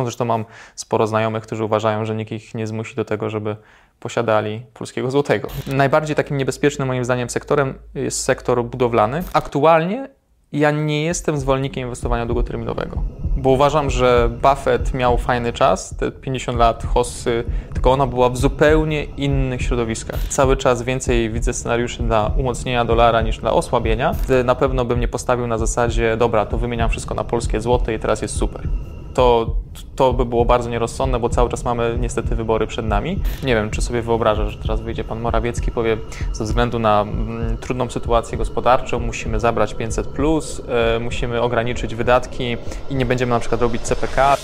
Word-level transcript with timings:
Zresztą 0.00 0.24
mam 0.24 0.44
sporo 0.74 1.06
znajomych, 1.06 1.42
którzy 1.42 1.64
uważają, 1.64 2.04
że 2.04 2.14
nikt 2.14 2.32
ich 2.32 2.54
nie 2.54 2.66
zmusi 2.66 2.96
do 2.96 3.04
tego, 3.04 3.30
żeby 3.30 3.56
posiadali 4.00 4.62
polskiego 4.74 5.10
złotego. 5.10 5.48
Najbardziej 5.66 6.16
takim 6.16 6.36
niebezpiecznym 6.36 6.88
moim 6.88 7.04
zdaniem 7.04 7.30
sektorem 7.30 7.74
jest 7.94 8.24
sektor 8.24 8.64
budowlany. 8.64 9.22
Aktualnie 9.32 10.08
ja 10.52 10.70
nie 10.70 11.04
jestem 11.04 11.38
zwolennikiem 11.38 11.82
inwestowania 11.82 12.26
długoterminowego, 12.26 13.02
bo 13.36 13.50
uważam, 13.50 13.90
że 13.90 14.30
Buffett 14.42 14.94
miał 14.94 15.18
fajny 15.18 15.52
czas, 15.52 15.96
te 15.96 16.10
50 16.10 16.58
lat 16.58 16.84
hossy, 16.84 17.44
tylko 17.74 17.92
ona 17.92 18.06
była 18.06 18.30
w 18.30 18.36
zupełnie 18.36 19.04
innych 19.04 19.62
środowiskach. 19.62 20.20
Cały 20.28 20.56
czas 20.56 20.82
więcej 20.82 21.30
widzę 21.30 21.52
scenariuszy 21.52 22.02
dla 22.02 22.30
umocnienia 22.36 22.84
dolara 22.84 23.22
niż 23.22 23.38
dla 23.38 23.52
osłabienia. 23.52 24.14
Na 24.44 24.54
pewno 24.54 24.84
bym 24.84 25.00
nie 25.00 25.08
postawił 25.08 25.46
na 25.46 25.58
zasadzie, 25.58 26.16
dobra, 26.16 26.46
to 26.46 26.58
wymieniam 26.58 26.90
wszystko 26.90 27.14
na 27.14 27.24
polskie 27.24 27.60
złote 27.60 27.94
i 27.94 27.98
teraz 27.98 28.22
jest 28.22 28.36
super 28.36 28.68
to, 29.14 29.56
to 29.96 30.12
by 30.12 30.24
było 30.24 30.44
bardzo 30.44 30.70
nierozsądne, 30.70 31.20
bo 31.20 31.28
cały 31.28 31.50
czas 31.50 31.64
mamy 31.64 31.96
niestety 32.00 32.36
wybory 32.36 32.66
przed 32.66 32.86
nami. 32.86 33.22
Nie 33.44 33.54
wiem, 33.54 33.70
czy 33.70 33.82
sobie 33.82 34.02
wyobrażasz, 34.02 34.52
że 34.52 34.58
teraz 34.58 34.80
wyjdzie 34.80 35.04
pan 35.04 35.20
Morawiecki 35.20 35.68
i 35.68 35.72
powie, 35.72 35.96
ze 36.32 36.44
względu 36.44 36.78
na 36.78 37.00
mm, 37.00 37.56
trudną 37.56 37.90
sytuację 37.90 38.38
gospodarczą 38.38 39.00
musimy 39.00 39.40
zabrać 39.40 39.74
500, 39.74 40.06
plus, 40.06 40.62
y, 40.96 41.00
musimy 41.00 41.42
ograniczyć 41.42 41.94
wydatki 41.94 42.56
i 42.90 42.94
nie 42.94 43.06
będziemy 43.06 43.30
na 43.30 43.40
przykład 43.40 43.62
robić 43.62 43.82
CPK. 43.82 44.36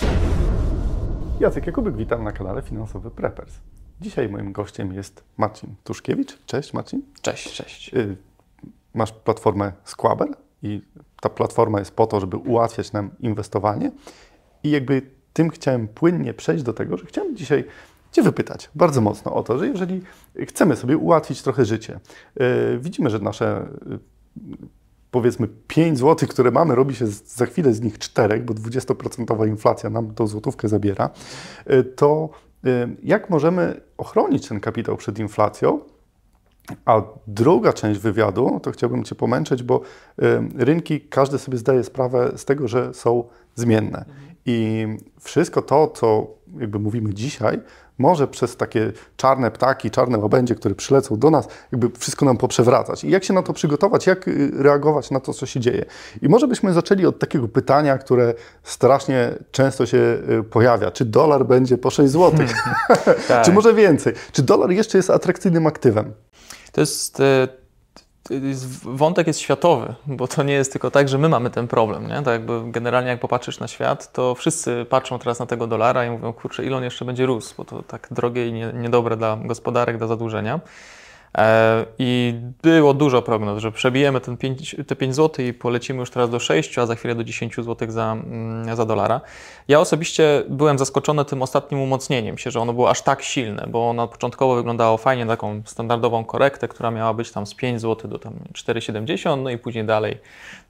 Jacek 1.41 1.67
Jakubik, 1.67 1.97
witam 1.97 2.25
na 2.25 2.33
kanale 2.33 2.63
Finansowy 2.63 3.11
Preppers. 3.11 3.55
Dzisiaj 4.01 4.29
moim 4.29 4.53
gościem 4.53 4.93
jest 4.93 5.25
Marcin 5.37 5.75
Tuszkiewicz. 5.85 6.39
Cześć 6.47 6.73
Marcin. 6.73 7.03
Cześć, 7.23 7.53
cześć. 7.53 7.95
Y, 7.95 8.17
masz 8.95 9.13
platformę 9.13 9.73
Squabble 9.85 10.29
i 10.63 10.83
ta 11.21 11.29
platforma 11.29 11.79
jest 11.79 11.95
po 11.95 12.07
to, 12.07 12.21
żeby 12.21 12.37
ułatwiać 12.37 12.93
nam 12.93 13.11
inwestowanie. 13.21 13.91
I 14.63 14.71
jakby 14.71 15.03
tym 15.33 15.51
chciałem 15.51 15.89
płynnie 15.89 16.35
przejść 16.35 16.65
do 16.65 16.73
tego, 16.73 16.97
że 16.97 17.07
chciałem 17.07 17.37
dzisiaj 17.37 17.65
Cię 18.13 18.23
wypytać 18.23 18.71
bardzo 18.75 19.01
mocno 19.01 19.35
o 19.35 19.43
to, 19.43 19.59
że 19.59 19.69
jeżeli 19.69 20.03
chcemy 20.47 20.77
sobie 20.77 20.97
ułatwić 20.97 21.43
trochę 21.43 21.65
życie, 21.65 22.01
yy, 22.37 22.47
widzimy, 22.79 23.11
że 23.11 23.19
nasze 23.19 23.67
yy, 23.91 23.99
powiedzmy 25.11 25.49
5 25.69 25.99
zł, 25.99 26.29
które 26.29 26.51
mamy, 26.51 26.75
robi 26.75 26.95
się 26.95 27.07
za 27.07 27.47
chwilę 27.47 27.73
z 27.73 27.81
nich 27.81 27.99
4, 27.99 28.41
bo 28.41 28.55
20% 28.55 29.49
inflacja 29.49 29.91
nam 29.91 30.15
tą 30.15 30.27
złotówkę 30.27 30.69
zabiera, 30.69 31.11
yy, 31.67 31.85
to 31.85 32.29
jak 33.03 33.31
możemy 33.31 33.81
ochronić 33.99 34.49
ten 34.49 34.61
kapitał 34.61 34.97
przed 34.97 35.19
inflacją? 35.19 35.81
A 36.85 37.03
druga 37.27 37.73
część 37.73 38.01
wywiadu, 38.01 38.61
to 38.63 38.71
chciałbym 38.71 39.05
Cię 39.05 39.15
pomęczyć, 39.15 39.63
bo 39.63 39.81
rynki, 40.55 41.01
każdy 41.01 41.39
sobie 41.39 41.59
zdaje 41.59 41.85
sprawę 41.85 42.33
z 42.37 42.45
tego, 42.45 42.69
że 42.69 42.95
są 42.95 43.25
zmienne. 43.55 44.05
I 44.49 44.87
wszystko 45.21 45.63
to, 45.63 45.89
co 45.89 46.27
jakby 46.61 46.79
mówimy 46.79 47.15
dzisiaj, 47.15 47.61
może 47.99 48.29
przez 48.29 48.57
takie 48.57 48.93
czarne 49.17 49.51
ptaki, 49.51 49.91
czarne 49.91 50.19
łabędzie, 50.19 50.55
które 50.55 50.75
przylecą 50.75 51.19
do 51.19 51.31
nas, 51.31 51.49
jakby 51.73 51.91
wszystko 51.99 52.25
nam 52.25 52.37
poprzewracać. 52.37 53.05
I 53.05 53.11
jak 53.11 53.25
się 53.25 53.35
na 53.35 53.43
to 53.43 53.53
przygotować, 53.53 54.07
jak 54.07 54.29
y, 54.29 54.51
reagować 54.53 55.11
na 55.11 55.21
to, 55.21 55.35
co 55.35 55.47
się 55.47 55.61
dzieje. 55.61 55.85
I 56.23 56.29
może 56.29 56.49
byśmy 56.49 56.73
zaczęli 56.73 57.07
od 57.07 57.19
takiego 57.19 57.49
pytania, 57.49 57.99
które 57.99 58.35
strasznie 58.63 59.35
często 59.51 59.87
się 59.87 59.99
y, 59.99 60.45
pojawia. 60.51 60.91
Czy 60.91 61.05
dolar 61.05 61.47
będzie 61.47 61.79
po 61.79 61.91
6 61.91 62.13
zł? 62.13 62.47
tak. 63.29 63.45
Czy 63.45 63.53
może 63.53 63.75
więcej? 63.75 64.13
Czy 64.33 64.43
dolar 64.43 64.71
jeszcze 64.71 64.99
jest 64.99 65.11
atrakcyjnym 65.11 65.67
aktywem? 65.67 66.13
To 66.73 66.81
jest 66.81 67.21
y, 67.21 67.49
wątek 68.83 69.27
jest 69.27 69.41
światowy, 69.41 69.95
bo 70.07 70.29
to 70.29 70.43
nie 70.43 70.53
jest 70.53 70.73
tylko 70.73 70.91
tak, 70.91 71.09
że 71.09 71.19
my 71.19 71.29
mamy 71.29 71.51
ten 71.51 71.69
problem. 71.69 72.09
Nie? 72.09 72.15
Tak 72.15 72.27
jakby 72.27 72.61
generalnie 72.73 73.11
jak 73.11 73.21
popatrzysz 73.21 73.61
na 73.61 73.69
świat, 73.69 74.13
to 74.13 74.35
wszyscy 74.35 74.87
patrzą 74.89 75.19
teraz 75.19 75.39
na 75.39 75.47
tego 75.47 75.67
dolara 75.67 76.05
i 76.07 76.11
mówią, 76.11 76.33
kurczę, 76.33 76.65
ile 76.65 76.77
on 76.77 76.85
jeszcze 76.85 77.05
będzie 77.05 77.27
rósł, 77.27 77.55
bo 77.57 77.65
to 77.65 77.83
tak 77.83 78.09
drogie 78.11 78.49
i 78.49 78.53
nie, 78.53 78.73
niedobre 78.75 79.17
dla 79.17 79.37
gospodarek, 79.37 79.99
dla 79.99 80.07
zadłużenia. 80.07 80.61
E, 81.39 81.85
I 81.99 82.35
było 82.63 82.95
dużo 82.95 83.23
prognoz, 83.23 83.63
że 83.63 83.73
przebijemy 83.73 84.21
ten 84.21 84.37
5, 84.37 84.77
te 84.87 84.97
5 84.97 85.15
zł 85.15 85.45
i 85.45 85.53
polecimy 85.53 86.01
już 86.01 86.11
teraz 86.11 86.31
do 86.31 86.39
6, 86.39 86.79
a 86.79 86.87
za 86.87 86.95
chwilę 86.95 87.15
do 87.15 87.25
10 87.25 87.57
zł 87.57 87.91
za, 87.91 88.13
mm, 88.13 88.77
za 88.77 88.85
dolara. 88.85 89.21
Ja 89.69 89.81
osobiście 89.81 90.43
byłem 90.49 90.79
zaskoczony 90.79 91.25
tym 91.25 91.43
ostatnim 91.43 91.81
umocnieniem 91.81 92.39
się, 92.39 92.51
że 92.51 92.61
ono 92.61 92.73
było 92.73 92.91
aż 92.91 93.03
tak 93.03 93.23
silne, 93.23 93.67
bo 93.69 93.91
ono 93.91 94.09
początkowo 94.09 94.55
wyglądało 94.55 94.97
fajnie, 94.97 95.27
taką 95.27 95.63
standardową 95.65 96.25
korektę, 96.25 96.69
która 96.69 96.91
miała 96.91 97.15
być 97.15 97.31
tam 97.31 97.47
z 97.47 97.55
5 97.55 97.81
zł 97.81 98.11
do 98.11 98.19
tam 98.19 98.33
4,70, 98.53 99.43
no 99.43 99.51
i 99.51 99.59
później 99.59 99.85
dalej, 99.85 100.19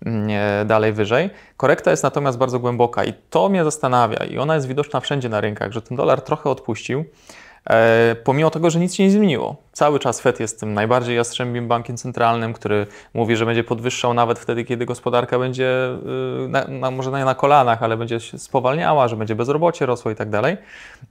mm, 0.07 0.29
dalej 0.67 0.93
wyżej. 0.93 1.31
Korekta 1.57 1.91
jest 1.91 2.03
natomiast 2.03 2.39
bardzo 2.39 2.59
głęboka 2.59 3.05
i 3.05 3.13
to 3.31 3.49
mnie 3.49 3.65
zastanawia 3.65 4.25
i 4.25 4.39
ona 4.39 4.55
jest 4.55 4.69
widoczna 4.69 5.01
wszędzie 5.01 5.29
na 5.29 5.41
rynkach, 5.41 5.73
że 5.73 5.83
ten 5.83 5.97
dolar 5.97 6.21
trochę 6.21 6.51
odpuścił. 6.51 7.05
E, 7.69 8.17
pomimo 8.25 8.51
tego, 8.51 8.71
że 8.71 8.81
nic 8.81 8.95
się 8.95 9.03
nie 9.05 9.11
zmieniło. 9.11 9.57
Cały 9.73 9.99
czas 9.99 10.21
Fed 10.21 10.41
jest 10.41 10.61
tym 10.61 10.75
najbardziej 10.75 11.17
jastrzębim 11.17 11.69
bankiem 11.69 11.97
centralnym, 11.97 12.53
który 12.53 12.87
mówi, 13.15 13.37
że 13.37 13.47
będzie 13.47 13.65
podwyższał 13.65 14.15
nawet 14.15 14.39
wtedy, 14.39 14.65
kiedy 14.65 14.87
gospodarka 14.87 15.39
będzie, 15.39 15.89
y, 16.45 16.49
na, 16.49 16.65
na, 16.65 16.91
może 16.91 17.11
nie 17.11 17.25
na 17.25 17.35
kolanach, 17.35 17.83
ale 17.83 17.97
będzie 17.97 18.21
się 18.21 18.39
spowalniała, 18.39 19.09
że 19.09 19.17
będzie 19.17 19.35
bezrobocie 19.35 19.87
rosło 19.87 20.11
i 20.11 20.15
tak 20.15 20.31
dalej. 20.31 20.57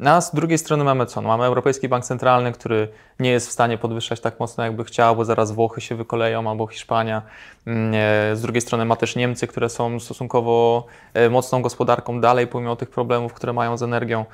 A 0.05 0.21
z 0.21 0.35
drugiej 0.35 0.57
strony 0.57 0.83
mamy 0.83 1.05
co? 1.05 1.21
No 1.21 1.27
mamy 1.27 1.43
Europejski 1.43 1.89
Bank 1.89 2.05
Centralny, 2.05 2.51
który 2.51 2.87
nie 3.19 3.29
jest 3.31 3.47
w 3.47 3.51
stanie 3.51 3.77
podwyższać 3.77 4.19
tak 4.19 4.39
mocno, 4.39 4.63
jakby 4.63 4.83
chciał, 4.83 5.15
bo 5.15 5.25
zaraz 5.25 5.51
Włochy 5.51 5.81
się 5.81 5.95
wykoleją 5.95 6.49
albo 6.49 6.67
Hiszpania. 6.67 7.21
Mm, 7.67 7.93
e, 7.93 8.35
z 8.35 8.41
drugiej 8.41 8.61
strony 8.61 8.85
ma 8.85 8.95
też 8.95 9.15
Niemcy, 9.15 9.47
które 9.47 9.69
są 9.69 9.99
stosunkowo 9.99 10.85
e, 11.13 11.29
mocną 11.29 11.61
gospodarką 11.61 12.21
dalej, 12.21 12.47
pomimo 12.47 12.75
tych 12.75 12.89
problemów, 12.89 13.33
które 13.33 13.53
mają 13.53 13.77
z 13.77 13.83
energią. 13.83 14.25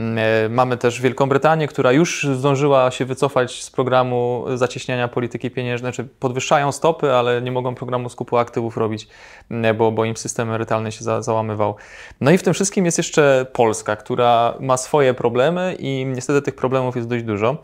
Mm, 0.00 0.18
e, 0.18 0.48
mamy 0.48 0.76
też 0.76 1.00
Wielką 1.00 1.28
Brytanię, 1.28 1.66
która 1.68 1.92
już 1.92 2.28
zdążyła 2.34 2.90
się 2.90 3.04
wycofać 3.04 3.62
z 3.62 3.70
programu 3.70 4.44
zacieśniania 4.54 5.08
polityki 5.08 5.50
pieniężnej, 5.50 5.92
czy 5.92 6.04
podwyższają 6.04 6.72
stopy, 6.72 7.12
ale 7.12 7.42
nie 7.42 7.52
mogą 7.52 7.74
programu 7.74 8.08
skupu 8.08 8.36
aktywów 8.36 8.76
robić, 8.76 9.08
mm, 9.50 9.76
bo, 9.76 9.92
bo 9.92 10.04
im 10.04 10.16
system 10.16 10.48
emerytalny 10.48 10.92
się 10.92 11.04
za, 11.04 11.22
załamywał. 11.22 11.74
No 12.20 12.30
i 12.30 12.38
w 12.38 12.42
tym 12.42 12.54
wszystkim 12.54 12.84
jest 12.84 12.98
jeszcze 12.98 13.46
Polska, 13.52 13.96
która 13.96 14.54
ma 14.60 14.76
swoje 14.76 15.14
problemy 15.14 15.76
i 15.78 16.06
niestety 16.06 16.42
tych 16.42 16.54
problemów 16.54 16.96
jest 16.96 17.08
dość 17.08 17.24
dużo. 17.24 17.62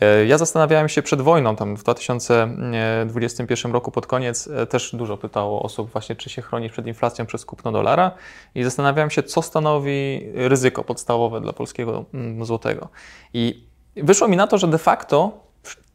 E, 0.00 0.26
ja 0.26 0.38
zastanawiałem 0.38 0.88
się 0.88 1.02
przed 1.02 1.20
wojną, 1.20 1.56
tam 1.56 1.76
w 1.76 1.82
2021 1.82 3.72
roku 3.72 3.90
pod 3.90 4.06
koniec 4.06 4.48
e, 4.48 4.66
też 4.66 4.96
dużo 4.96 5.16
pytało 5.16 5.62
osób 5.62 5.90
właśnie, 5.90 6.16
czy 6.16 6.30
się 6.30 6.42
chronić 6.42 6.72
przed 6.72 6.86
inflacją 6.86 7.26
przez 7.26 7.44
kupno 7.44 7.72
dolara 7.72 8.10
i 8.54 8.64
zastanawiałem 8.64 9.10
się, 9.10 9.22
co 9.22 9.42
stanowi 9.42 10.26
ryzyko 10.34 10.84
podstawowe 10.84 11.40
dla 11.40 11.52
polskiego 11.52 12.04
mm, 12.14 12.44
złotego. 12.44 12.88
I 13.34 13.66
wyszło 13.96 14.28
mi 14.28 14.36
na 14.36 14.46
to, 14.46 14.58
że 14.58 14.68
de 14.68 14.78
facto 14.78 15.44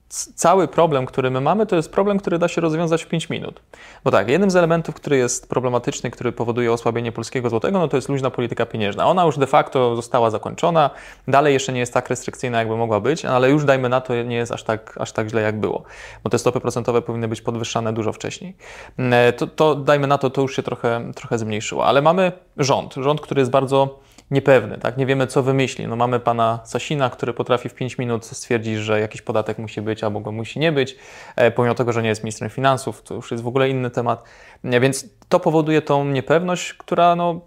cały 0.10 0.68
problem, 0.68 1.06
który 1.06 1.32
my 1.32 1.42
mamy, 1.42 1.66
to 1.66 1.76
jest 1.76 1.92
problem, 1.92 2.20
który 2.20 2.40
da 2.40 2.48
się 2.48 2.62
rozwiązać 2.62 3.04
w 3.04 3.08
5 3.08 3.30
minut. 3.30 3.62
Bo 4.04 4.12
tak, 4.12 4.30
jednym 4.30 4.52
z 4.52 4.56
elementów, 4.56 4.96
który 4.96 5.18
jest 5.18 5.50
problematyczny, 5.50 6.12
który 6.12 6.32
powoduje 6.32 6.74
osłabienie 6.74 7.12
polskiego 7.12 7.50
złotego, 7.50 7.80
no 7.80 7.88
to 7.88 7.98
jest 7.98 8.10
luźna 8.10 8.30
polityka 8.30 8.66
pieniężna. 8.66 9.08
Ona 9.08 9.26
już 9.26 9.38
de 9.38 9.48
facto 9.48 9.96
została 9.96 10.30
zakończona, 10.30 10.90
dalej 11.28 11.54
jeszcze 11.54 11.74
nie 11.74 11.80
jest 11.80 11.94
tak 11.94 12.10
restrykcyjna, 12.10 12.60
jakby 12.60 12.78
mogła 12.78 13.00
być, 13.00 13.26
ale 13.26 13.50
już 13.50 13.66
dajmy 13.66 13.90
na 13.90 14.02
to, 14.02 14.24
nie 14.24 14.36
jest 14.36 14.52
aż 14.52 14.64
tak, 14.64 14.98
aż 14.98 15.12
tak 15.12 15.30
źle, 15.30 15.42
jak 15.42 15.60
było. 15.60 15.84
Bo 16.24 16.30
te 16.30 16.40
stopy 16.40 16.60
procentowe 16.60 17.02
powinny 17.02 17.28
być 17.28 17.42
podwyższane 17.42 17.94
dużo 17.94 18.14
wcześniej. 18.14 18.56
Mm, 18.98 19.34
to, 19.34 19.48
to 19.48 19.76
dajmy 19.76 20.08
na 20.08 20.18
to, 20.18 20.30
to 20.30 20.42
już 20.42 20.56
się 20.56 20.64
trochę, 20.64 21.12
trochę 21.16 21.38
zmniejszyło. 21.38 21.86
Ale 21.86 22.02
mamy 22.02 22.32
rząd, 22.58 22.94
rząd, 22.94 23.22
który 23.22 23.42
jest 23.42 23.52
bardzo 23.52 24.00
niepewny, 24.32 24.78
tak? 24.78 24.98
Nie 24.98 25.06
wiemy, 25.06 25.28
co 25.28 25.44
wymyśli. 25.44 25.88
No 25.88 25.96
mamy 25.96 26.20
pana 26.20 26.60
Sasina, 26.64 27.10
który 27.10 27.34
potrafi 27.34 27.70
w 27.70 27.74
5 27.74 27.98
minut 27.98 28.26
stwierdzić, 28.26 28.78
że 28.78 29.00
jakiś 29.00 29.22
podatek 29.22 29.58
musi 29.58 29.82
być 29.82 30.04
albo 30.04 30.20
go 30.20 30.32
musi 30.32 30.60
nie 30.60 30.72
być, 30.72 30.96
e, 31.36 31.52
pomimo 31.52 31.76
tego, 31.76 31.94
że 31.94 32.04
nie 32.04 32.10
jest 32.10 32.24
ministrem 32.24 32.50
finansów, 32.50 33.02
to 33.02 33.14
już 33.14 33.32
jest 33.32 33.44
w 33.44 33.48
ogóle 33.48 33.70
inny 33.70 33.90
temat. 33.90 34.24
E, 34.64 34.80
więc 34.80 35.10
to 35.30 35.40
powoduje 35.40 35.82
tą 35.82 36.06
niepewność, 36.06 36.74
która 36.74 37.16
no, 37.16 37.42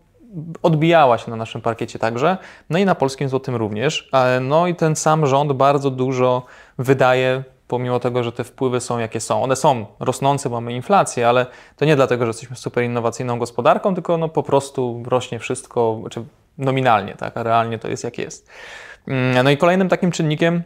odbijała 0.62 1.18
się 1.18 1.30
na 1.30 1.36
naszym 1.36 1.60
parkiecie 1.60 1.98
także, 1.98 2.36
no 2.70 2.78
i 2.78 2.84
na 2.84 2.94
polskim 2.94 3.28
złotym 3.28 3.56
również. 3.56 4.08
E, 4.12 4.40
no 4.40 4.66
i 4.66 4.74
ten 4.74 4.96
sam 4.96 5.26
rząd 5.26 5.52
bardzo 5.52 5.90
dużo 5.90 6.42
wydaje 6.78 7.44
pomimo 7.68 8.00
tego, 8.00 8.24
że 8.24 8.32
te 8.32 8.44
wpływy 8.44 8.80
są 8.80 8.98
jakie 8.98 9.20
są. 9.20 9.42
One 9.42 9.56
są 9.56 9.86
rosnące, 10.00 10.48
mamy 10.48 10.72
inflację, 10.72 11.28
ale 11.28 11.46
to 11.76 11.84
nie 11.84 11.96
dlatego, 11.96 12.24
że 12.24 12.28
jesteśmy 12.28 12.56
super 12.56 12.84
innowacyjną 12.84 13.38
gospodarką, 13.38 13.94
tylko 13.94 14.18
no 14.18 14.28
po 14.28 14.42
prostu 14.42 15.02
rośnie 15.06 15.38
wszystko, 15.38 16.00
czy 16.10 16.24
nominalnie, 16.58 17.14
tak, 17.14 17.36
a 17.36 17.42
realnie 17.42 17.78
to 17.78 17.88
jest 17.88 18.04
jak 18.04 18.18
jest. 18.18 18.50
Mm, 19.08 19.44
no 19.44 19.50
i 19.50 19.56
kolejnym 19.56 19.88
takim 19.88 20.10
czynnikiem 20.10 20.62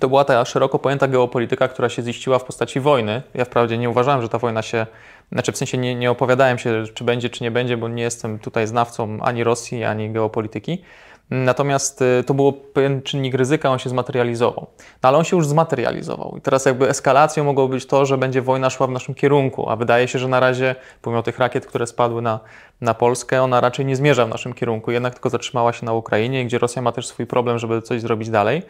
to 0.00 0.08
była 0.08 0.24
ta 0.24 0.44
szeroko 0.44 0.78
pojęta 0.78 1.08
geopolityka, 1.08 1.68
która 1.68 1.88
się 1.88 2.02
ziściła 2.02 2.38
w 2.38 2.44
postaci 2.44 2.80
wojny. 2.80 3.22
Ja 3.34 3.44
wprawdzie 3.44 3.78
nie 3.78 3.90
uważałem, 3.90 4.22
że 4.22 4.28
ta 4.28 4.38
wojna 4.38 4.62
się, 4.62 4.86
znaczy 5.32 5.52
w 5.52 5.56
sensie 5.56 5.78
nie, 5.78 5.94
nie 5.94 6.10
opowiadałem 6.10 6.58
się, 6.58 6.84
czy 6.94 7.04
będzie, 7.04 7.30
czy 7.30 7.44
nie 7.44 7.50
będzie, 7.50 7.76
bo 7.76 7.88
nie 7.88 8.02
jestem 8.02 8.38
tutaj 8.38 8.66
znawcą 8.66 9.18
ani 9.20 9.44
Rosji, 9.44 9.84
ani 9.84 10.10
geopolityki. 10.10 10.82
Natomiast 11.30 12.02
y, 12.02 12.24
to 12.26 12.34
był 12.34 12.52
pewien 12.52 13.02
czynnik 13.02 13.34
ryzyka, 13.34 13.70
on 13.70 13.78
się 13.78 13.90
zmaterializował. 13.90 14.66
No, 15.02 15.08
ale 15.08 15.18
on 15.18 15.24
się 15.24 15.36
już 15.36 15.46
zmaterializował. 15.46 16.34
I 16.38 16.40
teraz 16.40 16.66
jakby 16.66 16.88
eskalacją 16.88 17.44
mogło 17.44 17.68
być 17.68 17.86
to, 17.86 18.06
że 18.06 18.18
będzie 18.18 18.42
wojna 18.42 18.70
szła 18.70 18.86
w 18.86 18.90
naszym 18.90 19.14
kierunku, 19.14 19.70
a 19.70 19.76
wydaje 19.76 20.08
się, 20.08 20.18
że 20.18 20.28
na 20.28 20.40
razie, 20.40 20.74
pomimo 21.02 21.22
tych 21.22 21.38
rakiet, 21.38 21.66
które 21.66 21.86
spadły 21.86 22.22
na, 22.22 22.40
na 22.80 22.94
Polskę, 22.94 23.42
ona 23.42 23.60
raczej 23.60 23.86
nie 23.86 23.96
zmierza 23.96 24.26
w 24.26 24.28
naszym 24.28 24.52
kierunku, 24.54 24.90
jednak 24.90 25.12
tylko 25.12 25.30
zatrzymała 25.30 25.72
się 25.72 25.86
na 25.86 25.92
Ukrainie, 25.92 26.44
gdzie 26.44 26.58
Rosja 26.58 26.82
ma 26.82 26.92
też 26.92 27.06
swój 27.06 27.26
problem, 27.26 27.58
żeby 27.58 27.82
coś 27.82 28.00
zrobić 28.00 28.30
dalej. 28.30 28.62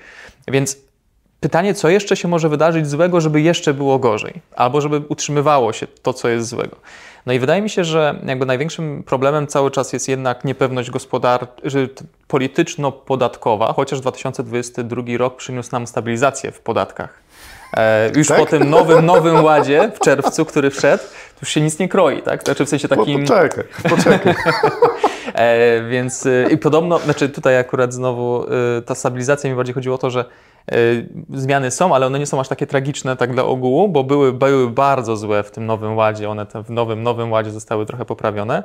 Więc 0.49 0.77
pytanie, 1.43 1.75
co 1.75 1.89
jeszcze 1.89 2.17
się 2.17 2.29
może 2.29 2.49
wydarzyć 2.49 2.87
złego, 2.89 3.21
żeby 3.21 3.41
jeszcze 3.41 3.75
było 3.75 3.99
gorzej, 3.99 4.41
albo 4.57 4.81
żeby 4.81 5.03
utrzymywało 5.09 5.73
się 5.73 5.87
to, 6.03 6.13
co 6.13 6.29
jest 6.29 6.49
złego. 6.49 6.77
No 7.27 7.33
i 7.33 7.39
wydaje 7.39 7.63
mi 7.63 7.71
się, 7.71 7.85
że 7.85 8.15
jakby 8.27 8.47
największym 8.47 9.03
problemem 9.03 9.47
cały 9.47 9.71
czas 9.71 9.93
jest 9.93 10.09
jednak 10.09 10.45
niepewność 10.45 10.91
gospodarcza, 10.91 11.47
polityczno-podatkowa, 12.29 13.73
chociaż 13.73 14.01
2022 14.01 15.03
rok 15.17 15.37
przyniósł 15.37 15.69
nam 15.73 15.87
stabilizację 15.87 16.53
w 16.53 16.61
podatkach. 16.61 17.23
E, 17.77 18.11
już 18.17 18.29
tak? 18.29 18.39
po 18.39 18.47
tym 18.47 18.71
nowym, 18.71 19.07
nowym 19.07 19.45
ładzie 19.45 19.91
w 19.95 19.99
czerwcu, 19.99 20.45
który 20.45 20.71
wszedł, 20.71 21.05
już 21.41 21.51
się 21.51 21.61
nic 21.61 21.79
nie 21.79 21.89
kroi, 21.89 22.23
tak? 22.23 22.43
Znaczy 22.43 22.65
w 22.65 22.69
sensie 22.69 22.89
takim... 22.89 23.21
Poczekaj, 23.21 23.65
poczekaj. 23.91 24.35
e, 25.35 25.89
więc 25.91 26.27
e, 26.27 26.47
i 26.51 26.59
podobno, 26.59 26.99
znaczy 26.99 27.29
tutaj 27.29 27.59
akurat 27.59 27.95
znowu 27.95 28.45
e, 28.79 28.83
ta 28.83 28.95
stabilizacja 28.95 29.51
mi 29.51 29.57
bardziej 29.57 29.75
chodziło 29.75 29.95
o 29.95 29.99
to, 29.99 30.11
że 30.11 30.25
zmiany 31.31 31.71
są, 31.71 31.95
ale 31.95 32.07
one 32.07 32.19
nie 32.19 32.27
są 32.27 32.41
aż 32.41 32.49
takie 32.49 32.67
tragiczne 32.67 33.17
tak 33.17 33.33
dla 33.33 33.45
ogółu, 33.45 33.89
bo 33.89 34.05
były, 34.05 34.33
były 34.33 34.71
bardzo 34.71 35.17
złe 35.17 35.43
w 35.43 35.51
tym 35.51 35.67
nowym 35.67 35.97
ładzie, 35.97 36.31
one 36.31 36.47
w 36.65 36.71
nowym, 36.71 37.03
nowym 37.03 37.33
ładzie 37.33 37.51
zostały 37.51 37.87
trochę 37.87 38.05
poprawione, 38.05 38.63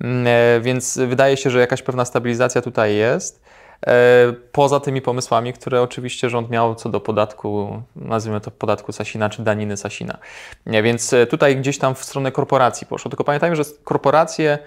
mm, 0.00 0.26
e, 0.26 0.60
więc 0.60 0.98
wydaje 0.98 1.36
się, 1.36 1.50
że 1.50 1.60
jakaś 1.60 1.82
pewna 1.82 2.04
stabilizacja 2.04 2.62
tutaj 2.62 2.96
jest. 2.96 3.42
E, 3.86 4.32
poza 4.52 4.80
tymi 4.80 5.02
pomysłami, 5.02 5.52
które 5.52 5.82
oczywiście 5.82 6.30
rząd 6.30 6.50
miał 6.50 6.74
co 6.74 6.88
do 6.88 7.00
podatku, 7.00 7.82
nazwijmy 7.96 8.40
to 8.40 8.50
podatku 8.50 8.92
Sasina 8.92 9.30
czy 9.30 9.42
daniny 9.42 9.76
Sasina. 9.76 10.18
Więc 10.66 11.12
e, 11.12 11.26
tutaj 11.26 11.56
gdzieś 11.56 11.78
tam 11.78 11.94
w 11.94 12.04
stronę 12.04 12.32
korporacji 12.32 12.86
poszło. 12.86 13.10
Tylko 13.10 13.24
pamiętajmy, 13.24 13.56
że 13.56 13.62
korporacje 13.84 14.58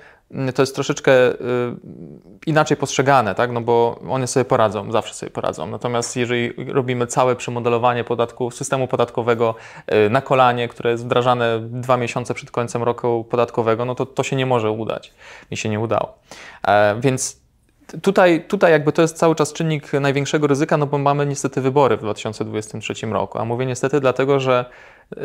to 0.55 0.61
jest 0.61 0.75
troszeczkę 0.75 1.31
y, 1.31 1.35
inaczej 2.45 2.77
postrzegane, 2.77 3.35
tak? 3.35 3.51
no 3.51 3.61
bo 3.61 3.99
one 4.09 4.27
sobie 4.27 4.45
poradzą, 4.45 4.91
zawsze 4.91 5.13
sobie 5.13 5.29
poradzą. 5.29 5.67
Natomiast 5.67 6.15
jeżeli 6.15 6.53
robimy 6.73 7.07
całe 7.07 7.35
przemodelowanie 7.35 8.03
podatku, 8.03 8.51
systemu 8.51 8.87
podatkowego 8.87 9.55
y, 10.05 10.09
na 10.09 10.21
kolanie, 10.21 10.67
które 10.67 10.91
jest 10.91 11.05
wdrażane 11.05 11.59
dwa 11.61 11.97
miesiące 11.97 12.33
przed 12.33 12.51
końcem 12.51 12.83
roku 12.83 13.25
podatkowego, 13.29 13.85
no 13.85 13.95
to 13.95 14.05
to 14.05 14.23
się 14.23 14.35
nie 14.35 14.45
może 14.45 14.71
udać. 14.71 15.13
Mi 15.51 15.57
się 15.57 15.69
nie 15.69 15.79
udało. 15.79 16.17
E, 16.67 16.99
więc 16.99 17.39
Tutaj, 18.01 18.45
tutaj 18.47 18.71
jakby 18.71 18.91
to 18.91 19.01
jest 19.01 19.17
cały 19.17 19.35
czas 19.35 19.53
czynnik 19.53 19.93
największego 19.93 20.47
ryzyka, 20.47 20.77
no 20.77 20.85
bo 20.85 20.97
mamy 20.97 21.25
niestety 21.25 21.61
wybory 21.61 21.97
w 21.97 21.99
2023 21.99 23.07
roku. 23.07 23.39
A 23.39 23.45
mówię 23.45 23.65
niestety 23.65 23.99
dlatego, 23.99 24.39
że 24.39 24.65
yy, 25.15 25.23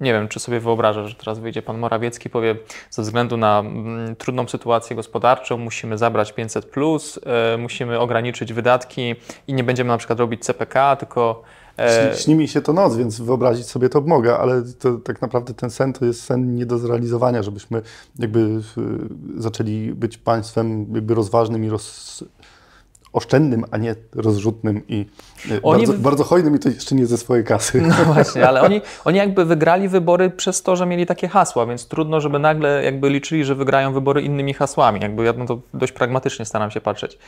nie 0.00 0.12
wiem, 0.12 0.28
czy 0.28 0.40
sobie 0.40 0.60
wyobrażasz, 0.60 1.10
że 1.10 1.14
teraz 1.14 1.38
wyjdzie 1.38 1.62
pan 1.62 1.78
Morawiecki 1.78 2.30
powie, 2.30 2.56
ze 2.90 3.02
względu 3.02 3.36
na 3.36 3.58
mm, 3.58 4.16
trudną 4.16 4.48
sytuację 4.48 4.96
gospodarczą 4.96 5.56
musimy 5.56 5.98
zabrać 5.98 6.32
500, 6.32 6.64
plus, 6.64 7.20
yy, 7.52 7.58
musimy 7.58 7.98
ograniczyć 7.98 8.52
wydatki 8.52 9.14
i 9.46 9.54
nie 9.54 9.64
będziemy 9.64 9.88
na 9.88 9.98
przykład 9.98 10.20
robić 10.20 10.44
CPK, 10.44 10.96
tylko 10.96 11.42
E, 11.80 12.16
śni 12.16 12.34
mi 12.34 12.48
się 12.48 12.60
to 12.60 12.72
noc, 12.72 12.96
więc 12.96 13.20
wyobrazić 13.20 13.66
sobie 13.66 13.88
to 13.88 14.00
mogę, 14.00 14.38
ale 14.38 14.62
to, 14.78 14.98
tak 14.98 15.22
naprawdę 15.22 15.54
ten 15.54 15.70
sen 15.70 15.92
to 15.92 16.04
jest 16.04 16.22
sen 16.22 16.54
nie 16.54 16.66
do 16.66 16.78
zrealizowania, 16.78 17.42
żebyśmy 17.42 17.82
jakby 18.18 18.38
y, 18.38 18.60
zaczęli 19.36 19.92
być 19.94 20.18
państwem 20.18 20.94
jakby 20.94 21.14
rozważnym 21.14 21.64
i 21.64 21.68
roz, 21.68 22.24
oszczędnym, 23.12 23.64
a 23.70 23.76
nie 23.76 23.94
rozrzutnym 24.14 24.82
i 24.88 25.06
y, 25.50 25.62
oni... 25.62 25.86
bardzo, 25.86 26.02
bardzo 26.02 26.24
hojnym 26.24 26.56
i 26.56 26.58
to 26.58 26.68
jeszcze 26.68 26.94
nie 26.94 27.06
ze 27.06 27.18
swojej 27.18 27.44
kasy. 27.44 27.80
No 27.80 27.94
właśnie, 28.14 28.48
ale 28.48 28.62
oni, 28.62 28.80
oni 29.04 29.18
jakby 29.18 29.44
wygrali 29.44 29.88
wybory 29.88 30.30
przez 30.30 30.62
to, 30.62 30.76
że 30.76 30.86
mieli 30.86 31.06
takie 31.06 31.28
hasła, 31.28 31.66
więc 31.66 31.88
trudno, 31.88 32.20
żeby 32.20 32.38
nagle 32.38 32.84
jakby 32.84 33.10
liczyli, 33.10 33.44
że 33.44 33.54
wygrają 33.54 33.92
wybory 33.92 34.22
innymi 34.22 34.54
hasłami. 34.54 35.00
Jakby 35.00 35.24
ja 35.24 35.32
to 35.32 35.60
dość 35.74 35.92
pragmatycznie 35.92 36.44
staram 36.44 36.70
się 36.70 36.80
patrzeć. 36.80 37.18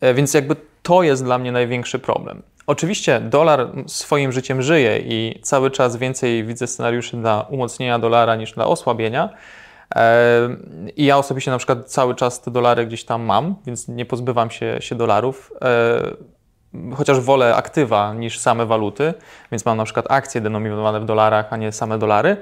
E, 0.00 0.14
więc 0.14 0.34
jakby 0.34 0.56
to 0.82 1.02
jest 1.02 1.24
dla 1.24 1.38
mnie 1.38 1.52
największy 1.52 1.98
problem. 1.98 2.42
Oczywiście 2.66 3.20
dolar 3.20 3.68
swoim 3.86 4.32
życiem 4.32 4.62
żyje 4.62 4.98
i 4.98 5.40
cały 5.42 5.70
czas 5.70 5.96
więcej 5.96 6.44
widzę 6.44 6.66
scenariuszy 6.66 7.16
dla 7.16 7.40
umocnienia 7.40 7.98
dolara 7.98 8.36
niż 8.36 8.52
dla 8.52 8.66
osłabienia. 8.66 9.28
I 10.96 11.04
ja 11.04 11.18
osobiście 11.18 11.50
na 11.50 11.58
przykład 11.58 11.84
cały 11.84 12.14
czas 12.14 12.40
te 12.40 12.50
dolary 12.50 12.86
gdzieś 12.86 13.04
tam 13.04 13.22
mam, 13.22 13.54
więc 13.66 13.88
nie 13.88 14.06
pozbywam 14.06 14.50
się, 14.50 14.76
się 14.80 14.94
dolarów. 14.94 15.52
Chociaż 16.96 17.20
wolę 17.20 17.56
aktywa 17.56 18.14
niż 18.14 18.38
same 18.38 18.66
waluty, 18.66 19.14
więc 19.52 19.64
mam 19.64 19.76
na 19.76 19.84
przykład 19.84 20.06
akcje 20.10 20.40
denominowane 20.40 21.00
w 21.00 21.04
dolarach, 21.04 21.52
a 21.52 21.56
nie 21.56 21.72
same 21.72 21.98
dolary. 21.98 22.36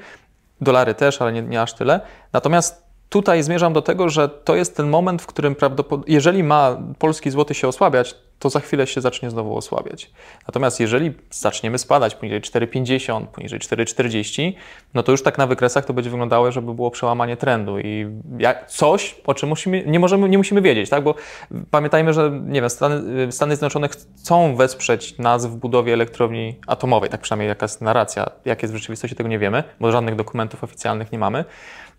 Dolary 0.60 0.94
też, 0.94 1.22
ale 1.22 1.32
nie, 1.32 1.42
nie 1.42 1.62
aż 1.62 1.74
tyle. 1.74 2.00
Natomiast 2.32 2.86
tutaj 3.08 3.42
zmierzam 3.42 3.72
do 3.72 3.82
tego, 3.82 4.08
że 4.08 4.28
to 4.28 4.56
jest 4.56 4.76
ten 4.76 4.88
moment, 4.88 5.22
w 5.22 5.26
którym 5.26 5.54
prawdopodobnie, 5.54 6.14
jeżeli 6.14 6.42
ma 6.42 6.76
polski 6.98 7.30
złoty 7.30 7.54
się 7.54 7.68
osłabiać, 7.68 8.14
to 8.40 8.50
za 8.50 8.60
chwilę 8.60 8.86
się 8.86 9.00
zacznie 9.00 9.30
znowu 9.30 9.56
osłabiać. 9.56 10.10
Natomiast 10.48 10.80
jeżeli 10.80 11.12
zaczniemy 11.30 11.78
spadać 11.78 12.14
poniżej 12.14 12.40
4,50, 12.40 13.26
poniżej 13.26 13.58
4,40, 13.58 14.52
no 14.94 15.02
to 15.02 15.12
już 15.12 15.22
tak 15.22 15.38
na 15.38 15.46
wykresach 15.46 15.84
to 15.84 15.92
będzie 15.92 16.10
wyglądało, 16.10 16.52
żeby 16.52 16.74
było 16.74 16.90
przełamanie 16.90 17.36
trendu 17.36 17.78
i 17.78 18.06
coś, 18.66 19.16
o 19.26 19.34
czym 19.34 19.48
musimy, 19.48 19.84
nie, 19.86 19.98
możemy, 19.98 20.28
nie 20.28 20.38
musimy 20.38 20.62
wiedzieć, 20.62 20.90
tak? 20.90 21.04
bo 21.04 21.14
pamiętajmy, 21.70 22.12
że 22.12 22.40
nie 22.46 22.60
wiem, 22.60 22.70
Stany, 22.70 23.32
Stany 23.32 23.56
Zjednoczone 23.56 23.88
chcą 23.88 24.56
wesprzeć 24.56 25.18
nas 25.18 25.46
w 25.46 25.56
budowie 25.56 25.92
elektrowni 25.92 26.54
atomowej, 26.66 27.10
tak 27.10 27.20
przynajmniej 27.20 27.48
jaka 27.48 27.64
jest 27.64 27.80
narracja, 27.80 28.26
jak 28.44 28.62
jest 28.62 28.74
w 28.74 28.76
rzeczywistości, 28.76 29.16
tego 29.16 29.28
nie 29.28 29.38
wiemy, 29.38 29.64
bo 29.80 29.92
żadnych 29.92 30.16
dokumentów 30.16 30.64
oficjalnych 30.64 31.12
nie 31.12 31.18
mamy. 31.18 31.44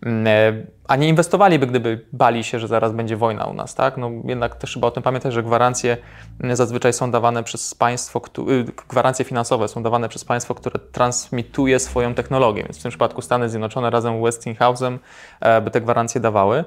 Mm, 0.06 0.26
e, 0.26 0.66
a 0.88 0.96
nie 0.96 1.08
inwestowaliby, 1.08 1.66
gdyby 1.66 2.06
bali 2.12 2.44
się, 2.44 2.58
że 2.58 2.68
zaraz 2.68 2.92
będzie 2.92 3.16
wojna 3.16 3.44
u 3.44 3.54
nas, 3.54 3.74
tak? 3.74 3.96
No 3.96 4.10
jednak 4.24 4.56
też 4.56 4.74
chyba 4.74 4.88
o 4.88 4.90
tym 4.90 5.02
pamiętać, 5.02 5.32
że 5.32 5.42
gwarancje 5.42 5.96
mm, 6.40 6.56
zazwyczaj 6.56 6.92
są 6.92 7.10
dawane 7.10 7.42
przez 7.44 7.74
państwo, 7.74 8.20
y, 8.50 8.64
gwarancje 8.88 9.24
finansowe 9.24 9.68
są 9.68 9.82
dawane 9.82 10.08
przez 10.08 10.24
państwo, 10.24 10.54
które 10.54 10.78
transmituje 10.92 11.78
swoją 11.78 12.14
technologię, 12.14 12.62
więc 12.62 12.78
w 12.78 12.82
tym 12.82 12.90
przypadku 12.90 13.22
Stany 13.22 13.48
Zjednoczone 13.48 13.90
razem 13.90 14.20
z 14.20 14.22
Westinghouse'em 14.22 14.98
e, 15.40 15.60
by 15.60 15.70
te 15.70 15.80
gwarancje 15.80 16.20
dawały. 16.20 16.64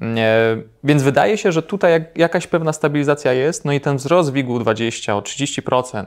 Mm, 0.00 0.18
e, 0.18 0.22
więc 0.84 1.02
wydaje 1.02 1.38
się, 1.38 1.52
że 1.52 1.62
tutaj 1.62 2.04
jakaś 2.16 2.46
pewna 2.46 2.72
stabilizacja 2.72 3.32
jest, 3.32 3.64
no 3.64 3.72
i 3.72 3.80
ten 3.80 3.96
wzrost 3.96 4.32
WIG-u 4.32 4.58
20 4.58 5.16
o 5.16 5.20
30%, 5.20 6.04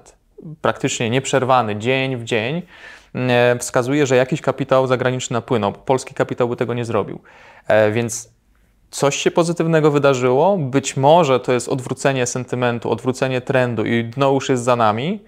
praktycznie 0.62 1.10
nieprzerwany 1.10 1.76
dzień 1.76 2.18
w 2.18 2.24
dzień, 2.24 2.62
wskazuje, 3.60 4.06
że 4.06 4.16
jakiś 4.16 4.42
kapitał 4.42 4.88
zagraniczny 4.88 5.34
napłynął. 5.34 5.74
Polski 5.74 6.14
kapitał 6.14 6.48
by 6.50 6.56
tego 6.56 6.74
nie 6.74 6.86
zrobił. 6.86 7.20
E, 7.68 7.92
więc 7.92 8.30
coś 8.92 9.16
się 9.16 9.32
pozytywnego 9.32 9.92
wydarzyło. 9.92 10.58
Być 10.58 10.98
może 10.98 11.40
to 11.40 11.54
jest 11.54 11.70
odwrócenie 11.70 12.26
sentymentu, 12.26 12.92
odwrócenie 12.92 13.42
trendu 13.42 13.86
i 13.86 14.04
dno 14.04 14.32
już 14.32 14.50
jest 14.50 14.64
za 14.64 14.76
nami. 14.76 15.24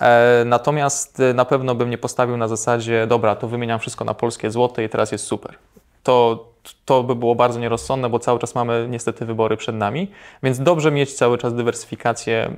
E, 0.00 0.42
natomiast 0.46 1.22
na 1.34 1.44
pewno 1.44 1.74
bym 1.74 1.90
nie 1.90 1.98
postawił 1.98 2.36
na 2.36 2.48
zasadzie, 2.48 3.06
dobra, 3.06 3.36
to 3.36 3.48
wymieniam 3.48 3.80
wszystko 3.80 4.04
na 4.04 4.14
polskie 4.14 4.50
złote 4.50 4.84
i 4.84 4.88
teraz 4.88 5.12
jest 5.12 5.24
super. 5.24 5.54
To, 6.02 6.52
to 6.84 7.02
by 7.02 7.14
było 7.14 7.34
bardzo 7.34 7.60
nierozsądne, 7.60 8.10
bo 8.10 8.18
cały 8.18 8.38
czas 8.38 8.54
mamy 8.54 8.86
niestety 8.90 9.26
wybory 9.26 9.56
przed 9.56 9.76
nami, 9.76 10.10
więc 10.42 10.60
dobrze 10.60 10.90
mieć 10.90 11.14
cały 11.14 11.38
czas 11.38 11.54
dywersyfikację 11.54 12.50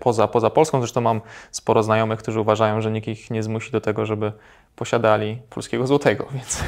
poza, 0.00 0.28
poza 0.28 0.50
Polską. 0.50 0.80
Zresztą 0.80 1.00
mam 1.00 1.20
sporo 1.50 1.82
znajomych, 1.82 2.18
którzy 2.18 2.40
uważają, 2.40 2.80
że 2.80 2.90
nikt 2.90 3.08
ich 3.08 3.30
nie 3.30 3.42
zmusi 3.42 3.72
do 3.72 3.80
tego, 3.80 4.06
żeby 4.06 4.32
posiadali 4.76 5.38
polskiego 5.50 5.86
złotego, 5.86 6.26
więc, 6.34 6.64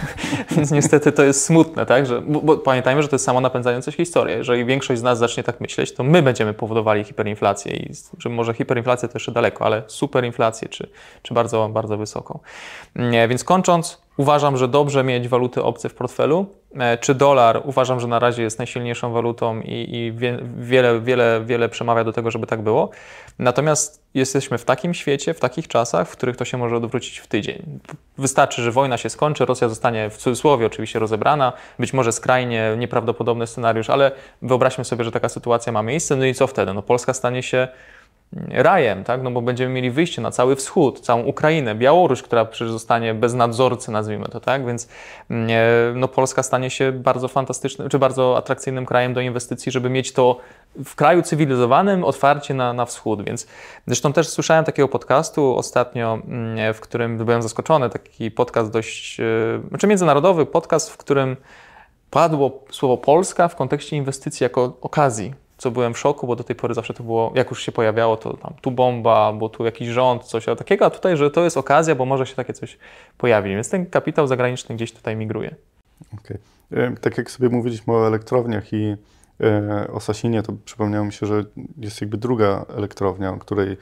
więc 0.51 0.71
niestety 0.71 1.13
to 1.13 1.23
jest 1.23 1.45
smutne, 1.45 1.87
tak? 1.87 2.07
Że, 2.07 2.21
bo, 2.21 2.41
bo, 2.41 2.57
pamiętajmy, 2.57 3.03
że 3.03 3.09
to 3.09 3.15
jest 3.15 3.25
samo 3.25 3.41
napędzająca 3.41 3.91
się 3.91 3.97
historia. 3.97 4.37
Jeżeli 4.37 4.65
większość 4.65 5.01
z 5.01 5.03
nas 5.03 5.19
zacznie 5.19 5.43
tak 5.43 5.61
myśleć, 5.61 5.95
to 5.95 6.03
my 6.03 6.23
będziemy 6.23 6.55
powodowali 6.55 7.05
hiperinflację 7.05 7.77
i 7.77 7.93
że 8.19 8.29
może 8.29 8.55
hiperinflację 8.55 9.09
to 9.09 9.15
jeszcze 9.17 9.33
daleko, 9.33 9.65
ale 9.65 9.83
superinflację 9.87 10.69
czy, 10.69 10.89
czy 11.23 11.35
bardzo, 11.35 11.69
bardzo 11.69 11.97
wysoką. 11.97 12.39
Nie, 12.97 13.29
więc 13.29 13.45
kończąc, 13.45 14.02
uważam, 14.17 14.57
że 14.57 14.69
dobrze 14.69 15.05
mieć 15.05 15.29
waluty 15.29 15.63
obce 15.63 15.89
w 15.89 15.95
portfelu, 15.95 16.47
E, 16.79 16.99
czy 16.99 17.15
dolar 17.15 17.63
uważam, 17.65 18.01
że 18.01 18.07
na 18.07 18.19
razie 18.19 18.43
jest 18.43 18.59
najsilniejszą 18.59 19.13
walutą 19.13 19.61
i, 19.61 19.97
i 19.97 20.13
wie, 20.13 20.39
wiele, 20.57 21.01
wiele, 21.01 21.43
wiele 21.45 21.69
przemawia 21.69 22.05
do 22.05 22.13
tego, 22.13 22.31
żeby 22.31 22.47
tak 22.47 22.63
było. 22.63 22.91
Natomiast 23.39 24.03
jesteśmy 24.15 24.59
w 24.59 24.65
takim 24.65 24.95
świecie, 24.95 25.35
w 25.35 25.41
takich 25.41 25.69
czasach, 25.69 26.09
w 26.09 26.13
których 26.13 26.37
to 26.37 26.45
się 26.45 26.59
może 26.59 26.77
odwrócić 26.77 27.19
w 27.19 27.27
tydzień. 27.27 27.81
Wystarczy, 28.19 28.63
że 28.63 28.73
wojna 28.73 28.99
się 28.99 29.11
skończy, 29.11 29.45
Rosja 29.45 29.69
zostanie 29.69 30.11
w 30.11 30.17
cudzysłowie 30.17 30.67
oczywiście 30.67 30.99
rozebrana, 30.99 31.53
być 31.79 31.93
może 31.93 32.13
skrajnie 32.13 32.75
nieprawdopodobny 32.79 33.47
scenariusz, 33.47 33.91
ale 33.91 34.13
wyobraźmy 34.43 34.85
sobie, 34.85 35.05
że 35.05 35.13
taka 35.13 35.29
sytuacja 35.29 35.73
ma 35.73 35.83
miejsce, 35.83 36.17
no 36.17 36.25
i 36.25 36.35
co 36.35 36.47
wtedy? 36.47 36.75
No 36.75 36.83
Polska 36.83 37.15
stanie 37.15 37.43
się 37.43 37.69
rajem, 38.51 39.05
tak? 39.05 39.23
no 39.23 39.31
bo 39.31 39.43
będziemy 39.43 39.75
mieli 39.75 39.91
wyjście 39.91 40.23
na 40.23 40.31
cały 40.31 40.57
wschód, 40.57 41.01
całą 41.01 41.23
Ukrainę, 41.23 41.75
Białoruś, 41.75 42.23
która 42.23 42.45
przecież 42.45 42.73
zostanie 42.73 43.15
bez 43.15 43.35
nadzorcy, 43.35 43.91
nazwijmy 43.91 44.25
to, 44.25 44.41
tak? 44.41 44.67
Więc 44.67 44.89
mm, 45.31 46.01
no, 46.01 46.09
Polska 46.09 46.43
stanie 46.43 46.71
się 46.71 46.93
bardzo 46.93 47.29
fantastycznym, 47.29 47.89
czy 47.89 47.99
bardzo 47.99 48.37
atrakcyjnym 48.37 48.87
krajem 48.87 49.15
do 49.15 49.21
inwestycji, 49.21 49.73
żeby 49.73 49.91
mieć 49.91 50.13
to 50.13 50.41
w 50.85 50.95
kraju 50.95 51.23
cywilizowanym 51.23 52.05
otwarcie 52.05 52.55
na, 52.55 52.73
na 52.73 52.87
wschód. 52.87 53.25
Więc 53.25 53.47
zresztą 53.87 54.13
też 54.13 54.29
słyszałem 54.29 54.65
takiego 54.65 54.89
podcastu 54.89 55.57
ostatnio, 55.57 56.19
mm, 56.29 56.75
w 56.75 56.81
którym 56.81 57.19
byłem 57.19 57.43
zaskoczony, 57.43 57.91
taki 57.91 58.31
podcast 58.31 58.71
dość, 58.71 59.21
e, 59.21 59.25
znaczy 59.69 59.87
międzynarodowy 59.87 60.47
podcast, 60.47 60.91
w 60.91 60.97
którym 60.97 61.37
padło 62.11 62.65
słowo 62.71 62.97
Polska 62.97 63.49
w 63.49 63.57
kontekście 63.57 63.97
inwestycji 63.97 64.45
jako 64.45 64.77
okazji 64.81 65.42
co 65.63 65.71
byłem 65.71 65.95
w 65.95 65.99
szoku, 65.99 66.27
bo 66.27 66.37
do 66.37 66.45
tej 66.45 66.57
pory 66.57 66.75
zawsze 66.75 66.95
to 66.95 67.03
było, 67.03 67.33
jak 67.35 67.51
już 67.51 67.63
się 67.63 67.73
pojawiało, 67.73 68.17
to 68.17 68.37
tam 68.37 68.55
tu 68.61 68.71
bomba, 68.71 69.33
bo 69.33 69.49
tu 69.49 69.65
jakiś 69.65 69.89
rząd, 69.89 70.25
coś 70.25 70.45
takiego, 70.45 70.87
a 70.87 70.91
tutaj, 70.91 71.17
że 71.17 71.31
to 71.31 71.45
jest 71.45 71.57
okazja, 71.57 71.95
bo 71.95 72.05
może 72.05 72.27
się 72.27 72.35
takie 72.35 72.53
coś 72.53 72.79
pojawi. 73.19 73.51
Więc 73.51 73.71
ten 73.71 73.87
kapitał 73.87 74.27
zagraniczny 74.27 74.75
gdzieś 74.75 74.93
tutaj 74.93 75.17
migruje. 75.17 75.55
Okay. 76.15 76.39
Tak 77.01 77.19
jak 77.19 77.31
sobie 77.31 77.49
mówiliśmy 77.49 77.95
o 77.95 78.07
elektrowniach 78.07 78.73
i 78.73 78.97
e, 79.41 79.89
o 79.93 80.01
Sasinie, 80.01 80.43
to 80.43 80.53
przypomniało 80.65 81.07
mi 81.07 81.13
się, 81.13 81.27
że 81.27 81.45
jest 81.79 82.01
jakby 82.01 82.17
druga 82.17 82.65
elektrownia, 82.77 83.31
o 83.31 83.37
której 83.37 83.77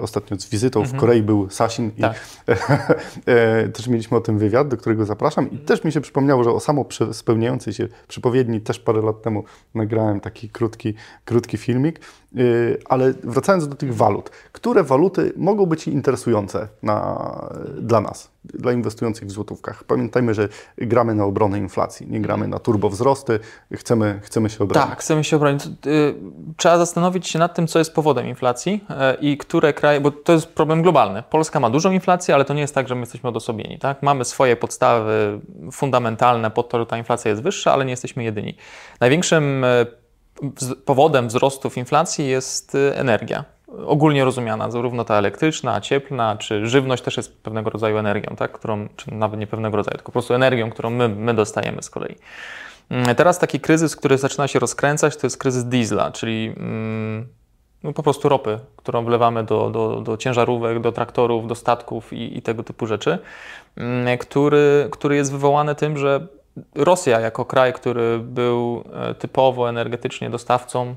Ostatnio 0.00 0.36
z 0.38 0.48
wizytą 0.48 0.80
mhm. 0.80 0.96
w 0.96 1.00
Korei 1.00 1.22
był 1.22 1.50
Sasin 1.50 1.90
tak. 1.90 2.16
i 2.46 2.50
e, 3.30 3.68
też 3.68 3.88
mieliśmy 3.88 4.16
o 4.16 4.20
tym 4.20 4.38
wywiad, 4.38 4.68
do 4.68 4.76
którego 4.76 5.04
zapraszam 5.04 5.44
i 5.44 5.50
mhm. 5.50 5.66
też 5.66 5.84
mi 5.84 5.92
się 5.92 6.00
przypomniało, 6.00 6.44
że 6.44 6.50
o 6.50 6.60
samo 6.60 6.84
spełniającej 7.12 7.72
się 7.72 7.88
przypowiedni 8.08 8.60
też 8.60 8.78
parę 8.78 9.02
lat 9.02 9.22
temu 9.22 9.44
nagrałem 9.74 10.20
taki 10.20 10.48
krótki, 10.48 10.94
krótki 11.24 11.56
filmik. 11.56 12.00
Y, 12.36 12.78
ale 12.84 13.14
wracając 13.24 13.68
do 13.68 13.74
tych 13.74 13.96
walut, 13.96 14.30
które 14.52 14.84
waluty 14.84 15.32
mogą 15.36 15.66
być 15.66 15.88
interesujące 15.88 16.68
na, 16.82 17.48
dla 17.80 18.00
nas, 18.00 18.30
dla 18.44 18.72
inwestujących 18.72 19.28
w 19.28 19.30
złotówkach? 19.30 19.84
Pamiętajmy, 19.84 20.34
że 20.34 20.48
gramy 20.78 21.14
na 21.14 21.24
obronę 21.24 21.58
inflacji, 21.58 22.06
nie 22.10 22.20
gramy 22.20 22.48
na 22.48 22.58
turbowzrosty, 22.58 23.38
chcemy, 23.74 24.20
chcemy 24.22 24.50
się 24.50 24.64
obronić. 24.64 24.90
Tak, 24.90 25.00
chcemy 25.00 25.24
się 25.24 25.36
obronić. 25.36 25.66
Y, 25.66 26.14
trzeba 26.56 26.78
zastanowić 26.78 27.28
się 27.28 27.38
nad 27.38 27.54
tym, 27.54 27.66
co 27.66 27.78
jest 27.78 27.94
powodem 27.94 28.26
inflacji 28.26 28.84
i 29.20 29.38
które 29.58 29.72
kraje, 29.72 30.00
bo 30.00 30.10
to 30.10 30.32
jest 30.32 30.54
problem 30.54 30.82
globalny. 30.82 31.22
Polska 31.30 31.60
ma 31.60 31.70
dużą 31.70 31.90
inflację, 31.90 32.34
ale 32.34 32.44
to 32.44 32.54
nie 32.54 32.60
jest 32.60 32.74
tak, 32.74 32.88
że 32.88 32.94
my 32.94 33.00
jesteśmy 33.00 33.28
odosobieni. 33.28 33.78
Tak? 33.78 34.02
Mamy 34.02 34.24
swoje 34.24 34.56
podstawy 34.56 35.40
fundamentalne 35.72 36.50
pod 36.50 36.68
to, 36.68 36.78
że 36.78 36.86
ta 36.86 36.98
inflacja 36.98 37.30
jest 37.30 37.42
wyższa, 37.42 37.72
ale 37.72 37.84
nie 37.84 37.90
jesteśmy 37.90 38.24
jedyni. 38.24 38.54
Największym 39.00 39.64
powodem 40.84 41.28
wzrostów 41.28 41.76
inflacji 41.76 42.28
jest 42.28 42.74
y, 42.74 42.94
energia. 42.96 43.44
Ogólnie 43.86 44.24
rozumiana, 44.24 44.70
zarówno 44.70 45.04
ta 45.04 45.14
elektryczna, 45.14 45.80
cieplna, 45.80 46.36
czy 46.36 46.66
żywność 46.66 47.02
też 47.02 47.16
jest 47.16 47.42
pewnego 47.42 47.70
rodzaju 47.70 47.98
energią, 47.98 48.36
tak? 48.36 48.52
którą, 48.52 48.88
czy 48.96 49.14
nawet 49.14 49.40
nie 49.40 49.46
pewnego 49.46 49.76
rodzaju, 49.76 49.96
tylko 49.96 50.06
po 50.06 50.12
prostu 50.12 50.34
energią, 50.34 50.70
którą 50.70 50.90
my, 50.90 51.08
my 51.08 51.34
dostajemy 51.34 51.82
z 51.82 51.90
kolei. 51.90 52.16
Mm, 52.90 53.16
teraz 53.16 53.38
taki 53.38 53.60
kryzys, 53.60 53.96
który 53.96 54.18
zaczyna 54.18 54.48
się 54.48 54.58
rozkręcać, 54.58 55.16
to 55.16 55.26
jest 55.26 55.38
kryzys 55.38 55.64
diesla, 55.64 56.10
czyli 56.10 56.54
mm, 56.56 57.28
no 57.82 57.92
po 57.92 58.02
prostu 58.02 58.28
ropy, 58.28 58.58
którą 58.76 59.04
wlewamy 59.04 59.44
do, 59.44 59.70
do, 59.70 60.00
do 60.00 60.16
ciężarówek, 60.16 60.80
do 60.80 60.92
traktorów, 60.92 61.46
do 61.46 61.54
statków 61.54 62.12
i, 62.12 62.38
i 62.38 62.42
tego 62.42 62.62
typu 62.62 62.86
rzeczy, 62.86 63.18
mm, 63.76 64.18
który, 64.18 64.88
który 64.90 65.16
jest 65.16 65.32
wywołany 65.32 65.74
tym, 65.74 65.98
że 65.98 66.26
Rosja 66.74 67.20
jako 67.20 67.44
kraj, 67.44 67.72
który 67.72 68.18
był 68.18 68.84
e, 68.92 69.14
typowo 69.14 69.68
energetycznie 69.68 70.30
dostawcą 70.30 70.94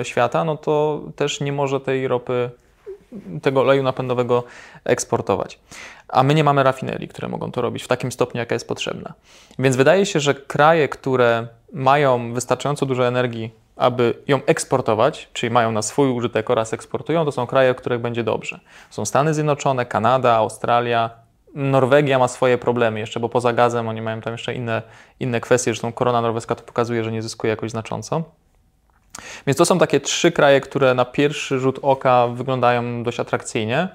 e, 0.00 0.04
świata, 0.04 0.44
no 0.44 0.56
to 0.56 1.00
też 1.16 1.40
nie 1.40 1.52
może 1.52 1.80
tej 1.80 2.08
ropy, 2.08 2.50
tego 3.42 3.60
oleju 3.60 3.82
napędowego 3.82 4.44
eksportować. 4.84 5.58
A 6.08 6.22
my 6.22 6.34
nie 6.34 6.44
mamy 6.44 6.62
rafinerii, 6.62 7.08
które 7.08 7.28
mogą 7.28 7.52
to 7.52 7.62
robić 7.62 7.82
w 7.82 7.88
takim 7.88 8.12
stopniu, 8.12 8.38
jaka 8.38 8.54
jest 8.54 8.68
potrzebna. 8.68 9.14
Więc 9.58 9.76
wydaje 9.76 10.06
się, 10.06 10.20
że 10.20 10.34
kraje, 10.34 10.88
które 10.88 11.46
mają 11.72 12.34
wystarczająco 12.34 12.86
dużo 12.86 13.06
energii, 13.06 13.50
aby 13.80 14.14
ją 14.28 14.40
eksportować, 14.46 15.28
czyli 15.32 15.50
mają 15.50 15.72
na 15.72 15.82
swój 15.82 16.10
użytek 16.10 16.50
oraz 16.50 16.72
eksportują, 16.72 17.24
to 17.24 17.32
są 17.32 17.46
kraje, 17.46 17.74
w 17.74 17.76
których 17.76 18.00
będzie 18.00 18.24
dobrze. 18.24 18.60
Są 18.90 19.04
Stany 19.04 19.34
Zjednoczone, 19.34 19.86
Kanada, 19.86 20.34
Australia, 20.34 21.10
Norwegia 21.54 22.18
ma 22.18 22.28
swoje 22.28 22.58
problemy 22.58 23.00
jeszcze, 23.00 23.20
bo 23.20 23.28
poza 23.28 23.52
gazem 23.52 23.88
oni 23.88 24.02
mają 24.02 24.20
tam 24.20 24.32
jeszcze 24.32 24.54
inne, 24.54 24.82
inne 25.20 25.40
kwestie. 25.40 25.70
Zresztą 25.70 25.92
korona 25.92 26.20
norweska 26.20 26.54
to 26.54 26.62
pokazuje, 26.62 27.04
że 27.04 27.12
nie 27.12 27.22
zyskuje 27.22 27.50
jakoś 27.50 27.70
znacząco. 27.70 28.22
Więc 29.46 29.58
to 29.58 29.64
są 29.64 29.78
takie 29.78 30.00
trzy 30.00 30.32
kraje, 30.32 30.60
które 30.60 30.94
na 30.94 31.04
pierwszy 31.04 31.58
rzut 31.58 31.78
oka 31.82 32.28
wyglądają 32.28 33.02
dość 33.02 33.20
atrakcyjnie. 33.20 33.88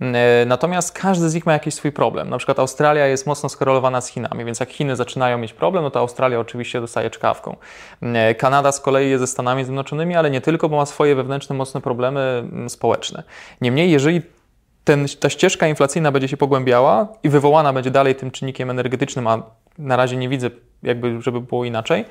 E, 0.00 0.44
natomiast 0.46 0.92
każdy 0.92 1.30
z 1.30 1.34
nich 1.34 1.46
ma 1.46 1.52
jakiś 1.52 1.74
swój 1.74 1.92
problem. 1.92 2.30
Na 2.30 2.38
przykład 2.38 2.58
Australia 2.58 3.06
jest 3.06 3.26
mocno 3.26 3.48
skorelowana 3.48 4.00
z 4.00 4.08
Chinami, 4.08 4.44
więc 4.44 4.60
jak 4.60 4.70
Chiny 4.70 4.96
zaczynają 4.96 5.38
mieć 5.38 5.52
problem, 5.52 5.84
no 5.84 5.90
to 5.90 6.00
Australia 6.00 6.40
oczywiście 6.40 6.80
dostaje 6.80 7.10
czkawką. 7.10 7.56
E, 8.02 8.34
Kanada 8.34 8.72
z 8.72 8.80
kolei 8.80 9.10
jest 9.10 9.20
ze 9.20 9.26
Stanami 9.26 9.64
Zjednoczonymi, 9.64 10.16
ale 10.16 10.30
nie 10.30 10.40
tylko, 10.40 10.68
bo 10.68 10.76
ma 10.76 10.86
swoje 10.86 11.14
wewnętrzne 11.14 11.56
mocne 11.56 11.80
problemy 11.80 12.20
mm, 12.20 12.70
społeczne. 12.70 13.22
Niemniej, 13.60 13.90
jeżeli 13.90 14.22
ten, 14.84 15.06
ta 15.20 15.30
ścieżka 15.30 15.68
inflacyjna 15.68 16.12
będzie 16.12 16.28
się 16.28 16.36
pogłębiała 16.36 17.08
i 17.22 17.28
wywołana 17.28 17.72
będzie 17.72 17.90
dalej 17.90 18.14
tym 18.14 18.30
czynnikiem 18.30 18.70
energetycznym, 18.70 19.26
a 19.26 19.42
na 19.78 19.96
razie 19.96 20.16
nie 20.16 20.28
widzę, 20.28 20.50
jakby, 20.82 21.22
żeby 21.22 21.40
było 21.40 21.64
inaczej, 21.64 22.04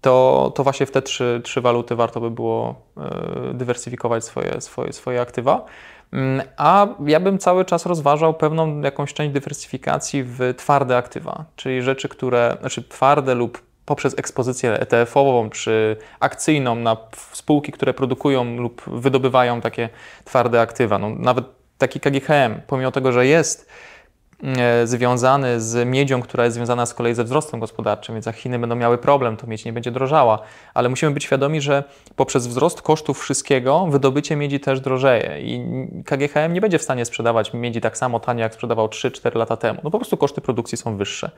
to, 0.00 0.52
to 0.54 0.62
właśnie 0.62 0.86
w 0.86 0.90
te 0.90 1.02
trzy, 1.02 1.40
trzy 1.44 1.60
waluty 1.60 1.96
warto 1.96 2.20
by 2.20 2.30
było 2.30 2.74
e, 2.96 3.54
dywersyfikować 3.54 4.24
swoje, 4.24 4.60
swoje, 4.60 4.92
swoje 4.92 5.20
aktywa. 5.20 5.64
Mm, 6.12 6.46
a 6.56 6.86
ja 7.06 7.20
bym 7.20 7.38
cały 7.38 7.64
czas 7.64 7.86
rozważał 7.86 8.34
pewną 8.34 8.80
jakąś 8.80 9.14
część 9.14 9.32
dywersyfikacji 9.32 10.22
w 10.22 10.54
twarde 10.56 10.96
aktywa, 10.96 11.44
czyli 11.56 11.82
rzeczy, 11.82 12.08
które, 12.08 12.56
znaczy 12.60 12.82
twarde 12.82 13.34
lub 13.34 13.62
poprzez 13.86 14.18
ekspozycję 14.18 14.72
ETF-ową 14.80 15.50
czy 15.50 15.96
akcyjną 16.20 16.74
na 16.74 16.96
spółki, 17.32 17.72
które 17.72 17.94
produkują 17.94 18.56
lub 18.56 18.82
wydobywają 18.86 19.60
takie 19.60 19.88
twarde 20.24 20.60
aktywa. 20.60 20.98
No, 20.98 21.10
nawet 21.10 21.44
taki 21.78 22.00
KGHM, 22.00 22.60
pomimo 22.66 22.92
tego, 22.92 23.12
że 23.12 23.26
jest 23.26 23.70
związany 24.84 25.60
z 25.60 25.88
miedzią, 25.88 26.22
która 26.22 26.44
jest 26.44 26.54
związana 26.54 26.86
z 26.86 26.94
kolei 26.94 27.14
ze 27.14 27.24
wzrostem 27.24 27.60
gospodarczym, 27.60 28.14
więc 28.14 28.26
jak 28.26 28.36
Chiny 28.36 28.58
będą 28.58 28.76
miały 28.76 28.98
problem, 28.98 29.36
to 29.36 29.46
miedź 29.46 29.64
nie 29.64 29.72
będzie 29.72 29.90
drożała, 29.90 30.38
ale 30.74 30.88
musimy 30.88 31.12
być 31.12 31.24
świadomi, 31.24 31.60
że 31.60 31.84
poprzez 32.16 32.46
wzrost 32.46 32.82
kosztów 32.82 33.20
wszystkiego 33.20 33.86
wydobycie 33.86 34.36
miedzi 34.36 34.60
też 34.60 34.80
drożeje 34.80 35.40
i 35.40 35.64
KGHM 36.04 36.52
nie 36.52 36.60
będzie 36.60 36.78
w 36.78 36.82
stanie 36.82 37.04
sprzedawać 37.04 37.54
miedzi 37.54 37.80
tak 37.80 37.98
samo 37.98 38.20
tanio, 38.20 38.42
jak 38.42 38.54
sprzedawał 38.54 38.86
3-4 38.86 39.36
lata 39.36 39.56
temu. 39.56 39.80
No 39.84 39.90
po 39.90 39.98
prostu 39.98 40.16
koszty 40.16 40.40
produkcji 40.40 40.78
są 40.78 40.96
wyższe. 40.96 41.30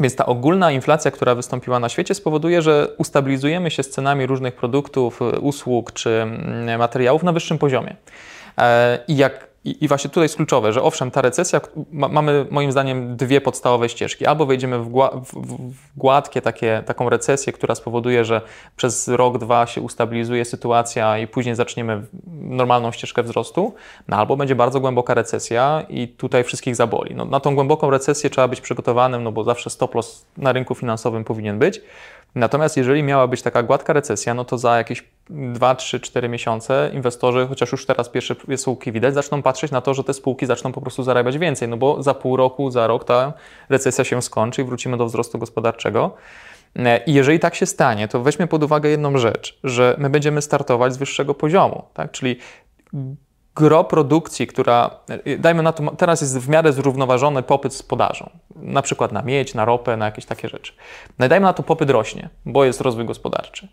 Więc 0.00 0.16
ta 0.16 0.26
ogólna 0.26 0.70
inflacja, 0.70 1.10
która 1.10 1.34
wystąpiła 1.34 1.80
na 1.80 1.88
świecie, 1.88 2.14
spowoduje, 2.14 2.62
że 2.62 2.88
ustabilizujemy 2.98 3.70
się 3.70 3.82
z 3.82 3.90
cenami 3.90 4.26
różnych 4.26 4.56
produktów, 4.56 5.20
usług 5.40 5.92
czy 5.92 6.10
mm, 6.10 6.78
materiałów 6.78 7.22
na 7.22 7.32
wyższym 7.32 7.58
poziomie. 7.58 7.96
E, 8.58 8.98
I 9.08 9.16
jak 9.16 9.53
i, 9.64 9.88
właśnie 9.88 10.10
tutaj 10.10 10.22
jest 10.22 10.36
kluczowe, 10.36 10.72
że 10.72 10.82
owszem, 10.82 11.10
ta 11.10 11.22
recesja, 11.22 11.60
ma, 11.92 12.08
mamy 12.08 12.46
moim 12.50 12.72
zdaniem 12.72 13.16
dwie 13.16 13.40
podstawowe 13.40 13.88
ścieżki. 13.88 14.26
Albo 14.26 14.46
wejdziemy 14.46 14.78
w, 14.78 14.88
gła, 14.88 15.10
w, 15.10 15.32
w, 15.32 15.72
gładkie 15.96 16.42
takie, 16.42 16.82
taką 16.86 17.08
recesję, 17.08 17.52
która 17.52 17.74
spowoduje, 17.74 18.24
że 18.24 18.40
przez 18.76 19.08
rok, 19.08 19.38
dwa 19.38 19.66
się 19.66 19.80
ustabilizuje 19.80 20.44
sytuacja 20.44 21.18
i 21.18 21.26
później 21.26 21.54
zaczniemy 21.54 22.02
normalną 22.40 22.92
ścieżkę 22.92 23.22
wzrostu, 23.22 23.74
no, 24.08 24.16
albo 24.16 24.36
będzie 24.36 24.54
bardzo 24.54 24.80
głęboka 24.80 25.14
recesja 25.14 25.84
i 25.88 26.08
tutaj 26.08 26.44
wszystkich 26.44 26.76
zaboli. 26.76 27.14
No, 27.14 27.24
na 27.24 27.40
tą 27.40 27.54
głęboką 27.54 27.90
recesję 27.90 28.30
trzeba 28.30 28.48
być 28.48 28.60
przygotowanym, 28.60 29.24
no 29.24 29.32
bo 29.32 29.44
zawsze 29.44 29.70
stop 29.70 29.94
loss 29.94 30.26
na 30.36 30.52
rynku 30.52 30.74
finansowym 30.74 31.24
powinien 31.24 31.58
być. 31.58 31.80
Natomiast 32.34 32.76
jeżeli 32.76 33.02
miała 33.02 33.26
być 33.26 33.42
taka 33.42 33.62
gładka 33.62 33.92
recesja, 33.92 34.34
no 34.34 34.44
to 34.44 34.58
za 34.58 34.76
jakieś 34.78 35.04
2, 35.30 35.74
3, 35.74 36.00
4 36.00 36.28
miesiące 36.28 36.90
inwestorzy, 36.94 37.46
chociaż 37.48 37.72
już 37.72 37.86
teraz 37.86 38.08
pierwsze 38.08 38.34
spółki 38.56 38.92
widać, 38.92 39.14
zaczną 39.14 39.42
patrzeć 39.42 39.70
na 39.70 39.80
to, 39.80 39.94
że 39.94 40.04
te 40.04 40.14
spółki 40.14 40.46
zaczną 40.46 40.72
po 40.72 40.80
prostu 40.80 41.02
zarabiać 41.02 41.38
więcej, 41.38 41.68
no 41.68 41.76
bo 41.76 42.02
za 42.02 42.14
pół 42.14 42.36
roku, 42.36 42.70
za 42.70 42.86
rok 42.86 43.04
ta 43.04 43.32
recesja 43.68 44.04
się 44.04 44.22
skończy 44.22 44.62
i 44.62 44.64
wrócimy 44.64 44.96
do 44.96 45.06
wzrostu 45.06 45.38
gospodarczego. 45.38 46.14
I 47.06 47.14
jeżeli 47.14 47.38
tak 47.40 47.54
się 47.54 47.66
stanie, 47.66 48.08
to 48.08 48.20
weźmy 48.20 48.46
pod 48.46 48.62
uwagę 48.62 48.90
jedną 48.90 49.18
rzecz, 49.18 49.58
że 49.64 49.96
my 49.98 50.10
będziemy 50.10 50.42
startować 50.42 50.94
z 50.94 50.96
wyższego 50.96 51.34
poziomu, 51.34 51.84
tak? 51.94 52.10
czyli 52.10 52.36
gro 53.56 53.84
produkcji, 53.84 54.46
która, 54.46 54.90
dajmy 55.38 55.62
na 55.62 55.72
to, 55.72 55.96
teraz 55.96 56.20
jest 56.20 56.38
w 56.38 56.48
miarę 56.48 56.72
zrównoważony 56.72 57.42
popyt 57.42 57.74
z 57.74 57.82
podażą, 57.82 58.30
na 58.56 58.82
przykład 58.82 59.12
na 59.12 59.22
miedź, 59.22 59.54
na 59.54 59.64
ropę, 59.64 59.96
na 59.96 60.04
jakieś 60.04 60.26
takie 60.26 60.48
rzeczy. 60.48 60.72
No 61.18 61.28
dajmy 61.28 61.44
na 61.44 61.52
to 61.52 61.62
popyt 61.62 61.90
rośnie, 61.90 62.28
bo 62.46 62.64
jest 62.64 62.80
rozwój 62.80 63.04
gospodarczy. 63.04 63.68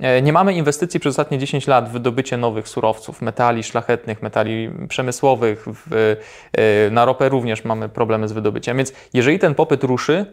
E, 0.00 0.22
nie 0.22 0.32
mamy 0.32 0.54
inwestycji 0.54 1.00
przez 1.00 1.10
ostatnie 1.10 1.38
10 1.38 1.66
lat 1.66 1.88
w 1.88 1.92
wydobycie 1.92 2.36
nowych 2.36 2.68
surowców, 2.68 3.22
metali 3.22 3.62
szlachetnych, 3.62 4.22
metali 4.22 4.70
przemysłowych. 4.88 5.64
W, 5.66 6.16
e, 6.52 6.90
na 6.90 7.04
ropę 7.04 7.28
również 7.28 7.64
mamy 7.64 7.88
problemy 7.88 8.28
z 8.28 8.32
wydobyciem. 8.32 8.76
Więc 8.76 8.92
jeżeli 9.12 9.38
ten 9.38 9.54
popyt 9.54 9.84
ruszy, 9.84 10.26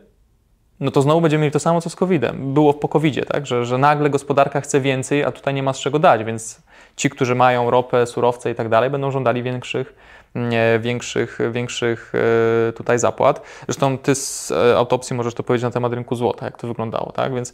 no 0.80 0.92
to 0.92 1.02
znowu 1.02 1.22
będziemy 1.22 1.42
mieli 1.42 1.52
to 1.52 1.60
samo 1.60 1.82
co 1.82 1.90
z 1.90 1.96
COVID-em. 1.96 2.54
Było 2.54 2.74
po 2.74 2.88
COVID-zie, 2.88 3.26
tak? 3.26 3.48
że, 3.48 3.66
że 3.66 3.78
nagle 3.78 4.10
gospodarka 4.10 4.62
chce 4.62 4.82
więcej, 4.82 5.24
a 5.24 5.32
tutaj 5.32 5.54
nie 5.54 5.64
ma 5.64 5.74
z 5.74 5.80
czego 5.80 6.00
dać, 6.00 6.24
więc 6.24 6.62
ci, 6.96 7.10
którzy 7.10 7.36
mają 7.36 7.70
ropę, 7.70 8.06
surowce 8.06 8.52
i 8.52 8.56
tak 8.56 8.70
dalej, 8.70 8.90
będą 8.90 9.12
żądali 9.12 9.44
większych, 9.44 9.96
nie, 10.36 10.80
większych, 10.82 11.40
większych 11.52 12.14
e, 12.70 12.74
tutaj 12.74 13.00
zapłat. 13.00 13.42
Zresztą 13.66 13.98
ty 13.98 14.16
z 14.16 14.52
e, 14.52 14.78
autopsji 14.78 15.16
możesz 15.16 15.34
to 15.34 15.44
powiedzieć 15.44 15.64
na 15.64 15.72
temat 15.72 15.94
rynku 15.94 16.16
złota, 16.16 16.46
jak 16.46 16.58
to 16.58 16.68
wyglądało, 16.68 17.12
tak? 17.12 17.36
Więc 17.36 17.54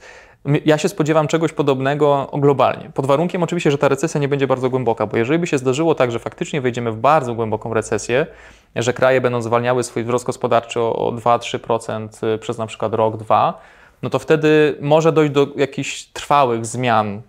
ja 0.65 0.77
się 0.77 0.89
spodziewam 0.89 1.27
czegoś 1.27 1.53
podobnego 1.53 2.29
globalnie. 2.33 2.91
Pod 2.93 3.05
warunkiem 3.05 3.43
oczywiście, 3.43 3.71
że 3.71 3.77
ta 3.77 3.88
recesja 3.88 4.21
nie 4.21 4.27
będzie 4.27 4.48
bardzo 4.48 4.69
głęboka, 4.69 5.07
bo 5.07 5.17
jeżeli 5.17 5.39
by 5.39 5.48
się 5.48 5.57
zdarzyło 5.57 5.95
tak, 5.95 6.12
że 6.12 6.19
faktycznie 6.19 6.62
wejdziemy 6.62 6.91
w 6.91 6.98
bardzo 6.98 7.33
głęboką 7.33 7.74
recesję, 7.74 8.27
że 8.75 8.93
kraje 8.93 9.21
będą 9.21 9.41
zwalniały 9.41 9.83
swój 9.83 10.03
wzrost 10.03 10.25
gospodarczy 10.25 10.79
o 10.79 11.12
2-3% 11.12 12.27
e, 12.27 12.38
przez 12.38 12.57
na 12.57 12.65
przykład 12.67 12.93
rok, 12.93 13.17
dwa, 13.17 13.62
no 14.01 14.10
to 14.10 14.19
wtedy 14.19 14.77
może 14.81 15.12
dojść 15.12 15.33
do 15.33 15.48
jakichś 15.55 16.03
trwałych 16.03 16.65
zmian 16.65 17.21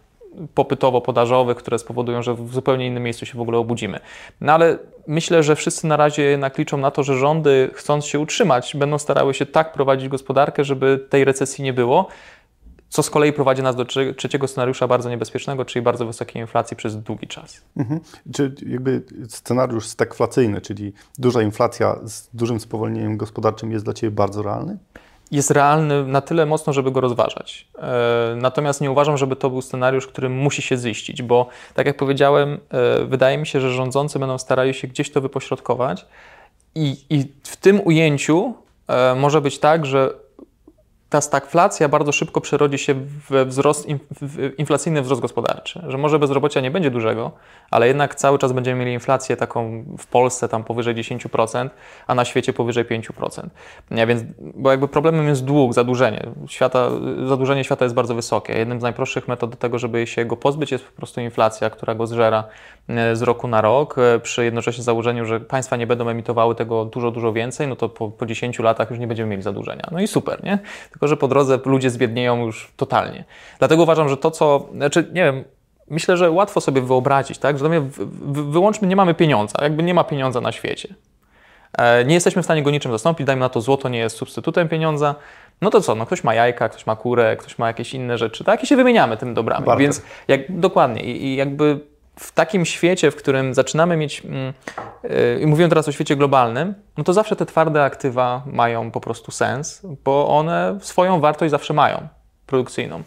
popytowo-podażowych, 0.54 1.56
które 1.56 1.78
spowodują, 1.78 2.22
że 2.22 2.34
w 2.34 2.54
zupełnie 2.54 2.86
innym 2.86 3.02
miejscu 3.02 3.26
się 3.26 3.38
w 3.38 3.40
ogóle 3.40 3.58
obudzimy. 3.58 4.00
No 4.40 4.52
ale 4.52 4.78
myślę, 5.06 5.42
że 5.42 5.56
wszyscy 5.56 5.86
na 5.86 5.96
razie 5.96 6.22
jednak 6.22 6.58
liczą 6.58 6.76
na 6.76 6.90
to, 6.90 7.02
że 7.02 7.18
rządy, 7.18 7.70
chcąc 7.74 8.04
się 8.04 8.20
utrzymać, 8.20 8.76
będą 8.76 8.98
starały 8.98 9.34
się 9.34 9.46
tak 9.46 9.72
prowadzić 9.72 10.08
gospodarkę, 10.08 10.64
żeby 10.64 11.06
tej 11.10 11.24
recesji 11.24 11.64
nie 11.64 11.72
było, 11.72 12.08
co 12.88 13.02
z 13.02 13.10
kolei 13.10 13.32
prowadzi 13.32 13.62
nas 13.62 13.76
do 13.76 13.84
trzeciego 14.16 14.48
scenariusza 14.48 14.88
bardzo 14.88 15.10
niebezpiecznego, 15.10 15.64
czyli 15.64 15.82
bardzo 15.82 16.06
wysokiej 16.06 16.42
inflacji 16.42 16.76
przez 16.76 16.96
długi 16.96 17.26
czas. 17.26 17.60
Mhm. 17.76 18.00
Czy 18.34 18.54
jakby 18.66 19.02
scenariusz 19.28 19.86
stagflacyjny, 19.86 20.60
czyli 20.60 20.92
duża 21.18 21.42
inflacja 21.42 21.98
z 22.04 22.28
dużym 22.34 22.60
spowolnieniem 22.60 23.16
gospodarczym 23.16 23.72
jest 23.72 23.84
dla 23.84 23.94
Ciebie 23.94 24.10
bardzo 24.10 24.42
realny? 24.42 24.78
Jest 25.32 25.50
realny 25.50 26.06
na 26.06 26.20
tyle 26.20 26.46
mocno, 26.46 26.72
żeby 26.72 26.90
go 26.90 27.00
rozważać. 27.00 27.68
E, 27.78 28.34
natomiast 28.36 28.80
nie 28.80 28.90
uważam, 28.90 29.16
żeby 29.16 29.36
to 29.36 29.50
był 29.50 29.62
scenariusz, 29.62 30.06
który 30.06 30.28
musi 30.28 30.62
się 30.62 30.76
ziścić, 30.76 31.22
bo 31.22 31.46
tak 31.74 31.86
jak 31.86 31.96
powiedziałem, 31.96 32.60
e, 32.70 33.04
wydaje 33.04 33.38
mi 33.38 33.46
się, 33.46 33.60
że 33.60 33.72
rządzący 33.72 34.18
będą 34.18 34.38
starali 34.38 34.74
się 34.74 34.88
gdzieś 34.88 35.10
to 35.10 35.20
wypośrodkować 35.20 36.06
i, 36.74 36.96
i 37.10 37.24
w 37.42 37.56
tym 37.56 37.80
ujęciu 37.84 38.54
e, 38.88 39.14
może 39.14 39.40
być 39.40 39.58
tak, 39.58 39.86
że 39.86 40.21
ta 41.12 41.20
stagflacja 41.20 41.88
bardzo 41.88 42.12
szybko 42.12 42.40
przerodzi 42.40 42.78
się 42.78 42.94
we 43.30 43.44
wzrost, 43.44 43.86
w 44.20 44.52
inflacyjny 44.58 45.02
wzrost 45.02 45.22
gospodarczy. 45.22 45.82
Że 45.88 45.98
może 45.98 46.18
bezrobocia 46.18 46.60
nie 46.60 46.70
będzie 46.70 46.90
dużego, 46.90 47.32
ale 47.70 47.86
jednak 47.88 48.14
cały 48.14 48.38
czas 48.38 48.52
będziemy 48.52 48.80
mieli 48.80 48.92
inflację 48.92 49.36
taką 49.36 49.84
w 49.98 50.06
Polsce 50.06 50.48
tam 50.48 50.64
powyżej 50.64 50.94
10%, 50.94 51.70
a 52.06 52.14
na 52.14 52.24
świecie 52.24 52.52
powyżej 52.52 52.84
5%. 52.84 53.42
Nie, 53.90 54.06
więc, 54.06 54.22
bo 54.38 54.70
jakby 54.70 54.88
problemem 54.88 55.28
jest 55.28 55.44
dług, 55.44 55.74
zadłużenie. 55.74 56.26
Świata, 56.48 56.90
zadłużenie 57.28 57.64
świata 57.64 57.84
jest 57.84 57.94
bardzo 57.94 58.14
wysokie. 58.14 58.52
Jednym 58.52 58.80
z 58.80 58.82
najprostszych 58.82 59.28
metod 59.28 59.50
do 59.50 59.56
tego, 59.56 59.78
żeby 59.78 60.06
się 60.06 60.24
go 60.24 60.36
pozbyć 60.36 60.72
jest 60.72 60.84
po 60.84 60.96
prostu 60.96 61.20
inflacja, 61.20 61.70
która 61.70 61.94
go 61.94 62.06
zżera 62.06 62.44
e, 62.88 63.16
z 63.16 63.22
roku 63.22 63.48
na 63.48 63.60
rok, 63.60 63.98
e, 63.98 64.20
przy 64.20 64.44
jednocześnie 64.44 64.84
założeniu, 64.84 65.26
że 65.26 65.40
państwa 65.40 65.76
nie 65.76 65.86
będą 65.86 66.08
emitowały 66.08 66.54
tego 66.54 66.84
dużo, 66.84 67.10
dużo 67.10 67.32
więcej, 67.32 67.68
no 67.68 67.76
to 67.76 67.88
po, 67.88 68.10
po 68.10 68.26
10 68.26 68.58
latach 68.58 68.90
już 68.90 68.98
nie 68.98 69.06
będziemy 69.06 69.30
mieli 69.30 69.42
zadłużenia. 69.42 69.88
No 69.92 70.00
i 70.00 70.06
super, 70.06 70.44
nie? 70.44 70.58
Tylko, 71.02 71.08
że 71.08 71.16
po 71.16 71.28
drodze 71.28 71.58
ludzie 71.64 71.90
zbiednieją 71.90 72.46
już 72.46 72.72
totalnie. 72.76 73.24
Dlatego 73.58 73.82
uważam, 73.82 74.08
że 74.08 74.16
to, 74.16 74.30
co, 74.30 74.68
znaczy, 74.74 75.10
nie 75.12 75.24
wiem, 75.24 75.44
myślę, 75.90 76.16
że 76.16 76.30
łatwo 76.30 76.60
sobie 76.60 76.80
wyobrazić, 76.82 77.38
tak, 77.38 77.58
że 77.58 77.82
wyłączmy, 78.32 78.88
nie 78.88 78.96
mamy 78.96 79.14
pieniądza, 79.14 79.58
jakby 79.62 79.82
nie 79.82 79.94
ma 79.94 80.04
pieniądza 80.04 80.40
na 80.40 80.52
świecie. 80.52 80.94
E, 81.78 82.04
nie 82.04 82.14
jesteśmy 82.14 82.42
w 82.42 82.44
stanie 82.44 82.62
go 82.62 82.70
niczym 82.70 82.92
zastąpić, 82.92 83.26
dajmy 83.26 83.40
na 83.40 83.48
to, 83.48 83.60
złoto 83.60 83.88
nie 83.88 83.98
jest 83.98 84.16
substytutem 84.16 84.68
pieniądza, 84.68 85.14
no 85.60 85.70
to 85.70 85.80
co, 85.80 85.94
no 85.94 86.06
ktoś 86.06 86.24
ma 86.24 86.34
jajka, 86.34 86.68
ktoś 86.68 86.86
ma 86.86 86.96
kurę, 86.96 87.36
ktoś 87.36 87.58
ma 87.58 87.66
jakieś 87.66 87.94
inne 87.94 88.18
rzeczy, 88.18 88.44
tak, 88.44 88.62
i 88.62 88.66
się 88.66 88.76
wymieniamy 88.76 89.16
tym 89.16 89.34
dobrami, 89.34 89.66
Bardzo. 89.66 89.78
więc 89.82 90.02
jak, 90.28 90.60
dokładnie 90.60 91.02
i, 91.02 91.24
i 91.24 91.36
jakby 91.36 91.80
w 92.22 92.32
takim 92.32 92.64
świecie, 92.64 93.10
w 93.10 93.16
którym 93.16 93.54
zaczynamy 93.54 93.96
mieć, 93.96 94.22
mm, 94.24 94.52
y, 95.04 95.40
i 95.42 95.46
mówię 95.46 95.68
teraz 95.68 95.88
o 95.88 95.92
świecie 95.92 96.16
globalnym, 96.16 96.74
no 96.96 97.04
to 97.04 97.12
zawsze 97.12 97.36
te 97.36 97.46
twarde 97.46 97.84
aktywa 97.84 98.42
mają 98.46 98.90
po 98.90 99.00
prostu 99.00 99.30
sens, 99.30 99.82
bo 100.04 100.28
one 100.28 100.78
swoją 100.80 101.20
wartość 101.20 101.50
zawsze 101.50 101.74
mają 101.74 102.08
produkcyjną. 102.46 103.02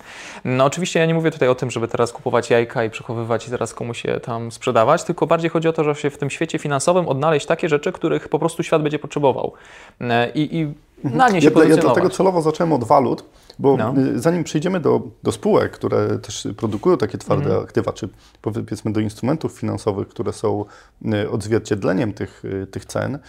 No 0.45 0.65
oczywiście 0.65 0.99
ja 0.99 1.05
nie 1.05 1.13
mówię 1.13 1.31
tutaj 1.31 1.49
o 1.49 1.55
tym, 1.55 1.71
żeby 1.71 1.87
teraz 1.87 2.11
kupować 2.11 2.49
jajka 2.49 2.83
i 2.83 2.89
przechowywać 2.89 3.47
i 3.47 3.49
zaraz 3.49 3.73
komuś 3.73 4.03
je 4.05 4.19
tam 4.19 4.51
sprzedawać, 4.51 5.03
tylko 5.03 5.27
bardziej 5.27 5.49
chodzi 5.49 5.67
o 5.67 5.73
to, 5.73 5.83
że 5.83 5.95
się 5.95 6.09
w 6.09 6.17
tym 6.17 6.29
świecie 6.29 6.59
finansowym 6.59 7.07
odnaleźć 7.07 7.45
takie 7.45 7.69
rzeczy, 7.69 7.91
których 7.91 8.29
po 8.29 8.39
prostu 8.39 8.63
świat 8.63 8.81
będzie 8.81 8.99
potrzebował. 8.99 9.53
Y, 10.01 10.05
I, 10.35 10.57
i 10.57 10.73
na 11.03 11.29
nie 11.29 11.41
się 11.41 11.51
ja, 11.55 11.65
ja 11.65 11.77
dlatego 11.77 12.09
celowo 12.09 12.41
zacząłem 12.41 12.73
od 12.73 12.83
walut, 12.83 13.25
bo 13.59 13.77
no. 13.77 13.93
Y, 13.97 14.19
zanim 14.19 14.43
przejdziemy 14.43 14.79
do, 14.79 15.01
do 15.23 15.31
spółek, 15.31 15.71
które 15.71 16.19
też 16.19 16.47
produkują 16.57 16.97
takie 16.97 17.17
twarde 17.17 17.49
mm. 17.49 17.63
aktywa, 17.63 17.93
czy 17.93 18.09
powiedzmy 18.41 18.93
do 18.93 18.99
instrumentów 18.99 19.51
finansowych, 19.51 20.07
które 20.07 20.33
są 20.33 20.65
y, 21.05 21.29
odzwierciedleniem 21.29 22.13
tych, 22.13 22.45
y, 22.45 22.67
tych 22.67 22.85
cen, 22.85 23.19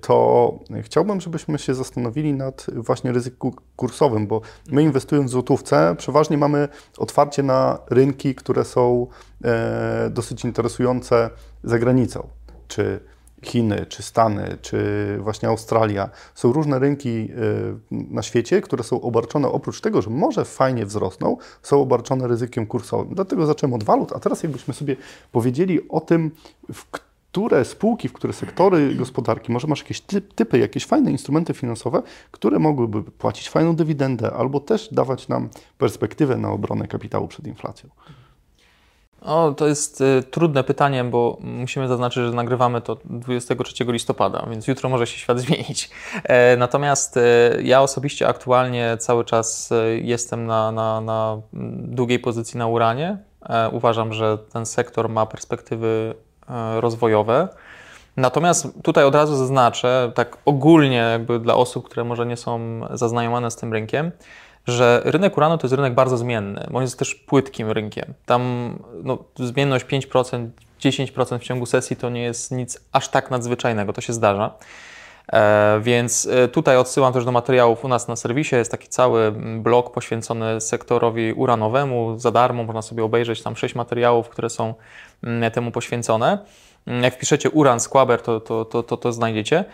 to 0.00 0.58
chciałbym, 0.82 1.20
żebyśmy 1.20 1.58
się 1.58 1.74
zastanowili 1.74 2.32
nad 2.32 2.66
właśnie 2.74 3.12
ryzykiem 3.12 3.50
kursowym, 3.76 4.26
bo 4.26 4.40
my 4.70 4.82
inwestując 4.82 5.30
w 5.30 5.32
złotówce, 5.32 5.94
przeważnie 5.98 6.38
mamy 6.38 6.68
otwarcie 6.98 7.42
na 7.42 7.78
rynki, 7.90 8.34
które 8.34 8.64
są 8.64 9.06
e, 9.44 10.10
dosyć 10.10 10.44
interesujące 10.44 11.30
za 11.64 11.78
granicą. 11.78 12.28
Czy 12.68 13.00
Chiny, 13.44 13.86
czy 13.88 14.02
Stany, 14.02 14.58
czy 14.62 14.78
właśnie 15.20 15.48
Australia. 15.48 16.10
Są 16.34 16.52
różne 16.52 16.78
rynki 16.78 17.08
y, 17.08 17.30
na 17.90 18.22
świecie, 18.22 18.60
które 18.60 18.84
są 18.84 19.00
obarczone, 19.00 19.48
oprócz 19.48 19.80
tego, 19.80 20.02
że 20.02 20.10
może 20.10 20.44
fajnie 20.44 20.86
wzrosną, 20.86 21.36
są 21.62 21.80
obarczone 21.82 22.28
ryzykiem 22.28 22.66
kursowym. 22.66 23.14
Dlatego 23.14 23.46
zacząłem 23.46 23.74
od 23.74 23.84
walut, 23.84 24.12
a 24.12 24.20
teraz 24.20 24.42
jakbyśmy 24.42 24.74
sobie 24.74 24.96
powiedzieli 25.32 25.88
o 25.88 26.00
tym, 26.00 26.30
w 26.72 26.90
które 27.34 27.64
spółki, 27.64 28.08
w 28.08 28.12
które 28.12 28.32
sektory 28.32 28.94
gospodarki, 28.94 29.52
może 29.52 29.66
masz 29.66 29.80
jakieś 29.80 30.00
typy, 30.34 30.58
jakieś 30.58 30.86
fajne 30.86 31.10
instrumenty 31.10 31.54
finansowe, 31.54 32.02
które 32.30 32.58
mogłyby 32.58 33.02
płacić 33.02 33.50
fajną 33.50 33.76
dywidendę 33.76 34.32
albo 34.32 34.60
też 34.60 34.88
dawać 34.92 35.28
nam 35.28 35.48
perspektywę 35.78 36.36
na 36.36 36.50
obronę 36.50 36.88
kapitału 36.88 37.28
przed 37.28 37.46
inflacją. 37.46 37.90
O, 39.24 39.52
to 39.56 39.66
jest 39.66 40.00
y, 40.00 40.22
trudne 40.30 40.64
pytanie, 40.64 41.04
bo 41.04 41.38
musimy 41.40 41.88
zaznaczyć, 41.88 42.24
że 42.24 42.32
nagrywamy 42.32 42.80
to 42.80 42.96
23 43.04 43.84
listopada, 43.84 44.46
więc 44.50 44.66
jutro 44.68 44.88
może 44.88 45.06
się 45.06 45.18
świat 45.18 45.40
zmienić. 45.44 45.90
E, 46.24 46.56
natomiast 46.56 47.16
e, 47.16 47.22
ja 47.62 47.82
osobiście 47.82 48.28
aktualnie 48.28 48.96
cały 48.98 49.24
czas 49.24 49.72
e, 49.72 49.98
jestem 49.98 50.46
na, 50.46 50.72
na, 50.72 51.00
na 51.00 51.40
długiej 51.78 52.18
pozycji 52.18 52.58
na 52.58 52.66
uranie. 52.66 53.18
E, 53.48 53.68
uważam, 53.68 54.12
że 54.12 54.38
ten 54.52 54.66
sektor 54.66 55.08
ma 55.08 55.26
perspektywy 55.26 56.14
e, 56.48 56.80
rozwojowe. 56.80 57.48
Natomiast 58.16 58.82
tutaj 58.82 59.04
od 59.04 59.14
razu 59.14 59.36
zaznaczę, 59.36 60.12
tak 60.14 60.36
ogólnie 60.44 60.96
jakby 60.96 61.38
dla 61.38 61.54
osób, 61.54 61.84
które 61.84 62.04
może 62.04 62.26
nie 62.26 62.36
są 62.36 62.80
zaznajomione 62.90 63.50
z 63.50 63.56
tym 63.56 63.72
rynkiem, 63.72 64.10
że 64.66 65.02
rynek 65.04 65.36
uranu 65.36 65.58
to 65.58 65.66
jest 65.66 65.74
rynek 65.74 65.94
bardzo 65.94 66.16
zmienny, 66.16 66.66
bo 66.70 66.78
on 66.78 66.84
jest 66.84 66.98
też 66.98 67.14
płytkim 67.14 67.70
rynkiem. 67.70 68.14
Tam 68.26 68.72
no, 69.02 69.18
zmienność 69.36 69.86
5%, 69.86 70.48
10% 70.80 71.38
w 71.38 71.42
ciągu 71.42 71.66
sesji 71.66 71.96
to 71.96 72.10
nie 72.10 72.22
jest 72.22 72.50
nic 72.50 72.80
aż 72.92 73.08
tak 73.08 73.30
nadzwyczajnego, 73.30 73.92
to 73.92 74.00
się 74.00 74.12
zdarza. 74.12 74.54
E, 75.32 75.80
więc 75.82 76.26
e, 76.26 76.48
tutaj 76.48 76.76
odsyłam 76.76 77.12
też 77.12 77.24
do 77.24 77.32
materiałów 77.32 77.84
u 77.84 77.88
nas 77.88 78.08
na 78.08 78.16
serwisie. 78.16 78.56
Jest 78.56 78.70
taki 78.70 78.88
cały 78.88 79.32
blok 79.58 79.92
poświęcony 79.92 80.60
sektorowi 80.60 81.32
uranowemu. 81.32 82.18
Za 82.18 82.30
darmo 82.30 82.64
można 82.64 82.82
sobie 82.82 83.04
obejrzeć 83.04 83.42
tam 83.42 83.56
sześć 83.56 83.74
materiałów, 83.74 84.28
które 84.28 84.50
są 84.50 84.74
mm, 85.22 85.50
temu 85.50 85.70
poświęcone. 85.70 86.38
Mm, 86.86 87.02
jak 87.02 87.14
wpiszecie 87.14 87.50
uran 87.50 87.80
Squaber, 87.80 88.22
to, 88.22 88.40
to, 88.40 88.64
to, 88.64 88.82
to, 88.82 88.96
to 88.96 89.12
znajdziecie. 89.12 89.64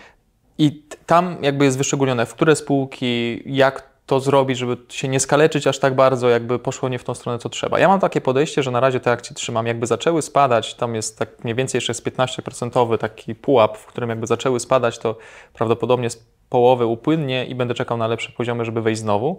I 0.59 0.83
tam 1.07 1.37
jakby 1.43 1.65
jest 1.65 1.79
wyszczególnione, 1.79 2.27
w 2.27 2.35
które 2.35 2.57
spółki, 2.57 3.43
jak 3.47 3.90
to 4.11 4.21
zrobić, 4.21 4.59
żeby 4.59 4.77
się 4.89 5.09
nie 5.09 5.21
skaleczyć 5.21 5.67
aż 5.67 5.79
tak 5.79 5.95
bardzo, 5.95 6.29
jakby 6.29 6.59
poszło 6.59 6.89
nie 6.89 6.99
w 6.99 7.05
tą 7.05 7.15
stronę, 7.15 7.39
co 7.39 7.49
trzeba. 7.49 7.79
Ja 7.79 7.89
mam 7.89 8.01
takie 8.01 8.21
podejście, 8.21 8.63
że 8.63 8.71
na 8.71 8.81
razie 8.81 9.01
te 9.01 9.11
akcje 9.11 9.37
trzymam. 9.37 9.67
Jakby 9.67 9.87
zaczęły 9.87 10.23
spadać, 10.23 10.75
tam 10.75 10.95
jest 10.95 11.19
tak 11.19 11.45
mniej 11.45 11.55
więcej 11.55 11.77
jeszcze 11.77 11.91
jest 11.91 12.07
15% 12.07 12.99
taki 12.99 13.35
pułap, 13.35 13.79
w 13.79 13.87
którym 13.87 14.11
jakby 14.11 14.27
zaczęły 14.27 14.61
spadać, 14.61 14.99
to 14.99 15.17
prawdopodobnie 15.53 16.11
z 16.11 16.25
połowy 16.49 16.87
upłynnie 16.87 17.47
i 17.47 17.55
będę 17.55 17.75
czekał 17.75 17.97
na 17.97 18.07
lepsze 18.07 18.33
poziomy, 18.33 18.65
żeby 18.65 18.83
wejść 18.83 19.01
znowu. 19.01 19.39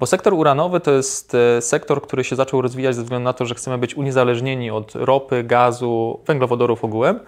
Bo 0.00 0.06
sektor 0.06 0.34
uranowy 0.34 0.80
to 0.80 0.90
jest 0.90 1.34
e, 1.34 1.62
sektor, 1.62 2.02
który 2.02 2.24
się 2.24 2.36
zaczął 2.36 2.62
rozwijać 2.62 2.94
ze 2.96 3.02
względu 3.02 3.24
na 3.24 3.32
to, 3.32 3.46
że 3.46 3.54
chcemy 3.54 3.78
być 3.78 3.94
uniezależnieni 3.94 4.70
od 4.70 4.94
ropy, 4.94 5.44
gazu, 5.44 6.20
węglowodorów 6.26 6.84
ogółem. 6.84 7.20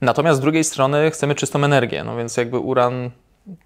Natomiast 0.00 0.38
z 0.38 0.42
drugiej 0.42 0.64
strony 0.64 1.10
chcemy 1.10 1.34
czystą 1.34 1.64
energię, 1.64 2.04
no 2.04 2.16
więc 2.16 2.36
jakby 2.36 2.58
uran 2.58 3.10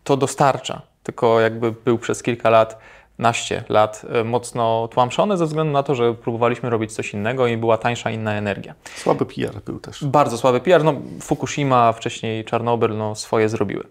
to 0.05 0.17
dostarcza 0.17 0.83
tylko 1.05 1.41
jakby 1.41 1.73
był 1.73 1.99
przez 1.99 2.23
kilka 2.23 2.51
lat, 2.51 2.79
naście 3.19 3.65
lat 3.69 4.03
e, 4.13 4.25
mocno 4.25 4.89
tłamszony 4.89 5.37
ze 5.37 5.47
względu 5.47 5.73
na 5.73 5.83
to, 5.83 5.95
że 5.95 6.15
próbowaliśmy 6.15 6.71
robić 6.71 6.93
coś 6.93 7.15
innego 7.15 7.47
i 7.47 7.57
była 7.57 7.79
tańsza 7.79 8.11
inna 8.11 8.35
energia. 8.35 8.75
Słaby 8.97 9.27
PR 9.27 9.61
był 9.67 9.81
też. 9.81 10.05
Bardzo 10.05 10.39
słaby 10.39 10.61
PR. 10.61 10.85
No, 10.85 10.95
Fukushima, 11.23 11.93
wcześniej 11.93 12.45
Czarnobyl 12.45 12.97
no, 12.97 13.15
swoje 13.15 13.49
zrobiły. 13.49 13.87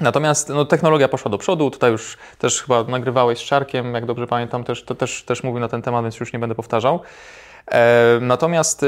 Natomiast 0.00 0.48
no, 0.48 0.64
technologia 0.64 1.08
poszła 1.08 1.30
do 1.30 1.38
przodu, 1.38 1.70
tutaj 1.70 1.92
już 1.92 2.18
też 2.38 2.62
chyba 2.62 2.84
nagrywałeś 2.84 3.38
z 3.38 3.42
Czarkiem, 3.42 3.94
jak 3.94 4.06
dobrze 4.06 4.26
pamiętam, 4.26 4.64
też, 4.64 4.84
to 4.84 4.94
też, 4.94 5.22
też 5.22 5.42
mówił 5.42 5.60
na 5.60 5.68
ten 5.68 5.82
temat, 5.82 6.04
więc 6.04 6.20
już 6.20 6.32
nie 6.32 6.38
będę 6.38 6.54
powtarzał. 6.54 7.00
E, 7.70 8.18
natomiast 8.20 8.82
e, 8.82 8.86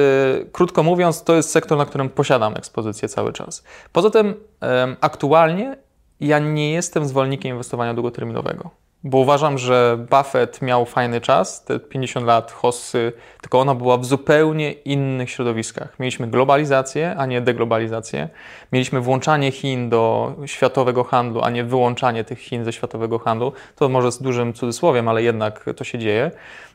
krótko 0.53 0.83
mówiąc, 0.83 1.23
to 1.25 1.35
jest 1.35 1.51
sektor, 1.51 1.79
na 1.79 1.87
którym 1.87 2.09
posiadam 2.09 2.57
ekspozycję 2.57 3.09
cały 3.09 3.33
czas. 3.33 3.65
Poza 3.93 4.11
tym 4.11 4.35
e, 4.63 4.97
aktualnie 5.01 5.77
ja 6.21 6.39
nie 6.39 6.73
jestem 6.73 7.07
zwolennikiem 7.07 7.51
inwestowania 7.51 7.95
długoterminowego. 7.95 8.71
Bo 9.05 9.19
uważam, 9.19 9.59
że 9.59 10.07
Buffett 10.11 10.63
miał 10.63 10.87
fajny 10.87 11.21
czas, 11.21 11.65
te 11.65 11.81
50 11.81 12.27
lat 12.27 12.53
hossy, 12.53 13.13
tylko 13.41 13.61
ona 13.61 13.75
była 13.75 13.99
w 13.99 14.05
zupełnie 14.05 14.73
innych 14.73 15.31
środowiskach. 15.31 15.99
Mieliśmy 15.99 16.27
globalizację, 16.27 17.15
a 17.19 17.27
nie 17.27 17.41
deglobalizację. 17.41 18.29
Mieliśmy 18.73 19.01
włączanie 19.01 19.53
Chin 19.53 19.89
do 19.89 20.35
światowego 20.47 21.05
handlu, 21.05 21.43
a 21.43 21.51
nie 21.51 21.65
wyłączanie 21.65 22.25
tych 22.25 22.39
Chin 22.39 22.65
ze 22.65 22.73
światowego 22.73 23.19
handlu. 23.19 23.53
To 23.77 23.89
może 23.89 24.13
z 24.13 24.23
dużym 24.23 24.55
cudzysłowiem, 24.55 25.09
ale 25.09 25.23
jednak 25.23 25.65
to 25.77 25.85
się 25.85 25.99
dzieje. 25.99 26.31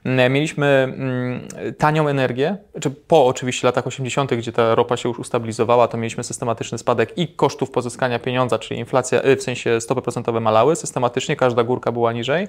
Mieliśmy 0.05 0.65
mm, 0.65 1.47
tanią 1.77 2.07
energię, 2.07 2.57
czy 2.81 2.89
po 2.91 3.25
oczywiście 3.25 3.67
latach 3.67 3.87
80., 3.87 4.33
gdzie 4.33 4.51
ta 4.51 4.75
ropa 4.75 4.97
się 4.97 5.09
już 5.09 5.19
ustabilizowała, 5.19 5.87
to 5.87 5.97
mieliśmy 5.97 6.23
systematyczny 6.23 6.77
spadek 6.77 7.17
i 7.17 7.27
kosztów 7.27 7.71
pozyskania 7.71 8.19
pieniądza, 8.19 8.59
czyli 8.59 8.79
inflacja, 8.79 9.23
y, 9.23 9.35
w 9.35 9.43
sensie 9.43 9.81
stopy 9.81 10.01
procentowe 10.01 10.39
malały, 10.39 10.75
systematycznie 10.75 11.35
każda 11.35 11.63
górka 11.63 11.91
była 11.91 12.13
niżej 12.13 12.47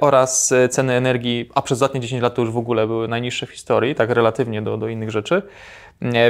oraz 0.00 0.54
ceny 0.70 0.92
energii, 0.92 1.50
a 1.54 1.62
przez 1.62 1.76
ostatnie 1.76 2.00
10 2.00 2.22
lat 2.22 2.34
to 2.34 2.42
już 2.42 2.50
w 2.50 2.56
ogóle 2.56 2.86
były 2.86 3.08
najniższe 3.08 3.46
w 3.46 3.50
historii, 3.50 3.94
tak 3.94 4.10
relatywnie 4.10 4.62
do, 4.62 4.76
do 4.76 4.88
innych 4.88 5.10
rzeczy. 5.10 5.42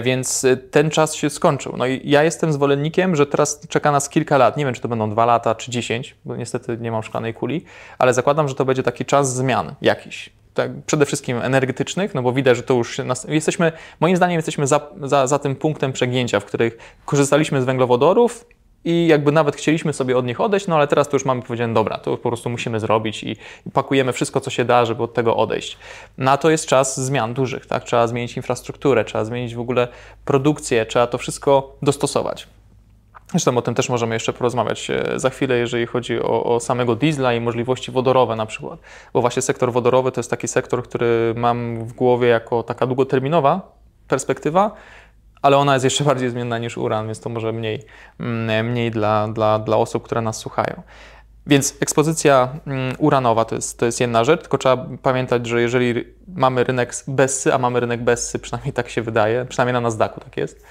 Więc 0.03 0.47
ten 0.71 0.91
czas 0.91 1.15
się 1.15 1.31
skończył. 1.31 1.75
No 1.77 1.87
i 1.87 2.01
ja 2.05 2.23
jestem 2.23 2.53
zwolennikiem, 2.53 3.17
że 3.17 3.27
teraz 3.27 3.61
czeka 3.69 3.93
nas 3.93 4.09
kilka 4.09 4.39
lat. 4.39 4.57
Nie 4.57 4.65
wiem, 4.65 4.75
czy 4.75 4.81
to 4.81 4.89
będą 4.89 5.11
dwa 5.11 5.27
lata, 5.27 5.55
czy 5.55 5.71
dziesięć, 5.71 6.17
bo 6.25 6.37
niestety 6.37 6.79
nie 6.81 6.91
mam 6.91 7.03
szklanej 7.03 7.35
kuli, 7.35 7.65
ale 7.99 8.15
zakładam, 8.15 8.49
że 8.49 8.55
to 8.55 8.65
będzie 8.65 8.83
taki 8.83 9.05
czas 9.05 9.35
zmian 9.35 9.75
jakiś. 9.83 10.31
Tak, 10.55 10.71
przede 10.87 11.07
wszystkim 11.07 11.39
energetycznych, 11.43 12.15
no 12.15 12.23
bo 12.23 12.33
widać, 12.33 12.57
że 12.57 12.63
to 12.63 12.75
już 12.75 12.99
nas, 12.99 13.27
jesteśmy, 13.29 13.73
moim 14.01 14.17
zdaniem 14.17 14.37
jesteśmy 14.37 14.67
za, 14.67 14.81
za, 15.03 15.27
za 15.27 15.39
tym 15.39 15.57
punktem 15.57 15.93
przegięcia, 15.93 16.41
w 16.41 16.45
których 16.45 16.99
korzystaliśmy 17.05 17.63
z 17.63 17.65
węglowodorów 17.65 18.47
i 18.87 19.07
jakby 19.07 19.33
nawet 19.33 19.57
chcieliśmy 19.57 19.93
sobie 19.93 20.17
od 20.17 20.27
nich 20.27 20.41
odejść, 20.41 20.67
no 20.67 20.77
ale 20.77 20.87
teraz 20.87 21.09
to 21.09 21.17
już 21.17 21.25
mamy 21.25 21.43
powiedziane, 21.43 21.75
dobra, 21.75 21.99
to 21.99 22.17
po 22.17 22.29
prostu 22.29 22.51
musimy 22.51 22.81
zrobić 22.81 23.25
i, 23.25 23.37
pakujemy 23.73 24.13
wszystko, 24.13 24.41
co 24.41 24.51
się 24.51 24.65
da, 24.65 24.85
żeby 24.85 25.03
od 25.03 25.15
tego 25.15 25.37
odejść. 25.37 25.79
Na 26.19 26.37
to 26.37 26.51
jest 26.51 26.67
czas 26.67 27.01
zmian 27.01 27.35
dużych, 27.35 27.67
tak? 27.67 27.85
Trzeba 27.85 28.07
zmienić 28.07 28.37
infrastrukturę, 28.37 29.05
trzeba 29.05 29.25
zmienić 29.25 29.55
w 29.55 29.61
ogóle 29.61 29.89
produkcję, 30.25 30.87
trzeba 30.87 31.07
to 31.07 31.19
wszystko 31.19 31.77
dostosować. 31.83 32.49
Zresztą 33.31 33.59
o 33.59 33.63
tym 33.63 33.75
też 33.75 33.89
możemy 33.89 34.15
jeszcze 34.15 34.33
porozmawiać 34.33 34.91
e, 34.91 35.05
za 35.17 35.31
chwilę, 35.31 35.59
jeżeli 35.59 35.87
chodzi 35.87 36.21
o, 36.21 36.45
o, 36.45 36.61
samego 36.61 36.97
diesla 36.97 37.35
i 37.35 37.41
możliwości 37.41 37.93
wodorowe 37.93 38.37
na 38.37 38.47
przykład. 38.47 38.81
Bo 39.13 39.21
właśnie 39.21 39.43
sektor 39.43 39.73
wodorowy 39.73 40.13
to 40.13 40.21
jest 40.21 40.31
taki 40.31 40.49
sektor, 40.49 40.83
który 40.83 41.35
mam 41.37 41.85
w 41.85 41.93
głowie 41.93 42.29
jako 42.29 42.63
taka 42.63 42.87
długoterminowa 42.87 43.77
perspektywa, 44.09 44.71
ale 45.43 45.57
ona 45.57 45.73
jest 45.73 45.85
jeszcze 45.85 46.05
bardziej 46.05 46.31
zmienna 46.31 46.59
niż 46.59 46.79
uran, 46.79 47.07
więc 47.07 47.21
to 47.21 47.29
może 47.29 47.53
mniej, 47.53 47.83
mm, 48.21 48.71
mniej 48.71 48.91
dla, 48.91 49.29
dla, 49.29 49.59
dla 49.59 49.77
osób, 49.77 50.03
które 50.03 50.21
nas 50.21 50.37
słuchają. 50.37 50.83
Więc 51.47 51.75
ekspozycja 51.81 52.49
mm, 52.67 52.95
uranowa 52.99 53.45
to 53.45 53.55
jest, 53.55 53.79
to 53.79 53.87
jest 53.87 54.01
jedna 54.01 54.25
rzecz, 54.25 54.41
tylko 54.41 54.59
trzeba 54.59 54.87
pamiętać, 55.03 55.47
że 55.47 55.61
jeżeli 55.61 56.05
mamy 56.29 56.65
rynek 56.65 56.95
bessy, 57.09 57.55
a 57.55 57.59
mamy 57.59 57.81
rynek 57.81 58.05
bessy, 58.05 58.39
przynajmniej 58.39 58.73
tak 58.73 58.89
się 58.89 59.03
wydaje, 59.03 59.45
przynajmniej 59.45 59.73
na 59.73 59.81
Nasdaqu 59.81 60.21
tak 60.21 60.37
jest, 60.37 60.67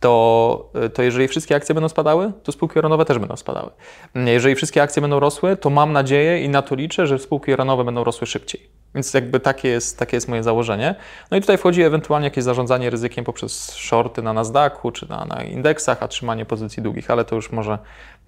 to, 0.00 0.72
to 0.94 1.02
jeżeli 1.02 1.28
wszystkie 1.28 1.56
akcje 1.56 1.74
będą 1.74 1.88
spadały, 1.88 2.32
to 2.42 2.52
spółki 2.52 2.78
uranowe 2.78 3.04
też 3.04 3.18
będą 3.18 3.36
spadały. 3.36 3.70
Jeżeli 4.14 4.54
wszystkie 4.54 4.82
akcje 4.82 5.02
będą 5.02 5.20
rosły, 5.20 5.56
to 5.56 5.70
mam 5.70 5.92
nadzieję 5.92 6.40
i 6.44 6.48
na 6.48 6.62
to 6.62 6.74
liczę, 6.74 7.06
że 7.06 7.18
spółki 7.18 7.52
uranowe 7.52 7.84
będą 7.84 8.04
rosły 8.04 8.26
szybciej. 8.26 8.70
Więc 8.96 9.14
jakby 9.14 9.40
takie 9.40 9.68
jest, 9.68 9.98
takie 9.98 10.16
jest 10.16 10.28
moje 10.28 10.42
założenie. 10.42 10.94
No 11.30 11.36
i 11.36 11.40
tutaj 11.40 11.58
wchodzi 11.58 11.82
ewentualnie 11.82 12.26
jakieś 12.26 12.44
zarządzanie 12.44 12.90
ryzykiem 12.90 13.24
poprzez 13.24 13.72
shorty 13.72 14.22
na 14.22 14.32
Nasdaqu 14.32 14.92
czy 14.92 15.08
na, 15.08 15.24
na 15.24 15.42
indeksach, 15.42 16.02
a 16.02 16.08
trzymanie 16.08 16.44
pozycji 16.44 16.82
długich, 16.82 17.10
ale 17.10 17.24
to 17.24 17.36
już 17.36 17.52
może 17.52 17.78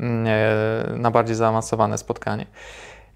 mm, 0.01 0.27
na 1.03 1.11
bardziej 1.11 1.37
zaawansowane 1.37 1.99
spotkanie. 1.99 2.47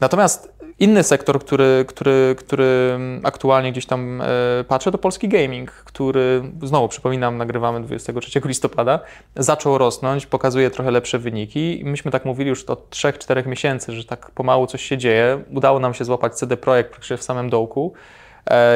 Natomiast 0.01 0.53
inny 0.83 1.03
sektor, 1.03 1.41
który, 1.41 1.85
który, 1.89 2.35
który 2.39 2.99
aktualnie 3.23 3.73
gdzieś 3.73 3.87
tam 3.87 4.21
e, 4.21 4.65
patrzę, 4.69 4.93
to 4.93 4.99
polski 4.99 5.29
gaming, 5.29 5.71
który, 5.71 6.43
znowu 6.63 6.89
przypominam, 6.89 7.39
nagrywamy 7.39 7.81
23 7.81 8.41
listopada, 8.45 9.01
zaczął 9.37 9.79
rosnąć, 9.79 10.27
pokazuje 10.27 10.71
trochę 10.71 10.91
lepsze 10.91 11.19
wyniki. 11.19 11.83
Myśmy 11.85 12.11
tak 12.11 12.25
mówili 12.25 12.51
już 12.51 12.65
od 12.65 12.91
3-4 12.91 13.47
miesięcy, 13.47 13.93
że 13.93 14.05
tak 14.05 14.31
pomału 14.31 14.67
coś 14.67 14.83
się 14.83 14.99
dzieje. 14.99 15.43
Udało 15.51 15.79
nam 15.79 15.95
się 15.95 16.05
złapać 16.05 16.35
CD 16.35 16.57
Projekt 16.57 17.05
w 17.17 17.23
samym 17.23 17.51
dołku 17.51 17.93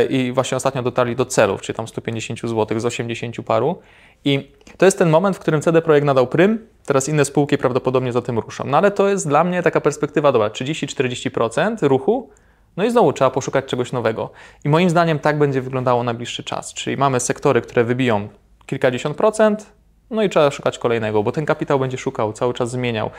i 0.08 0.32
właśnie 0.32 0.56
ostatnio 0.56 0.82
dotarli 0.82 1.16
do 1.16 1.24
celów, 1.24 1.62
czyli 1.62 1.76
tam 1.76 1.88
150 1.88 2.40
zł 2.40 2.80
z 2.80 2.84
80 2.84 3.36
paru. 3.46 3.78
I 4.24 4.50
to 4.76 4.84
jest 4.84 4.98
ten 4.98 5.10
moment, 5.10 5.36
w 5.36 5.38
którym 5.38 5.60
CD 5.60 5.82
Projekt 5.82 6.06
nadał 6.06 6.26
prym, 6.26 6.66
teraz 6.86 7.08
inne 7.08 7.24
spółki 7.24 7.58
prawdopodobnie 7.58 8.12
za 8.12 8.22
tym 8.22 8.38
ruszą. 8.38 8.64
No 8.66 8.78
ale 8.78 8.90
to 8.90 9.08
jest 9.08 9.28
dla 9.28 9.44
mnie 9.44 9.62
taka 9.62 9.80
perspektywa, 9.80 10.32
dobra, 10.32 10.48
30-40% 10.48 11.88
ruchu, 11.88 12.30
no 12.76 12.84
i 12.84 12.90
znowu 12.90 13.12
trzeba 13.12 13.30
poszukać 13.30 13.64
czegoś 13.64 13.92
nowego. 13.92 14.30
I 14.64 14.68
moim 14.68 14.90
zdaniem 14.90 15.18
tak 15.18 15.38
będzie 15.38 15.62
wyglądało 15.62 16.02
najbliższy 16.02 16.44
czas. 16.44 16.74
Czyli 16.74 16.96
mamy 16.96 17.20
sektory, 17.20 17.60
które 17.62 17.84
wybiją 17.84 18.28
kilkadziesiąt 18.66 19.16
procent, 19.16 19.72
no 20.10 20.22
i 20.22 20.28
trzeba 20.28 20.50
szukać 20.50 20.78
kolejnego, 20.78 21.22
bo 21.22 21.32
ten 21.32 21.46
kapitał 21.46 21.78
będzie 21.78 21.98
szukał, 21.98 22.32
cały 22.32 22.54
czas 22.54 22.70
zmieniał. 22.70 23.10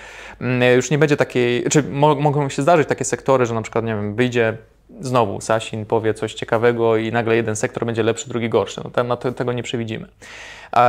Mm, 0.41 0.75
już 0.75 0.91
nie 0.91 0.97
będzie 0.97 1.17
takiej, 1.17 1.63
czy 1.63 1.83
mogą 2.17 2.49
się 2.49 2.62
zdarzyć 2.62 2.88
takie 2.88 3.05
sektory, 3.05 3.45
że 3.45 3.53
na 3.53 3.62
przykład, 3.62 3.86
nie 3.86 3.95
wiem, 3.95 4.15
wyjdzie 4.15 4.57
znowu 5.00 5.41
Sasin 5.41 5.86
powie 5.86 6.13
coś 6.13 6.34
ciekawego 6.34 6.97
i 6.97 7.12
nagle 7.12 7.36
jeden 7.36 7.56
sektor 7.56 7.86
będzie 7.86 8.04
lepszy, 8.04 8.30
drugi 8.30 8.50
gorszy. 8.50 8.82
No, 8.84 8.89
ten, 8.89 9.08
no, 9.08 9.17
tego 9.17 9.54
nie 9.54 9.63
przewidzimy. 9.63 10.08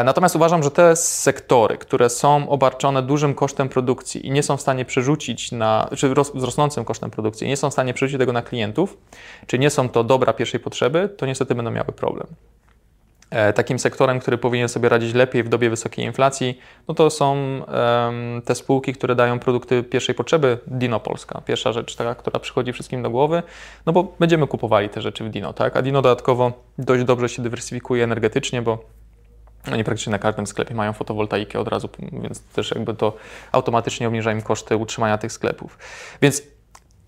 Natomiast 0.05 0.37
uważam, 0.37 0.63
że 0.63 0.71
te 0.71 0.97
sektory, 0.97 1.79
które 1.79 2.11
są 2.11 2.49
obarczone 2.49 3.03
dużym 3.03 3.35
kosztem 3.35 3.69
produkcji 3.69 4.27
i 4.27 4.31
nie 4.31 4.43
są 4.43 4.57
w 4.57 4.61
stanie 4.61 4.85
przerzucić 4.85 5.53
na, 5.53 5.89
czy 5.97 6.09
z 6.35 6.43
rosnącym 6.43 6.85
kosztem 6.85 7.11
produkcji, 7.11 7.49
nie 7.49 7.57
są 7.57 7.71
w 7.71 7.73
stanie 7.73 7.95
przerzucić 7.95 8.19
tego 8.19 8.33
na 8.33 8.43
klientów, 8.43 8.97
czy 9.47 9.59
nie 9.59 9.71
są 9.71 9.89
to 9.89 10.05
dobra 10.05 10.33
pierwszej 10.33 10.61
potrzeby, 10.61 11.09
to 11.17 11.27
niestety 11.27 11.55
będą 11.55 11.71
miały 11.71 11.93
problem. 11.93 12.27
E, 13.31 13.53
takim 13.53 13.79
sektorem, 13.79 14.21
który 14.21 14.39
powinien 14.39 14.69
sobie 14.69 14.89
radzić 14.89 15.15
lepiej 15.15 15.43
w 15.43 15.49
dobie 15.49 15.71
wysokiej 15.71 16.05
inflacji, 16.05 16.61
no 16.89 16.95
to 16.95 17.11
są 17.11 17.37
te 18.45 18.55
spółki, 18.55 18.93
które 18.93 19.15
dają 19.15 19.39
produkty 19.39 19.83
pierwszej 19.83 20.15
potrzeby, 20.15 20.59
Dino 20.67 21.01
Polska. 21.01 21.41
Pierwsza 21.41 21.73
rzecz, 21.73 21.97
taka, 21.97 22.15
która 22.15 22.41
przychodzi 22.41 22.73
wszystkim 22.73 23.03
do 23.03 23.11
głowy, 23.11 23.43
no 23.87 23.93
bo 23.93 24.15
będziemy 24.21 24.47
kupowali 24.47 24.89
te 24.89 25.03
rzeczy 25.03 25.25
w 25.25 25.31
Dino, 25.31 25.53
tak? 25.53 25.77
A 25.77 25.83
Dino 25.83 26.03
dodatkowo 26.03 26.53
dość 26.79 27.05
dobrze 27.05 27.29
się 27.29 27.43
dywersyfikuje 27.43 28.05
energetycznie, 28.05 28.63
bo 28.63 28.85
oni 29.73 29.85
praktycznie 29.85 30.11
na 30.11 30.19
każdym 30.19 30.47
sklepie 30.47 30.75
mają 30.75 30.93
fotowoltaikę 30.93 31.61
od 31.61 31.69
razu, 31.69 31.89
więc 32.13 32.43
też 32.43 32.71
jakby 32.71 32.95
to 32.95 33.17
automatycznie 33.53 34.09
obniża 34.09 34.33
im 34.33 34.43
koszty 34.43 34.77
utrzymania 34.77 35.19
tych 35.19 35.33
sklepów. 35.33 35.79
Więc 36.23 36.43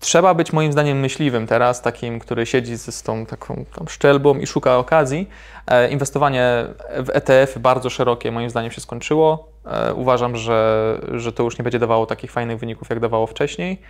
trzeba 0.01 0.33
być 0.33 0.53
moim 0.53 0.71
zdaniem 0.71 0.99
myśliwym 0.99 1.47
teraz, 1.47 1.81
takim, 1.81 2.19
który 2.19 2.45
siedzi 2.45 2.77
z 2.77 3.03
tą 3.03 3.25
taką 3.25 3.65
szczelbą 3.89 4.37
i 4.37 4.47
szuka 4.47 4.77
okazji. 4.77 5.29
E, 5.67 5.89
inwestowanie 5.89 6.65
w 6.97 7.09
ETF 7.09 7.59
bardzo 7.59 7.89
szerokie 7.89 8.31
moim 8.31 8.49
zdaniem 8.49 8.71
się 8.71 8.81
skończyło. 8.81 9.47
E, 9.65 9.93
uważam, 9.93 10.37
że, 10.37 10.99
że 11.13 11.31
to 11.31 11.43
już 11.43 11.57
nie 11.59 11.63
będzie 11.63 11.79
dawało 11.79 12.05
takich 12.05 12.31
fajnych 12.31 12.59
wyników, 12.59 12.89
jak 12.89 12.99
dawało 12.99 13.27
wcześniej. 13.27 13.81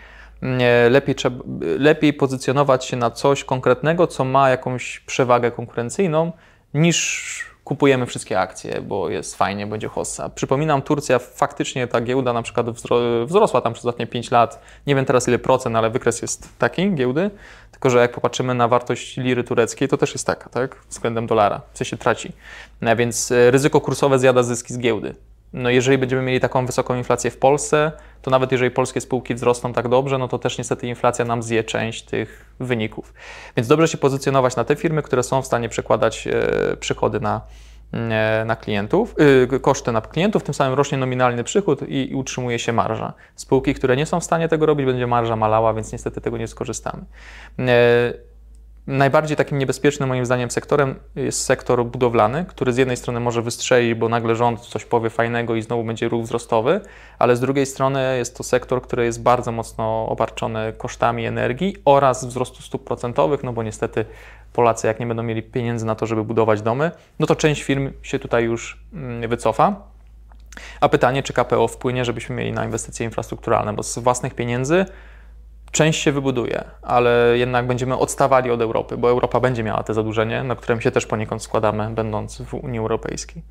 Lepiej, 0.89 1.15
trzeba, 1.15 1.43
lepiej 1.60 2.13
pozycjonować 2.13 2.86
się 2.86 2.97
na 2.97 3.12
coś 3.12 3.43
konkretnego, 3.43 4.08
co 4.08 4.26
ma 4.26 4.50
jakąś 4.50 5.00
przewagę 5.00 5.52
konkurencyjną, 5.52 6.32
niż 6.74 7.51
kupujemy 7.72 8.06
wszystkie 8.06 8.40
akcje, 8.40 8.82
bo 8.82 9.10
jest 9.10 9.36
fajnie, 9.36 9.68
będzie 9.68 9.88
hossa. 9.88 10.30
Przypominam, 10.30 10.82
Turcja 10.82 11.20
faktycznie 11.20 11.88
ta 11.88 12.02
giełda 12.02 12.34
na 12.34 12.42
przykład 12.42 12.70
wzrosła 13.26 13.62
tam 13.62 13.74
przez 13.74 13.86
ostatnie 13.86 14.08
5 14.08 14.32
lat. 14.32 14.62
Nie 14.88 14.96
wiem 14.96 15.06
teraz 15.06 15.28
ile 15.28 15.40
procent, 15.40 15.76
ale 15.76 15.90
wykres 15.90 16.22
jest 16.22 16.50
taki 16.60 16.94
giełdy. 16.96 17.32
Tylko, 17.72 17.90
że 17.90 18.00
jak 18.00 18.12
popatrzymy 18.12 18.54
na 18.54 18.68
wartość 18.68 19.18
liry 19.18 19.44
tureckiej, 19.44 19.88
to 19.88 19.98
też 19.98 20.14
jest 20.14 20.28
taka, 20.28 20.50
tak? 20.50 20.76
Względem 20.90 21.28
dolara. 21.28 21.62
W 21.74 21.78
sensie 21.78 21.98
traci. 21.98 22.32
No, 22.82 22.96
więc 22.96 23.32
e, 23.32 23.52
ryzyko 23.52 23.82
kursowe 23.82 24.20
zjada 24.20 24.44
zyski 24.44 24.74
z 24.74 24.78
giełdy. 24.78 25.16
No 25.54 25.70
jeżeli 25.70 25.98
będziemy 25.98 26.22
mieli 26.22 26.40
taką 26.40 26.66
wysoką 26.66 26.96
inflację 26.96 27.32
w 27.32 27.38
Polsce, 27.38 27.92
to 28.22 28.32
nawet 28.32 28.52
jeżeli 28.52 28.72
polskie 28.72 29.02
spółki 29.02 29.36
wzrosną 29.36 29.74
tak 29.74 29.88
dobrze, 29.88 30.18
no 30.18 30.28
to 30.28 30.40
też 30.40 30.58
niestety 30.58 30.88
inflacja 30.88 31.26
nam 31.26 31.44
zje 31.44 31.64
część 31.64 32.04
tych 32.04 32.46
wyników. 32.60 33.14
Więc 33.58 33.68
dobrze 33.68 33.88
się 33.88 33.98
pozycjonować 33.98 34.56
na 34.56 34.64
te 34.64 34.76
firmy, 34.76 35.02
które 35.02 35.24
są 35.24 35.42
w 35.42 35.46
stanie 35.46 35.70
przekładać 35.70 36.28
e, 36.28 36.78
przychody 36.78 37.20
na, 37.20 37.42
e, 37.94 38.44
na 38.46 38.56
klientów, 38.56 39.16
e, 39.54 39.60
koszty 39.60 39.92
na 39.92 40.02
klientów, 40.02 40.44
tym 40.44 40.54
samym 40.54 40.74
rośnie 40.74 40.98
nominalny 40.98 41.44
przychód 41.44 41.82
i, 41.90 42.12
i 42.12 42.16
utrzymuje 42.16 42.60
się 42.60 42.74
marża. 42.74 43.14
Spółki, 43.36 43.74
które 43.74 43.96
nie 43.96 44.06
są 44.06 44.20
w 44.20 44.24
stanie 44.24 44.48
tego 44.48 44.66
robić, 44.66 44.86
będzie 44.86 45.08
marża 45.08 45.36
malała, 45.36 45.74
więc 45.74 45.92
niestety 45.92 46.22
tego 46.22 46.38
nie 46.38 46.48
skorzystamy. 46.48 47.04
Najbardziej 48.88 49.38
takim 49.38 49.58
niebezpiecznym 49.58 50.10
moim 50.10 50.26
zdaniem 50.26 50.52
sektorem 50.52 50.96
jest 51.15 51.44
sektor 51.44 51.86
budowlany, 51.86 52.46
który 52.46 52.74
z 52.74 52.78
jednej 52.78 52.98
strony 52.98 53.20
może 53.20 53.41
wystrzelić, 53.41 53.94
bo 53.94 54.10
nagle 54.10 54.36
rząd 54.36 54.60
coś 54.60 54.86
powie 54.86 55.10
fajnego 55.10 55.56
i 55.56 55.62
znowu 55.62 55.84
będzie 55.84 56.10
ruch 56.10 56.24
wzrostowy, 56.24 56.82
ale 57.20 57.36
z 57.36 57.39
drugiej 57.39 57.65
strony 57.65 58.17
jest 58.17 58.38
to 58.38 58.44
sektor, 58.44 58.82
który 58.82 59.06
jest 59.06 59.22
bardzo 59.22 59.52
mocno 59.52 60.08
obarczony 60.10 60.74
kosztami 60.78 61.26
energii 61.26 61.76
oraz 61.86 62.26
wzrostu 62.26 62.62
stóp 62.62 62.84
procentowych, 62.84 63.44
no 63.44 63.54
bo 63.54 63.63
niestety 63.63 64.06
Polacy 64.54 64.88
jak 64.88 65.00
nie 65.00 65.06
będą 65.06 65.24
mieli 65.24 65.44
pieniędzy 65.44 65.86
na 65.86 65.96
to, 65.96 66.06
żeby 66.06 66.24
budować 66.24 66.62
domy, 66.62 66.91
no 67.20 67.28
to 67.28 67.36
część 67.36 67.63
firm 67.63 67.91
się 68.02 68.20
tutaj 68.20 68.44
już 68.44 68.84
mm, 68.94 69.30
wycofa. 69.30 69.76
A 70.82 70.89
pytanie, 70.89 71.24
czy 71.24 71.34
KPO 71.34 71.67
wpłynie, 71.67 72.06
żebyśmy 72.06 72.36
mieli 72.36 72.52
na 72.52 72.65
inwestycje 72.65 73.06
infrastrukturalne, 73.06 73.74
bo 73.74 73.84
z 73.84 74.00
własnych 74.00 74.34
pieniędzy 74.34 74.86
część 75.72 76.02
się 76.02 76.12
wybuduje, 76.12 76.64
ale 76.82 77.38
jednak 77.38 77.68
będziemy 77.68 77.98
odstawali 77.98 78.52
od 78.52 78.62
Europy, 78.62 78.98
bo 78.98 79.10
Europa 79.10 79.40
będzie 79.40 79.64
miała 79.64 79.84
te 79.84 79.94
zadłużenie, 79.94 80.44
na 80.44 80.56
które 80.56 80.76
my 80.76 80.82
się 80.82 80.92
też 80.92 81.06
poniekąd 81.06 81.44
składamy, 81.44 81.90
będąc 81.90 82.42
w 82.42 82.54
Unii 82.54 82.80
Europejskiej. 82.80 83.44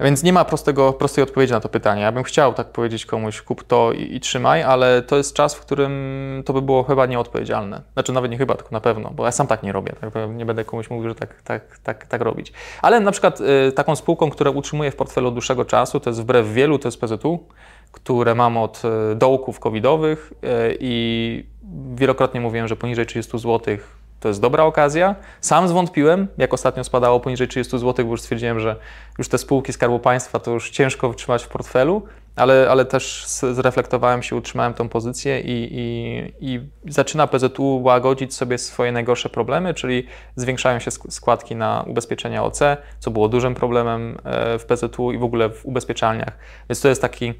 Więc 0.00 0.22
nie 0.22 0.32
ma 0.32 0.44
prostego, 0.44 0.92
prostej 0.92 1.24
odpowiedzi 1.24 1.52
na 1.52 1.60
to 1.60 1.68
pytanie. 1.68 2.02
Ja 2.02 2.12
bym 2.12 2.22
chciał 2.22 2.54
tak 2.54 2.66
powiedzieć 2.66 3.06
komuś, 3.06 3.42
kup 3.42 3.64
to 3.64 3.92
i, 3.92 4.14
i, 4.14 4.20
trzymaj, 4.20 4.62
ale 4.62 5.02
to 5.02 5.16
jest 5.16 5.34
czas, 5.34 5.54
w 5.54 5.60
którym 5.60 6.42
to 6.46 6.52
by 6.52 6.62
było 6.62 6.82
chyba 6.82 7.06
nieodpowiedzialne. 7.06 7.82
Znaczy 7.92 8.12
nawet 8.12 8.30
nie 8.30 8.38
chyba, 8.38 8.54
tylko 8.54 8.70
na 8.72 8.80
pewno, 8.80 9.10
bo 9.10 9.24
ja 9.24 9.32
sam 9.32 9.46
tak 9.46 9.62
nie 9.62 9.72
robię. 9.72 9.92
Tak? 10.00 10.12
Nie 10.34 10.46
będę 10.46 10.64
komuś 10.64 10.90
mówił, 10.90 11.08
że 11.08 11.14
tak, 11.14 11.42
tak, 11.42 11.78
tak, 11.78 12.06
tak 12.06 12.20
robić. 12.20 12.52
Ale 12.82 13.00
na 13.00 13.12
przykład 13.12 13.40
y, 13.40 13.72
taką 13.72 13.96
spółką, 13.96 14.30
która 14.30 14.50
utrzymuje 14.50 14.90
w 14.90 14.96
portfelu 14.96 15.28
od 15.28 15.34
dłuższego 15.34 15.64
czasu, 15.64 16.00
to 16.00 16.10
jest 16.10 16.22
wbrew 16.22 16.52
wielu, 16.52 16.78
to 16.78 16.88
jest 16.88 17.00
PZU, 17.00 17.46
które 17.92 18.34
mam 18.34 18.56
od 18.56 18.82
y, 19.12 19.16
dołków 19.16 19.60
covidowych 19.60 20.32
y, 20.32 20.76
i 20.80 21.44
wielokrotnie 21.94 22.40
mówiłem, 22.40 22.68
że 22.68 22.76
poniżej 22.76 23.06
30 23.06 23.38
zł 23.38 23.76
to 24.20 24.28
jest 24.28 24.40
dobra 24.40 24.64
okazja. 24.64 25.14
Sam 25.40 25.68
zwątpiłem, 25.68 26.28
jak 26.38 26.54
ostatnio 26.54 26.84
spadało 26.84 27.20
poniżej 27.20 27.48
30 27.48 27.78
zł, 27.78 28.04
bo 28.04 28.10
już 28.10 28.20
stwierdziłem, 28.20 28.60
że 28.60 28.76
już 29.18 29.28
te 29.28 29.38
spółki 29.38 29.72
Skarbu 29.72 29.98
Państwa 29.98 30.38
to 30.38 30.50
już 30.50 30.70
ciężko 30.70 31.08
wytrzymać 31.08 31.44
w 31.44 31.48
portfelu, 31.48 32.02
ale, 32.36 32.66
ale 32.70 32.84
też 32.84 33.24
zreflektowałem 33.52 34.22
się, 34.22 34.36
utrzymałem 34.36 34.74
tą 34.74 34.88
pozycję 34.88 35.40
i, 35.40 35.68
i, 35.72 36.54
i 36.54 36.60
zaczyna 36.88 37.26
PZU 37.26 37.82
łagodzić 37.82 38.34
sobie 38.34 38.58
swoje 38.58 38.92
najgorsze 38.92 39.28
problemy, 39.28 39.74
czyli 39.74 40.06
zwiększają 40.36 40.78
się 40.78 40.90
składki 40.90 41.56
na 41.56 41.84
ubezpieczenia 41.86 42.44
OC, 42.44 42.60
co 42.98 43.10
było 43.10 43.28
dużym 43.28 43.54
problemem 43.54 44.18
e, 44.24 44.58
w 44.58 44.64
PZU 44.64 45.12
i 45.12 45.18
w 45.18 45.24
ogóle 45.24 45.50
w 45.50 45.66
ubezpieczalniach. 45.66 46.38
Więc 46.68 46.80
to 46.80 46.88
jest 46.88 47.02
taki, 47.02 47.34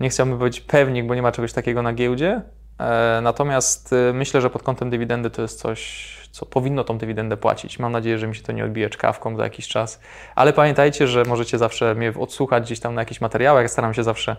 nie 0.00 0.08
chciałbym 0.08 0.38
powiedzieć 0.38 0.60
pewnik, 0.60 1.06
bo 1.06 1.14
nie 1.14 1.22
ma 1.22 1.32
czegoś 1.32 1.52
takiego 1.52 1.82
na 1.82 1.92
giełdzie, 1.92 2.42
E, 2.78 3.20
natomiast 3.22 3.92
y, 3.92 4.12
myślę, 4.14 4.40
że 4.40 4.50
pod 4.50 4.62
kątem 4.62 4.90
dywidendy 4.90 5.30
to 5.30 5.42
jest 5.42 5.60
coś, 5.60 6.28
co 6.32 6.46
powinno 6.46 6.84
tą 6.84 6.98
dywidendę 6.98 7.36
płacić. 7.36 7.78
Mam 7.78 7.92
nadzieję, 7.92 8.18
że 8.18 8.26
mi 8.26 8.34
się 8.34 8.42
to 8.42 8.52
nie 8.52 8.64
odbije 8.64 8.90
czkawką 8.90 9.36
za 9.36 9.42
jakiś 9.42 9.68
czas. 9.68 10.00
Ale 10.34 10.52
pamiętajcie, 10.52 11.06
że 11.06 11.24
możecie 11.24 11.58
zawsze 11.58 11.94
mnie 11.94 12.12
odsłuchać 12.18 12.64
gdzieś 12.64 12.80
tam 12.80 12.94
na 12.94 13.00
jakichś 13.00 13.20
materiałach. 13.20 13.70
Staram 13.70 13.94
się 13.94 14.04
zawsze 14.04 14.36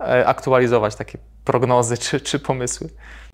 e, 0.00 0.26
aktualizować 0.26 0.96
takie 0.96 1.18
prognozy 1.44 1.98
czy, 1.98 2.20
czy 2.20 2.38
pomysły. 2.38 2.88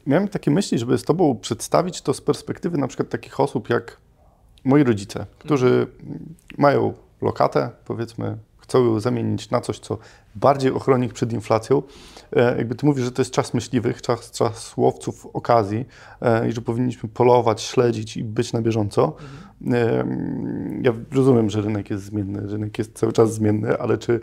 Miałem 0.06 0.28
takie 0.28 0.50
myśli, 0.50 0.78
żeby 0.78 0.98
z 0.98 1.04
Tobą 1.04 1.38
przedstawić 1.38 2.02
to 2.02 2.14
z 2.14 2.20
perspektywy 2.20 2.78
na 2.78 2.88
przykład 2.88 3.08
takich 3.08 3.40
osób 3.40 3.70
jak 3.70 3.96
moi 4.64 4.84
rodzice, 4.84 5.26
którzy 5.38 5.86
mają 6.58 6.94
lokatę, 7.22 7.70
powiedzmy 7.84 8.36
chcą 8.72 9.00
zamienić 9.00 9.50
na 9.50 9.60
coś, 9.60 9.78
co 9.78 9.98
bardziej 10.34 10.72
ochroni 10.72 11.06
ich 11.06 11.12
przed 11.12 11.32
inflacją. 11.32 11.82
E, 12.36 12.58
jakby 12.58 12.74
ty 12.74 12.86
mówisz, 12.86 13.04
że 13.04 13.12
to 13.12 13.22
jest 13.22 13.32
czas 13.32 13.54
myśliwych, 13.54 14.02
czas, 14.02 14.30
czas 14.30 14.76
łowców 14.76 15.26
okazji 15.26 15.84
e, 16.20 16.48
i 16.48 16.52
że 16.52 16.60
powinniśmy 16.60 17.08
polować, 17.08 17.62
śledzić 17.62 18.16
i 18.16 18.24
być 18.24 18.52
na 18.52 18.62
bieżąco. 18.62 19.16
Mhm. 19.60 20.82
Ja 20.84 20.92
rozumiem, 21.12 21.50
że 21.50 21.60
rynek 21.60 21.90
jest 21.90 22.04
zmienny, 22.04 22.46
rynek 22.46 22.78
jest 22.78 22.98
cały 22.98 23.12
czas 23.12 23.34
zmienny, 23.34 23.78
ale 23.78 23.98
czy 23.98 24.20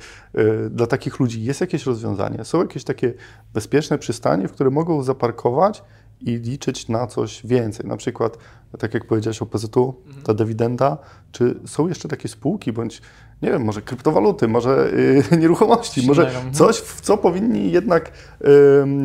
dla 0.69 0.87
takich 0.87 1.19
ludzi 1.19 1.43
jest 1.43 1.61
jakieś 1.61 1.85
rozwiązanie? 1.85 2.45
Są 2.45 2.61
jakieś 2.61 2.83
takie 2.83 3.13
bezpieczne 3.53 3.97
przystanie, 3.97 4.47
w 4.47 4.51
które 4.51 4.69
mogą 4.69 5.03
zaparkować 5.03 5.83
i 6.21 6.35
liczyć 6.35 6.87
na 6.87 7.07
coś 7.07 7.41
więcej. 7.45 7.85
Na 7.87 7.97
przykład, 7.97 8.37
tak 8.79 8.93
jak 8.93 9.05
powiedziałeś 9.05 9.41
o 9.41 9.45
PZU, 9.45 9.95
mhm. 10.07 10.25
ta 10.25 10.33
dywidenda, 10.33 10.97
czy 11.31 11.59
są 11.65 11.87
jeszcze 11.87 12.07
takie 12.07 12.27
spółki, 12.27 12.73
bądź 12.73 13.01
nie 13.41 13.51
wiem, 13.51 13.63
może 13.63 13.81
kryptowaluty, 13.81 14.47
może 14.47 14.91
yy, 15.31 15.37
nieruchomości, 15.41 16.07
może 16.07 16.27
mhm. 16.27 16.53
coś, 16.53 16.77
w 16.77 17.01
co 17.01 17.17
powinni 17.17 17.71
jednak 17.71 18.11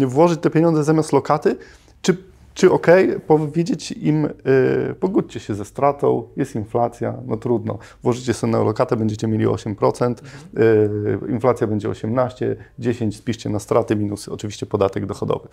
yy, 0.00 0.06
włożyć 0.06 0.40
te 0.40 0.50
pieniądze 0.50 0.84
zamiast 0.84 1.12
lokaty, 1.12 1.56
czy, 2.02 2.16
czy 2.54 2.72
ok, 2.72 2.86
powiedzieć 3.26 3.92
im, 3.92 4.22
yy, 4.22 4.94
pogódźcie 5.00 5.40
się 5.40 5.54
ze 5.54 5.64
stratą, 5.64 6.28
jest 6.36 6.54
inflacja, 6.54 7.14
no 7.26 7.36
trudno, 7.36 7.78
włożycie 8.02 8.34
sobie 8.34 8.52
na 8.52 8.62
lokatę, 8.62 8.96
będziecie 8.96 9.26
mieli 9.26 9.46
8%, 9.46 10.04
mhm. 10.06 10.22
Y, 11.28 11.32
inflacja 11.32 11.66
będzie 11.66 11.88
18, 11.88 12.56
10, 12.78 13.16
spiszcie 13.16 13.50
na 13.50 13.58
straty 13.58 13.96
minus 13.96 14.28
oczywiście 14.28 14.66
podatek 14.66 15.06
dochodowy. 15.06 15.48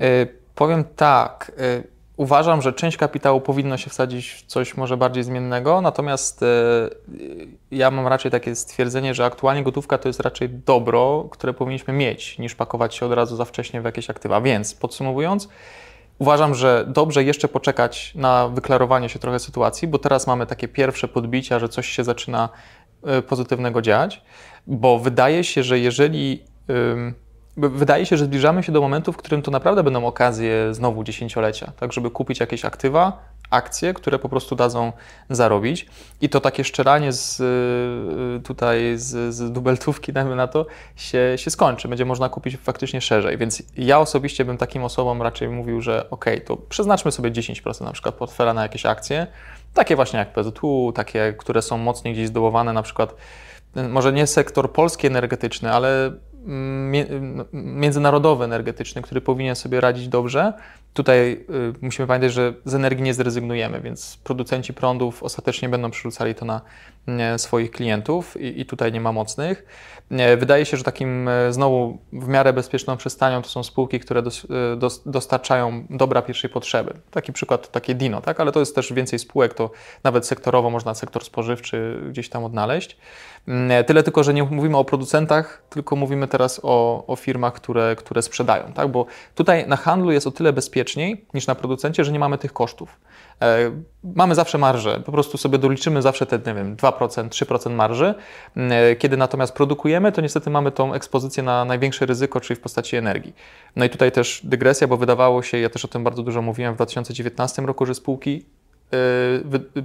Y, 0.00 0.28
powiem 0.54 0.84
tak, 0.96 1.52
y, 1.60 1.88
uważam, 2.16 2.62
że 2.62 2.72
część 2.72 2.96
kapitału 2.96 3.40
powinno 3.40 3.76
się 3.76 3.90
wsadzić 3.90 4.32
w 4.32 4.46
coś 4.46 4.76
może 4.76 4.96
bardziej 4.96 5.24
zmiennego, 5.24 5.80
natomiast 5.80 6.42
y, 6.42 6.46
ja 7.70 7.90
mam 7.90 8.06
raczej 8.06 8.30
takie 8.30 8.54
stwierdzenie, 8.54 9.14
że 9.14 9.24
aktualnie 9.24 9.62
gotówka 9.62 9.98
to 9.98 10.08
jest 10.08 10.20
raczej 10.20 10.48
dobro, 10.48 11.28
które 11.30 11.52
powinniśmy 11.52 11.94
mieć, 11.94 12.38
niż 12.38 12.54
pakować 12.54 12.94
się 12.94 13.06
od 13.06 13.12
razu 13.12 13.36
za 13.36 13.44
wcześnie 13.44 13.80
w 13.80 13.84
jakieś 13.84 14.10
aktywa. 14.10 14.40
Więc 14.40 14.74
podsumowując, 14.74 15.48
Uważam, 16.18 16.54
że 16.54 16.84
dobrze 16.88 17.24
jeszcze 17.24 17.48
poczekać 17.48 18.12
na 18.14 18.48
wyklarowanie 18.48 19.08
się 19.08 19.18
trochę 19.18 19.38
sytuacji, 19.38 19.88
bo 19.88 19.98
teraz 19.98 20.26
mamy 20.26 20.46
takie 20.46 20.68
pierwsze 20.68 21.08
podbicia, 21.08 21.58
że 21.58 21.68
coś 21.68 21.88
się 21.88 22.04
zaczyna 22.04 22.48
pozytywnego 23.28 23.82
dziać, 23.82 24.22
bo 24.66 24.98
wydaje 24.98 25.44
się, 25.44 25.62
że 25.62 25.78
jeżeli 25.78 26.44
wydaje 27.68 28.06
się, 28.06 28.16
że 28.16 28.24
zbliżamy 28.24 28.62
się 28.62 28.72
do 28.72 28.80
momentu, 28.80 29.12
w 29.12 29.16
którym 29.16 29.42
to 29.42 29.50
naprawdę 29.50 29.82
będą 29.82 30.06
okazje 30.06 30.74
znowu 30.74 31.04
dziesięciolecia, 31.04 31.72
tak 31.80 31.92
żeby 31.92 32.10
kupić 32.10 32.40
jakieś 32.40 32.64
aktywa, 32.64 33.30
akcje, 33.50 33.94
które 33.94 34.18
po 34.18 34.28
prostu 34.28 34.56
dadzą 34.56 34.92
zarobić. 35.30 35.86
I 36.20 36.28
to 36.28 36.40
takie 36.40 36.64
szczeranie 36.64 37.12
z, 37.12 37.40
y, 37.40 38.42
tutaj 38.42 38.92
z, 38.96 39.34
z 39.34 39.52
dubeltówki, 39.52 40.12
dajmy 40.20 40.36
na 40.36 40.46
to, 40.46 40.66
się, 40.96 41.32
się 41.36 41.50
skończy. 41.50 41.88
Będzie 41.88 42.04
można 42.04 42.28
kupić 42.28 42.56
faktycznie 42.56 43.00
szerzej, 43.00 43.38
więc 43.38 43.62
ja 43.76 44.00
osobiście 44.00 44.44
bym 44.44 44.56
takim 44.56 44.84
osobom 44.84 45.22
raczej 45.22 45.48
mówił, 45.48 45.80
że 45.80 46.10
ok, 46.10 46.24
to 46.46 46.56
przeznaczmy 46.56 47.12
sobie 47.12 47.30
10% 47.30 47.84
na 47.84 47.92
przykład 47.92 48.14
portfela 48.14 48.54
na 48.54 48.62
jakieś 48.62 48.86
akcje, 48.86 49.26
takie 49.74 49.96
właśnie 49.96 50.18
jak 50.18 50.32
PZU, 50.32 50.92
takie, 50.94 51.34
które 51.38 51.62
są 51.62 51.78
mocniej 51.78 52.14
gdzieś 52.14 52.28
zdołowane, 52.28 52.72
na 52.72 52.82
przykład 52.82 53.14
może 53.88 54.12
nie 54.12 54.26
sektor 54.26 54.72
polski 54.72 55.06
energetyczny, 55.06 55.72
ale 55.72 56.12
międzynarodowy 57.52 58.44
energetyczny, 58.44 59.02
który 59.02 59.20
powinien 59.20 59.56
sobie 59.56 59.80
radzić 59.80 60.08
dobrze. 60.08 60.52
Tutaj 60.94 61.32
y, 61.32 61.74
musimy 61.80 62.08
pamiętać, 62.08 62.32
że 62.32 62.54
z 62.64 62.74
energii 62.74 63.02
nie 63.02 63.14
zrezygnujemy, 63.14 63.80
więc 63.80 64.16
producenci 64.24 64.74
prądów 64.74 65.22
ostatecznie 65.22 65.68
będą 65.68 65.90
przerzucali 65.90 66.34
to 66.34 66.44
na 66.44 66.60
swoich 67.36 67.70
klientów 67.70 68.40
i, 68.40 68.60
i 68.60 68.66
tutaj 68.66 68.92
nie 68.92 69.00
ma 69.00 69.12
mocnych. 69.12 69.64
Wydaje 70.36 70.64
się, 70.64 70.76
że 70.76 70.84
takim 70.84 71.28
e, 71.28 71.52
znowu 71.52 71.98
w 72.12 72.28
miarę 72.28 72.52
bezpieczną 72.52 72.96
przystanią 72.96 73.42
to 73.42 73.48
są 73.48 73.62
spółki, 73.62 74.00
które 74.00 74.22
dos, 74.22 74.46
e, 74.72 74.76
dos, 74.76 75.02
dostarczają 75.06 75.84
dobra 75.90 76.22
pierwszej 76.22 76.50
potrzeby. 76.50 76.94
Taki 77.10 77.32
przykład, 77.32 77.70
takie 77.70 77.94
Dino, 77.94 78.20
tak? 78.20 78.40
ale 78.40 78.52
to 78.52 78.60
jest 78.60 78.74
też 78.74 78.92
więcej 78.92 79.18
spółek, 79.18 79.54
to 79.54 79.70
nawet 80.04 80.26
sektorowo 80.26 80.70
można 80.70 80.94
sektor 80.94 81.24
spożywczy 81.24 82.00
gdzieś 82.10 82.28
tam 82.28 82.44
odnaleźć. 82.44 82.96
Mm, 83.48 83.84
tyle 83.84 84.02
tylko, 84.02 84.22
że 84.22 84.34
nie 84.34 84.42
mówimy 84.42 84.76
o 84.76 84.84
producentach, 84.84 85.62
tylko 85.70 85.96
mówimy 85.96 86.28
teraz 86.28 86.60
o, 86.62 87.06
o 87.06 87.16
firmach, 87.16 87.52
które, 87.52 87.96
które 87.96 88.22
sprzedają, 88.22 88.72
tak? 88.72 88.88
bo 88.88 89.06
tutaj 89.34 89.68
na 89.68 89.76
handlu 89.76 90.12
jest 90.12 90.26
o 90.26 90.30
tyle 90.30 90.52
bezpieczniej 90.52 91.24
niż 91.34 91.46
na 91.46 91.54
producencie, 91.54 92.04
że 92.04 92.12
nie 92.12 92.18
mamy 92.18 92.38
tych 92.38 92.52
kosztów. 92.52 92.96
E, 93.42 93.82
mamy 94.04 94.34
zawsze 94.34 94.58
marżę, 94.58 95.02
po 95.06 95.12
prostu 95.12 95.38
sobie 95.38 95.58
doliczymy 95.58 96.02
zawsze 96.02 96.26
te, 96.26 96.38
nie 96.46 96.54
wiem, 96.54 96.76
2%, 96.76 97.28
3% 97.28 97.70
marży. 97.70 98.14
Mm, 98.56 98.72
kiedy 98.98 99.16
natomiast 99.16 99.54
produkujemy, 99.54 100.12
to 100.12 100.20
niestety 100.20 100.50
mamy 100.50 100.72
tą 100.72 100.94
ekspozycję 100.94 101.42
na 101.42 101.64
największe 101.64 102.06
ryzyko, 102.06 102.40
czyli 102.40 102.56
w 102.56 102.60
postaci 102.60 102.96
energii. 102.96 103.34
No 103.76 103.84
i 103.84 103.90
tutaj 103.90 104.12
też 104.12 104.40
dygresja, 104.44 104.88
bo 104.88 104.96
wydawało 104.96 105.42
się, 105.42 105.58
ja 105.58 105.70
też 105.70 105.84
o 105.84 105.88
tym 105.88 106.04
bardzo 106.04 106.22
dużo 106.22 106.42
mówiłem 106.42 106.72
w 106.72 106.76
2019 106.76 107.62
roku, 107.62 107.86
że 107.86 107.94
spółki 107.94 108.44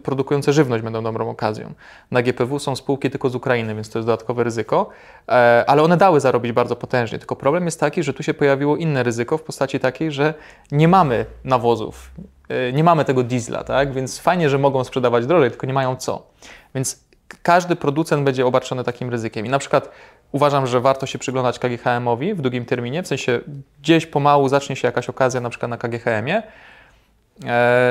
produkujące 0.04 0.54
żywność 0.54 0.84
będą 0.84 1.04
dobrą 1.04 1.30
okazją. 1.30 1.74
Na 2.12 2.22
GPW 2.22 2.60
są 2.60 2.76
spółki 2.76 3.10
tylko 3.10 3.30
z 3.30 3.36
Ukrainy, 3.36 3.76
więc 3.76 3.90
to 3.90 4.00
jest 4.00 4.08
dodatkowe 4.08 4.44
ryzyko, 4.44 4.90
e, 5.28 5.64
ale 5.68 5.84
one 5.84 5.98
dały 5.98 6.20
zarobić 6.20 6.52
bardzo 6.52 6.76
potężnie. 6.76 7.20
Tylko 7.20 7.36
problem 7.36 7.66
jest 7.66 7.80
taki, 7.80 8.04
że 8.04 8.14
tu 8.14 8.24
się 8.24 8.34
pojawiło 8.34 8.78
inne 8.78 9.04
ryzyko 9.04 9.38
w 9.38 9.44
postaci 9.44 9.80
takiej, 9.80 10.12
że 10.12 10.34
nie 10.72 10.88
mamy 10.88 11.26
nawozów, 11.44 12.12
e, 12.50 12.74
nie 12.74 12.84
mamy 12.84 13.06
tego 13.06 13.24
diesla, 13.24 13.64
tak? 13.64 13.94
więc 13.94 14.20
fajnie, 14.20 14.50
że 14.50 14.58
mogą 14.58 14.84
sprzedawać 14.84 15.26
drożej, 15.26 15.50
tylko 15.50 15.68
nie 15.68 15.74
mają 15.74 15.96
co. 15.96 16.28
Więc 16.76 17.06
każdy 17.44 17.76
producent 17.76 18.24
będzie 18.24 18.46
obarczony 18.46 18.84
takim 18.84 19.10
ryzykiem. 19.10 19.46
I 19.46 19.50
na 19.50 19.60
przykład 19.60 19.92
uważam, 20.32 20.68
że 20.68 20.82
warto 20.82 21.06
się 21.06 21.20
przyglądać 21.20 21.60
KGHM-owi 21.60 22.34
w 22.34 22.42
długim 22.42 22.66
terminie, 22.66 23.04
w 23.04 23.08
sensie 23.08 23.40
gdzieś 23.82 24.06
pomału 24.06 24.50
zacznie 24.50 24.76
się 24.76 24.88
jakaś 24.88 25.10
okazja, 25.10 25.42
na 25.42 25.50
przykład 25.50 25.70
na 25.70 25.78
KGHM-ie, 25.78 26.44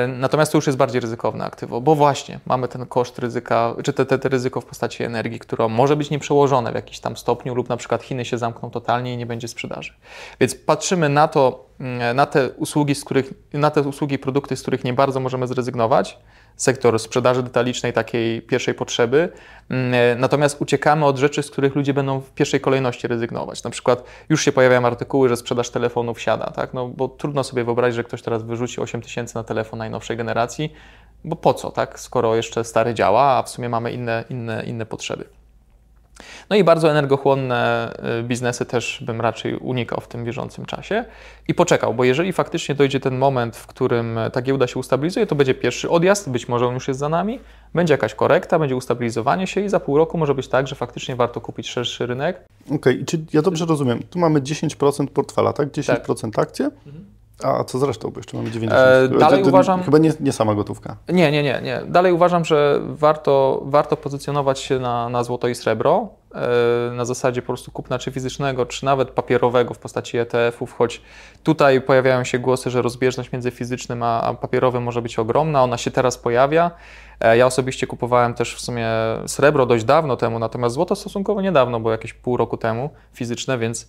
natomiast 0.07 0.51
to 0.51 0.57
już 0.57 0.65
jest 0.65 0.77
bardziej 0.77 1.01
ryzykowne 1.01 1.45
aktywo, 1.45 1.81
bo 1.81 1.95
właśnie 1.95 2.39
mamy 2.45 2.67
ten 2.67 2.85
koszt 2.85 3.19
ryzyka, 3.19 3.75
czy 3.83 3.93
te, 3.93 4.05
te, 4.05 4.19
te 4.19 4.29
ryzyko 4.29 4.61
w 4.61 4.65
postaci 4.65 5.03
energii, 5.03 5.39
które 5.39 5.67
może 5.67 5.95
być 5.95 6.09
nieprzełożone 6.09 6.71
w 6.71 6.75
jakiś 6.75 6.99
tam 6.99 7.17
stopniu, 7.17 7.55
lub 7.55 7.69
na 7.69 7.77
przykład 7.77 8.03
Chiny 8.03 8.25
się 8.25 8.37
zamkną 8.37 8.69
totalnie 8.69 9.13
i 9.13 9.17
nie 9.17 9.25
będzie 9.25 9.47
sprzedaży. 9.47 9.93
Więc 10.39 10.55
patrzymy 10.55 11.09
na 11.09 11.27
to, 11.27 11.65
mm, 11.79 12.15
na 12.15 12.25
te 12.25 12.49
usługi, 12.49 12.95
z 12.95 13.05
których, 13.05 13.33
na 13.53 13.71
te 13.71 13.81
usługi, 13.81 14.19
produkty, 14.19 14.55
z 14.55 14.61
których 14.61 14.83
nie 14.83 14.93
bardzo 14.93 15.19
możemy 15.19 15.47
zrezygnować, 15.47 16.19
sektor 16.55 16.99
sprzedaży 16.99 17.43
detalicznej 17.43 17.93
takiej 17.93 18.41
pierwszej 18.41 18.73
potrzeby, 18.73 19.29
mm, 19.69 19.93
e, 19.93 20.15
natomiast 20.15 20.61
uciekamy 20.61 21.05
od 21.05 21.17
rzeczy, 21.17 21.43
z 21.43 21.51
których 21.51 21.75
ludzie 21.75 21.93
będą 21.93 22.19
w 22.19 22.31
pierwszej 22.31 22.59
kolejności 22.59 23.07
rezygnować. 23.07 23.63
Na 23.63 23.69
przykład 23.69 24.03
już 24.29 24.45
się 24.45 24.51
pojawiają 24.51 24.85
artykuły, 24.85 25.29
że 25.29 25.37
sprzedaż 25.37 25.69
telefonów 25.69 26.21
siada, 26.21 26.45
tak? 26.45 26.73
no, 26.73 26.87
bo 26.87 27.07
trudno 27.07 27.43
sobie 27.43 27.63
wyobrazić, 27.63 27.95
że 27.95 28.03
ktoś 28.03 28.21
teraz 28.21 28.43
wyrzuci 28.43 28.81
8 28.81 29.01
tysięcy 29.01 29.35
na 29.35 29.43
telefon 29.43 29.79
najnowszej 29.79 30.17
generacji, 30.17 30.73
bo 31.23 31.35
po 31.35 31.53
co, 31.53 31.71
tak? 31.71 31.99
skoro 31.99 32.35
jeszcze 32.35 32.63
stary 32.63 32.93
działa, 32.93 33.23
a 33.23 33.43
w 33.43 33.49
sumie 33.49 33.69
mamy 33.69 33.91
inne, 33.91 34.23
inne, 34.29 34.63
inne 34.65 34.85
potrzeby. 34.85 35.25
No 36.49 36.55
i 36.55 36.63
bardzo 36.63 36.91
energochłonne 36.91 37.91
y, 38.19 38.23
biznesy 38.23 38.65
też 38.65 39.03
bym 39.05 39.21
raczej 39.21 39.55
unikał 39.55 40.01
w 40.01 40.07
tym 40.07 40.23
bieżącym 40.23 40.65
czasie 40.65 41.05
i 41.47 41.53
poczekał, 41.53 41.93
bo 41.93 42.03
jeżeli 42.03 42.33
faktycznie 42.33 42.75
dojdzie 42.75 42.99
ten 42.99 43.17
moment, 43.17 43.57
w 43.57 43.67
którym 43.67 44.19
ta 44.33 44.41
giełda 44.41 44.67
się 44.67 44.79
ustabilizuje, 44.79 45.27
to 45.27 45.35
będzie 45.35 45.53
pierwszy 45.53 45.89
odjazd, 45.89 46.29
być 46.29 46.47
może 46.47 46.67
on 46.67 46.73
już 46.73 46.87
jest 46.87 46.99
za 46.99 47.09
nami, 47.09 47.39
będzie 47.73 47.93
jakaś 47.93 48.15
korekta, 48.15 48.59
będzie 48.59 48.75
ustabilizowanie 48.75 49.47
się 49.47 49.61
i 49.61 49.69
za 49.69 49.79
pół 49.79 49.97
roku 49.97 50.17
może 50.17 50.35
być 50.35 50.47
tak, 50.47 50.67
że 50.67 50.75
faktycznie 50.75 51.15
warto 51.15 51.41
kupić 51.41 51.69
szerszy 51.69 52.05
rynek. 52.05 52.41
Okej, 52.65 52.75
okay. 52.75 53.05
czy 53.05 53.25
ja 53.33 53.41
dobrze 53.41 53.65
rozumiem, 53.65 54.03
tu 54.09 54.19
mamy 54.19 54.41
10% 54.41 55.07
portfela, 55.07 55.53
tak? 55.53 55.69
10% 55.69 56.31
tak. 56.31 56.39
akcje? 56.39 56.65
Mhm. 56.65 57.05
A 57.43 57.63
co 57.63 57.79
zresztą, 57.79 58.11
bo 58.11 58.19
jeszcze 58.19 58.37
mamy 58.37 58.51
90. 58.51 58.81
E, 59.13 59.19
dalej 59.19 59.39
to, 59.39 59.45
to, 59.45 59.49
uważam. 59.49 59.83
Chyba 59.83 59.97
nie, 59.97 60.13
nie, 60.19 60.31
sama 60.31 60.55
gotówka. 60.55 60.95
Nie, 61.09 61.31
nie, 61.31 61.43
nie, 61.43 61.61
nie. 61.63 61.81
Dalej 61.87 62.13
uważam, 62.13 62.45
że 62.45 62.79
warto, 62.83 63.61
warto 63.65 63.97
pozycjonować 63.97 64.59
się 64.59 64.79
na, 64.79 65.09
na 65.09 65.23
złoto 65.23 65.47
i 65.47 65.55
srebro. 65.55 66.09
E, 66.35 66.91
na 66.91 67.05
zasadzie 67.05 67.41
po 67.41 67.47
prostu 67.47 67.71
kupna 67.71 67.99
czy 67.99 68.11
fizycznego, 68.11 68.65
czy 68.65 68.85
nawet 68.85 69.09
papierowego 69.11 69.73
w 69.73 69.79
postaci 69.79 70.17
ETF-ów, 70.17 70.73
choć 70.73 71.01
tutaj 71.43 71.81
pojawiają 71.81 72.23
się 72.23 72.39
głosy, 72.39 72.69
że 72.69 72.81
rozbieżność 72.81 73.31
między 73.31 73.51
fizycznym 73.51 74.03
a, 74.03 74.33
papierowym 74.41 74.83
może 74.83 75.01
być 75.01 75.19
ogromna. 75.19 75.63
Ona 75.63 75.77
się 75.77 75.91
teraz 75.91 76.17
pojawia. 76.17 76.71
E, 77.19 77.37
ja 77.37 77.45
osobiście 77.45 77.87
kupowałem 77.87 78.33
też 78.33 78.55
w 78.55 78.61
sumie 78.61 78.87
srebro 79.25 79.65
dość 79.65 79.83
dawno 79.83 80.17
temu, 80.17 80.39
natomiast 80.39 80.75
złoto 80.75 80.95
stosunkowo 80.95 81.41
niedawno, 81.41 81.79
bo 81.79 81.91
jakieś 81.91 82.13
pół 82.13 82.37
roku 82.37 82.57
temu 82.57 82.89
fizyczne, 83.13 83.57
więc 83.57 83.87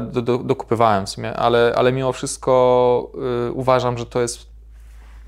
do, 0.00 0.22
do, 0.22 0.38
dokupywałem 0.38 1.06
w 1.06 1.08
sumie, 1.08 1.34
ale, 1.34 1.72
ale 1.76 1.92
mimo 1.92 2.12
wszystko 2.12 3.10
y, 3.48 3.52
uważam, 3.52 3.98
że 3.98 4.06
to 4.06 4.20
jest 4.20 4.46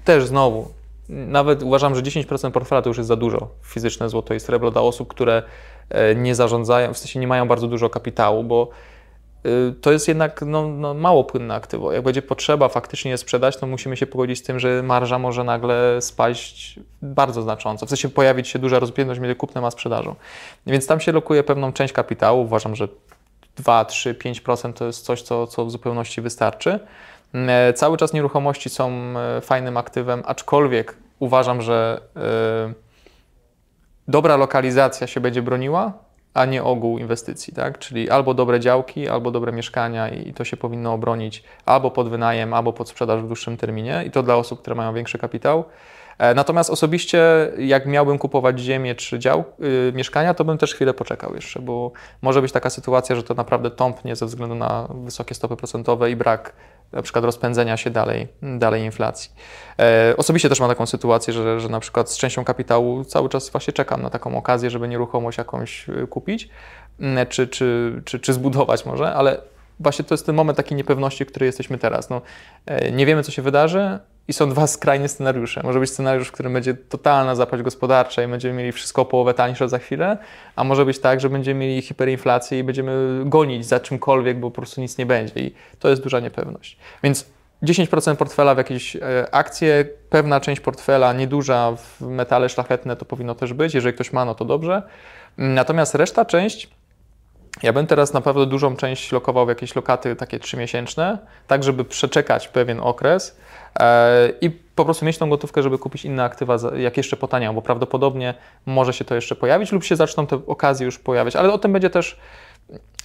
też 0.04 0.26
znowu, 0.26 0.68
nawet 1.08 1.62
uważam, 1.62 1.94
że 1.94 2.02
10% 2.02 2.50
portfela 2.50 2.82
to 2.82 2.90
już 2.90 2.96
jest 2.96 3.08
za 3.08 3.16
dużo 3.16 3.48
fizyczne 3.62 4.08
złoto 4.08 4.34
i 4.34 4.40
srebro 4.40 4.70
dla 4.70 4.82
osób, 4.82 5.08
które 5.08 5.42
e, 5.88 6.14
nie 6.14 6.34
zarządzają, 6.34 6.94
w 6.94 6.98
sensie 6.98 7.20
nie 7.20 7.26
mają 7.26 7.48
bardzo 7.48 7.68
dużo 7.68 7.90
kapitału, 7.90 8.44
bo 8.44 8.68
y, 9.46 9.74
to 9.80 9.92
jest 9.92 10.08
jednak 10.08 10.42
no, 10.46 10.68
no, 10.68 10.94
mało 10.94 11.24
płynne 11.24 11.54
aktywo. 11.54 11.92
Jak 11.92 12.02
będzie 12.02 12.22
potrzeba 12.22 12.68
faktycznie 12.68 13.10
je 13.10 13.18
sprzedać, 13.18 13.56
to 13.56 13.66
musimy 13.66 13.96
się 13.96 14.06
pogodzić 14.06 14.38
z 14.38 14.42
tym, 14.42 14.58
że 14.58 14.82
marża 14.82 15.18
może 15.18 15.44
nagle 15.44 16.02
spaść 16.02 16.80
bardzo 17.02 17.42
znacząco. 17.42 17.86
W 17.86 17.88
sensie 17.88 18.08
pojawić 18.08 18.48
się 18.48 18.58
duża 18.58 18.78
rozbieżność 18.78 19.20
między 19.20 19.34
kupnem 19.34 19.64
a 19.64 19.70
sprzedażą. 19.70 20.14
Więc 20.66 20.86
tam 20.86 21.00
się 21.00 21.12
lokuje 21.12 21.42
pewną 21.42 21.72
część 21.72 21.92
kapitału. 21.92 22.42
Uważam, 22.42 22.76
że 22.76 22.88
2, 23.56 23.84
3, 23.84 24.14
5% 24.14 24.72
to 24.72 24.86
jest 24.86 25.04
coś, 25.04 25.22
co, 25.22 25.46
co 25.46 25.64
w 25.64 25.70
zupełności 25.70 26.20
wystarczy. 26.20 26.80
E, 27.34 27.72
cały 27.72 27.96
czas 27.96 28.12
nieruchomości 28.12 28.70
są 28.70 28.90
e, 28.90 29.40
fajnym 29.40 29.76
aktywem, 29.76 30.22
aczkolwiek 30.26 30.96
uważam, 31.18 31.62
że 31.62 32.00
e, 32.16 32.72
dobra 34.08 34.36
lokalizacja 34.36 35.06
się 35.06 35.20
będzie 35.20 35.42
broniła, 35.42 35.92
a 36.34 36.44
nie 36.44 36.62
ogół 36.62 36.98
inwestycji, 36.98 37.54
tak? 37.54 37.78
Czyli 37.78 38.10
albo 38.10 38.34
dobre 38.34 38.60
działki, 38.60 39.08
albo 39.08 39.30
dobre 39.30 39.52
mieszkania 39.52 40.08
i 40.08 40.34
to 40.34 40.44
się 40.44 40.56
powinno 40.56 40.92
obronić 40.92 41.44
albo 41.66 41.90
pod 41.90 42.08
wynajem, 42.08 42.54
albo 42.54 42.72
pod 42.72 42.88
sprzedaż 42.88 43.22
w 43.22 43.26
dłuższym 43.26 43.56
terminie 43.56 44.04
i 44.06 44.10
to 44.10 44.22
dla 44.22 44.36
osób, 44.36 44.60
które 44.60 44.76
mają 44.76 44.94
większy 44.94 45.18
kapitał. 45.18 45.64
E, 46.20 46.34
natomiast 46.34 46.70
osobiście, 46.70 47.52
jak 47.58 47.86
miałbym 47.86 48.18
kupować 48.18 48.60
ziemię 48.60 48.94
czy 48.94 49.18
dział 49.18 49.44
yy, 49.58 49.92
mieszkania, 49.94 50.34
to 50.34 50.44
bym 50.44 50.58
też 50.58 50.74
chwilę 50.74 50.94
poczekał 50.94 51.34
jeszcze, 51.34 51.60
bo 51.60 51.92
może 52.22 52.42
być 52.42 52.52
taka 52.52 52.70
sytuacja, 52.70 53.16
że 53.16 53.22
to 53.22 53.34
naprawdę 53.34 53.70
tąpnie 53.70 54.16
ze 54.16 54.26
względu 54.26 54.54
na 54.54 54.88
wysokie 55.04 55.34
stopy 55.34 55.56
procentowe 55.56 56.10
i 56.10 56.16
brak 56.16 56.52
na 56.92 57.02
przykład 57.02 57.24
rozpędzenia 57.24 57.76
się 57.76 57.90
dalej, 57.90 58.28
dalej 58.42 58.82
inflacji. 58.84 59.30
E, 59.78 60.14
osobiście 60.16 60.48
też 60.48 60.60
mam 60.60 60.68
taką 60.68 60.86
sytuację, 60.86 61.32
że, 61.34 61.60
że 61.60 61.68
na 61.68 61.80
przykład 61.80 62.10
z 62.10 62.16
częścią 62.16 62.44
kapitału 62.44 63.04
cały 63.04 63.28
czas 63.28 63.50
właśnie 63.50 63.72
czekam 63.72 64.02
na 64.02 64.10
taką 64.10 64.36
okazję, 64.36 64.70
żeby 64.70 64.88
nieruchomość 64.88 65.38
jakąś 65.38 65.88
y, 65.88 66.06
kupić, 66.06 66.48
mm, 67.00 67.26
czy, 67.26 67.48
czy, 67.48 68.00
czy, 68.04 68.20
czy 68.20 68.32
zbudować 68.32 68.86
może, 68.86 69.14
ale 69.14 69.40
właśnie 69.80 70.04
to 70.04 70.14
jest 70.14 70.26
ten 70.26 70.34
moment 70.34 70.56
takiej 70.56 70.76
niepewności, 70.76 71.24
w 71.24 71.28
której 71.28 71.46
jesteśmy 71.46 71.78
teraz. 71.78 72.10
No, 72.10 72.22
e, 72.66 72.92
nie 72.92 73.06
wiemy, 73.06 73.22
co 73.22 73.32
się 73.32 73.42
wydarzy, 73.42 73.98
i 74.30 74.32
są 74.32 74.50
dwa 74.50 74.66
skrajne 74.66 75.08
scenariusze. 75.08 75.60
Może 75.64 75.80
być 75.80 75.90
scenariusz, 75.90 76.28
w 76.28 76.32
którym 76.32 76.52
będzie 76.52 76.74
totalna 76.74 77.34
zapaść 77.34 77.62
gospodarcza 77.62 78.22
i 78.22 78.28
będziemy 78.28 78.54
mieli 78.54 78.72
wszystko 78.72 79.02
o 79.02 79.04
połowę 79.04 79.34
tańsze 79.34 79.68
za 79.68 79.78
chwilę, 79.78 80.18
a 80.56 80.64
może 80.64 80.84
być 80.84 80.98
tak, 80.98 81.20
że 81.20 81.30
będziemy 81.30 81.60
mieli 81.60 81.82
hiperinflację 81.82 82.58
i 82.58 82.64
będziemy 82.64 83.22
gonić 83.24 83.66
za 83.66 83.80
czymkolwiek, 83.80 84.40
bo 84.40 84.50
po 84.50 84.56
prostu 84.56 84.80
nic 84.80 84.98
nie 84.98 85.06
będzie 85.06 85.40
i 85.40 85.54
to 85.78 85.88
jest 85.88 86.02
duża 86.02 86.20
niepewność. 86.20 86.76
Więc 87.02 87.26
10% 87.62 88.16
portfela 88.16 88.54
w 88.54 88.58
jakieś 88.58 88.96
e, 88.96 89.00
akcje, 89.30 89.84
pewna 90.10 90.40
część 90.40 90.60
portfela, 90.60 91.12
nieduża 91.12 91.72
w 91.76 92.00
metale 92.00 92.48
szlachetne 92.48 92.96
to 92.96 93.04
powinno 93.04 93.34
też 93.34 93.52
być. 93.52 93.74
Jeżeli 93.74 93.94
ktoś 93.94 94.12
ma, 94.12 94.24
no 94.24 94.34
to 94.34 94.44
dobrze. 94.44 94.82
Natomiast 95.38 95.94
reszta 95.94 96.24
część 96.24 96.68
ja 97.62 97.72
bym 97.72 97.86
teraz 97.86 98.12
naprawdę 98.12 98.46
dużą 98.46 98.76
część 98.76 99.12
lokował 99.12 99.46
w 99.46 99.48
jakieś 99.48 99.76
lokaty 99.76 100.16
takie 100.16 100.38
trzymiesięczne, 100.38 101.18
tak 101.46 101.64
żeby 101.64 101.84
przeczekać 101.84 102.48
pewien 102.48 102.80
okres 102.80 103.36
e, 103.80 104.32
i 104.40 104.50
po 104.50 104.84
prostu 104.84 105.04
mieć 105.04 105.18
tą 105.18 105.30
gotówkę, 105.30 105.62
żeby 105.62 105.78
kupić 105.78 106.04
inne 106.04 106.24
aktywa, 106.24 106.56
jak 106.76 106.96
jeszcze 106.96 107.16
potaniają, 107.16 107.54
bo 107.54 107.62
prawdopodobnie 107.62 108.34
może 108.66 108.92
się 108.92 109.04
to 109.04 109.14
jeszcze 109.14 109.36
pojawić 109.36 109.72
lub 109.72 109.84
się 109.84 109.96
zaczną 109.96 110.26
te 110.26 110.40
okazje 110.46 110.84
już 110.84 110.98
pojawiać, 110.98 111.36
ale 111.36 111.52
o 111.52 111.58
tym 111.58 111.72
będzie 111.72 111.90
też 111.90 112.20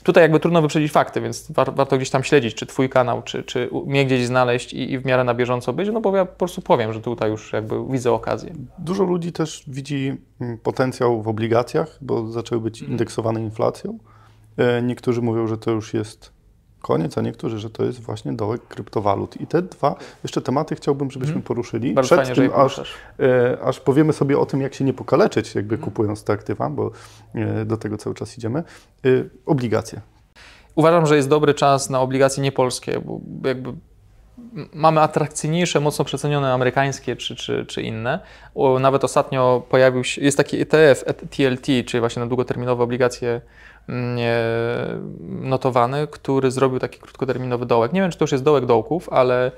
tutaj 0.04 0.24
jakby 0.24 0.40
trudno 0.40 0.62
wyprzedzić 0.62 0.92
fakty, 0.92 1.22
więc 1.22 1.52
war, 1.52 1.76
warto 1.76 1.98
gdzieś 1.98 2.10
tam 2.10 2.24
śledzić, 2.24 2.56
czy 2.56 2.66
Twój 2.66 2.90
kanał, 2.90 3.22
czy, 3.22 3.44
czy 3.44 3.70
mnie 3.86 4.06
gdzieś 4.06 4.26
znaleźć 4.26 4.74
i, 4.74 4.92
i, 4.92 5.00
w 5.00 5.06
miarę 5.06 5.24
na 5.24 5.34
bieżąco 5.34 5.74
być, 5.74 5.90
no 5.94 6.02
bo 6.02 6.18
ja 6.18 6.26
po 6.26 6.36
prostu 6.36 6.62
powiem, 6.62 6.94
że 6.94 7.02
tutaj 7.02 7.30
już 7.30 7.54
jakby 7.54 7.76
widzę 7.90 8.12
okazję. 8.12 8.54
Dużo 8.78 9.04
ludzi 9.04 9.32
też 9.32 9.64
widzi 9.68 10.18
mm, 10.42 10.58
potencjał 10.58 11.22
w 11.22 11.28
obligacjach, 11.28 11.98
bo 12.02 12.32
zaczęły 12.32 12.62
być 12.62 12.80
mhm. 12.80 12.92
indeksowane 12.92 13.42
inflacją. 13.42 14.00
E, 14.58 14.82
niektórzy 14.82 15.22
mówią, 15.22 15.48
że 15.48 15.58
to 15.58 15.72
już 15.72 15.94
jest 15.94 16.36
koniec, 16.86 17.18
a 17.18 17.22
niektórzy, 17.22 17.60
że 17.60 17.70
to 17.70 17.84
jest 17.84 18.02
właśnie 18.02 18.34
dołek 18.34 18.68
kryptowalut. 18.68 19.42
I 19.42 19.48
te 19.48 19.62
dwa 19.62 19.96
jeszcze 20.24 20.42
tematy 20.42 20.76
chciałbym, 20.76 21.12
żebyśmy 21.12 21.34
hmm. 21.34 21.44
poruszyli. 21.44 21.94
Bardzo 21.94 22.16
Przed 22.16 22.28
fajnie, 22.28 22.50
tym, 22.50 22.60
aż, 22.60 22.98
e, 23.20 23.58
aż 23.62 23.80
powiemy 23.80 24.14
sobie 24.14 24.40
o 24.40 24.46
tym, 24.46 24.62
jak 24.62 24.74
się 24.74 24.84
nie 24.84 24.94
pokaleczyć, 24.94 25.56
jakby 25.56 25.76
hmm. 25.76 25.86
kupując 25.86 26.24
te 26.24 26.34
aktywa, 26.34 26.70
bo 26.70 26.92
e, 27.36 27.66
do 27.66 27.78
tego 27.78 27.98
cały 27.98 28.16
czas 28.16 28.38
idziemy. 28.38 28.60
E, 28.60 28.64
obligacje. 29.46 30.02
Uważam, 30.76 31.06
że 31.06 31.16
jest 31.16 31.30
dobry 31.30 31.54
czas 31.54 31.90
na 31.90 32.02
obligacje 32.02 32.44
niepolskie, 32.44 33.00
bo 33.06 33.20
jakby 33.44 33.74
mamy 34.74 35.02
atrakcyjniejsze, 35.02 35.80
mocno 35.80 36.06
przecenione 36.06 36.54
amerykańskie 36.54 37.16
czy, 37.16 37.36
czy, 37.36 37.66
czy 37.66 37.82
inne. 37.82 38.20
Nawet 38.80 39.04
ostatnio 39.04 39.64
pojawił 39.70 40.04
się, 40.04 40.22
jest 40.22 40.38
taki 40.38 40.62
ETF, 40.62 41.04
TLT, 41.30 41.66
czyli 41.86 42.00
właśnie 42.00 42.20
na 42.20 42.28
długoterminowe 42.28 42.84
obligacje 42.84 43.42
mm, 43.90 44.18
notowany, 45.22 46.08
który 46.08 46.52
zrobił 46.52 46.80
taki 46.80 47.00
krótkoterminowy 47.00 47.66
dołek. 47.66 47.94
Nie 47.94 48.02
wiem, 48.02 48.12
czy 48.12 48.18
to 48.18 48.24
już 48.24 48.32
jest 48.32 48.44
dołek 48.44 48.66
dołków, 48.66 49.10
ale 49.10 49.52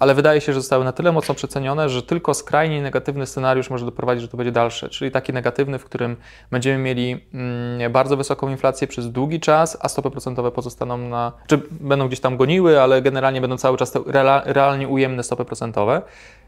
ale 0.00 0.14
wydaje 0.14 0.40
się, 0.40 0.52
że 0.52 0.60
zostały 0.60 0.84
na 0.84 0.92
tyle 0.92 1.12
mocno 1.12 1.34
przecenione, 1.34 1.88
że 1.88 2.02
tylko 2.02 2.34
skrajnie 2.34 2.82
negatywny 2.82 3.26
scenariusz 3.26 3.70
może 3.70 3.84
doprowadzić, 3.84 4.22
że 4.22 4.28
to 4.28 4.36
będzie 4.36 4.52
dalsze, 4.52 4.88
czyli 4.88 5.10
taki 5.10 5.32
negatywny, 5.32 5.78
w 5.78 5.84
którym 5.84 6.16
będziemy 6.50 6.78
mieli 6.78 7.24
mm, 7.34 7.92
bardzo 7.92 8.16
wysoką 8.16 8.48
inflację 8.48 8.86
przez 8.86 9.12
długi 9.12 9.40
czas, 9.40 9.78
a 9.80 9.88
stopy 9.88 10.10
procentowe 10.10 10.50
pozostaną 10.50 10.98
na, 10.98 11.32
czy 11.46 11.60
będą 11.70 12.06
gdzieś 12.06 12.20
tam 12.20 12.36
goniły, 12.36 12.80
ale 12.80 13.02
generalnie 13.02 13.40
będą 13.40 13.56
cały 13.56 13.76
czas 13.76 13.92
te 13.92 14.00
realnie 14.44 14.88
ujemne 14.88 15.22
stopy 15.22 15.44
procentowe. 15.44 16.02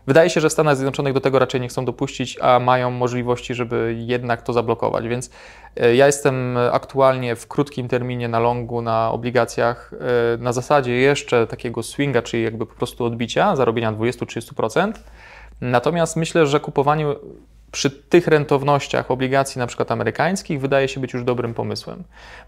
Wydaje 0.07 0.31
się, 0.31 0.41
że 0.41 0.49
w 0.49 0.53
Stanach 0.53 0.77
Zjednoczonych 0.77 1.13
do 1.13 1.21
tego 1.21 1.39
raczej 1.39 1.61
nie 1.61 1.69
chcą 1.69 1.85
dopuścić, 1.85 2.39
a 2.41 2.59
mają 2.59 2.91
możliwości, 2.91 3.55
żeby 3.55 3.97
jednak 3.99 4.43
to 4.43 4.53
zablokować. 4.53 5.09
Więc 5.09 5.31
e, 5.77 5.95
ja 5.97 6.07
jestem 6.07 6.57
aktualnie 6.73 7.37
w 7.37 7.49
krótkim 7.49 7.89
terminie 7.89 8.29
na 8.29 8.39
longu, 8.39 8.83
na 8.83 9.11
obligacjach, 9.11 9.93
e, 10.35 10.43
na 10.43 10.53
zasadzie 10.53 10.93
jeszcze 10.93 11.47
takiego 11.47 11.83
swinga, 11.83 12.23
czyli 12.23 12.43
jakby 12.43 12.67
po 12.67 12.75
prostu 12.75 13.05
odbicia, 13.05 13.57
zarobienia 13.57 13.93
20-30%. 13.93 14.93
Natomiast 15.61 16.17
myślę, 16.17 16.47
że 16.47 16.61
kupowanie 16.61 17.07
przy 17.73 17.91
tych 17.91 18.27
rentownościach 18.27 19.11
obligacji 19.11 19.59
na 19.59 19.67
przykład 19.67 19.93
amerykańskich 19.93 20.61
wydaje 20.61 20.89
się 20.89 21.01
być 21.01 21.13
już 21.13 21.25
dobrym 21.25 21.55
pomysłem. 21.55 22.03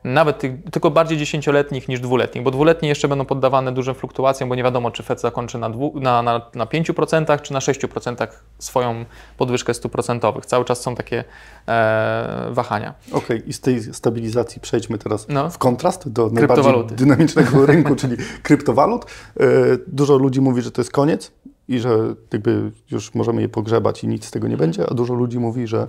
Nawet 0.04 0.38
tych, 0.38 0.52
tylko 0.70 0.90
bardziej 0.90 1.18
dziesięcioletnich 1.18 1.88
niż 1.88 2.00
dwuletnich, 2.00 2.44
bo 2.44 2.50
dwuletnie 2.50 2.88
jeszcze 2.88 3.08
będą 3.08 3.24
poddawane 3.24 3.72
dużym 3.72 3.94
fluktuacjom, 3.94 4.48
bo 4.48 4.54
nie 4.54 4.62
wiadomo, 4.62 4.90
czy 4.90 5.02
Fed 5.02 5.20
zakończy 5.20 5.58
na, 5.58 5.70
dwu, 5.70 5.92
na, 6.00 6.22
na, 6.22 6.40
na 6.54 6.66
5% 6.66 7.42
czy 7.42 7.52
na 7.52 7.58
6% 7.58 8.26
swoją 8.58 9.04
podwyżkę 9.36 9.74
stóp 9.74 9.92
procentowych. 9.92 10.46
Cały 10.46 10.64
czas 10.64 10.80
są 10.80 10.94
takie 10.94 11.24
e, 11.68 12.48
wahania. 12.50 12.94
Okej, 13.08 13.22
okay. 13.24 13.38
i 13.38 13.52
z 13.52 13.60
tej 13.60 13.82
stabilizacji 13.82 14.60
przejdźmy 14.60 14.98
teraz 14.98 15.28
no. 15.28 15.50
w 15.50 15.58
kontrast 15.58 16.08
do 16.08 16.30
najbardziej 16.30 16.84
dynamicznego 16.84 17.66
rynku, 17.66 17.96
czyli 18.00 18.16
kryptowalut. 18.42 19.04
E, 19.04 19.46
dużo 19.86 20.16
ludzi 20.16 20.40
mówi, 20.40 20.62
że 20.62 20.70
to 20.70 20.80
jest 20.80 20.92
koniec 20.92 21.32
i 21.68 21.78
że 21.78 21.98
jakby 22.32 22.70
już 22.90 23.14
możemy 23.14 23.42
je 23.42 23.48
pogrzebać 23.48 24.04
i 24.04 24.08
nic 24.08 24.24
z 24.24 24.30
tego 24.30 24.48
nie 24.48 24.56
będzie, 24.56 24.90
a 24.90 24.94
dużo 24.94 25.14
ludzi 25.14 25.38
mówi, 25.38 25.66
że 25.66 25.88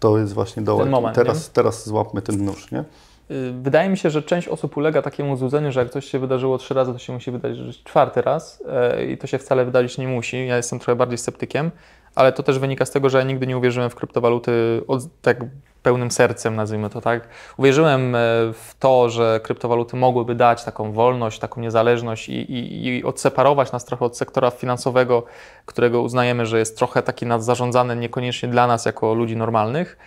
to 0.00 0.18
jest 0.18 0.32
właśnie 0.32 0.62
dołek. 0.62 0.88
Moment, 0.88 1.16
teraz, 1.16 1.50
teraz 1.50 1.88
złapmy 1.88 2.22
ten 2.22 2.44
nóż, 2.44 2.70
nie? 2.70 2.84
Y, 3.30 3.52
wydaje 3.62 3.88
mi 3.88 3.98
się, 3.98 4.10
że 4.10 4.22
część 4.22 4.48
osób 4.48 4.76
ulega 4.76 5.02
takiemu 5.02 5.36
złudzeniu, 5.36 5.72
że 5.72 5.80
jak 5.80 5.90
coś 5.90 6.06
się 6.06 6.18
wydarzyło 6.18 6.58
trzy 6.58 6.74
razy, 6.74 6.92
to 6.92 6.98
się 6.98 7.12
musi 7.12 7.30
wydarzyć 7.30 7.82
czwarty 7.82 8.22
raz 8.22 8.62
e, 8.68 9.06
i 9.06 9.18
to 9.18 9.26
się 9.26 9.38
wcale 9.38 9.64
wydarzyć 9.64 9.98
nie 9.98 10.08
musi. 10.08 10.46
Ja 10.46 10.56
jestem 10.56 10.78
trochę 10.78 10.96
bardziej 10.96 11.18
sceptykiem, 11.18 11.70
ale 12.14 12.32
to 12.32 12.42
też 12.42 12.58
wynika 12.58 12.84
z 12.84 12.90
tego, 12.90 13.08
że 13.10 13.18
ja 13.18 13.24
nigdy 13.24 13.46
nie 13.46 13.58
uwierzyłem 13.58 13.90
w 13.90 13.94
kryptowaluty 13.94 14.82
od, 14.86 15.02
tak 15.22 15.44
pełnym 15.86 16.10
sercem, 16.10 16.56
nazwijmy 16.56 16.90
to 16.90 17.00
tak. 17.00 17.28
Uwierzyłem 17.56 18.14
e, 18.14 18.18
w 18.52 18.74
to, 18.78 19.10
że 19.10 19.40
kryptowaluty 19.42 19.96
mogłyby 19.96 20.34
dać 20.34 20.64
taką 20.64 20.92
wolność, 20.92 21.38
taką 21.38 21.60
niezależność 21.60 22.28
i, 22.28 22.32
i, 22.32 22.86
i 22.86 23.04
odseparować 23.04 23.72
nas 23.72 23.84
trochę 23.84 24.04
od 24.04 24.18
sektora 24.18 24.50
finansowego, 24.50 25.24
którego 25.66 26.02
uznajemy, 26.02 26.46
że 26.46 26.58
jest 26.58 26.78
trochę 26.78 27.02
taki 27.02 27.26
nadzarządzany 27.26 27.96
niekoniecznie 27.96 28.48
dla 28.48 28.66
nas 28.66 28.84
jako 28.84 29.14
ludzi 29.14 29.36
normalnych. 29.36 29.98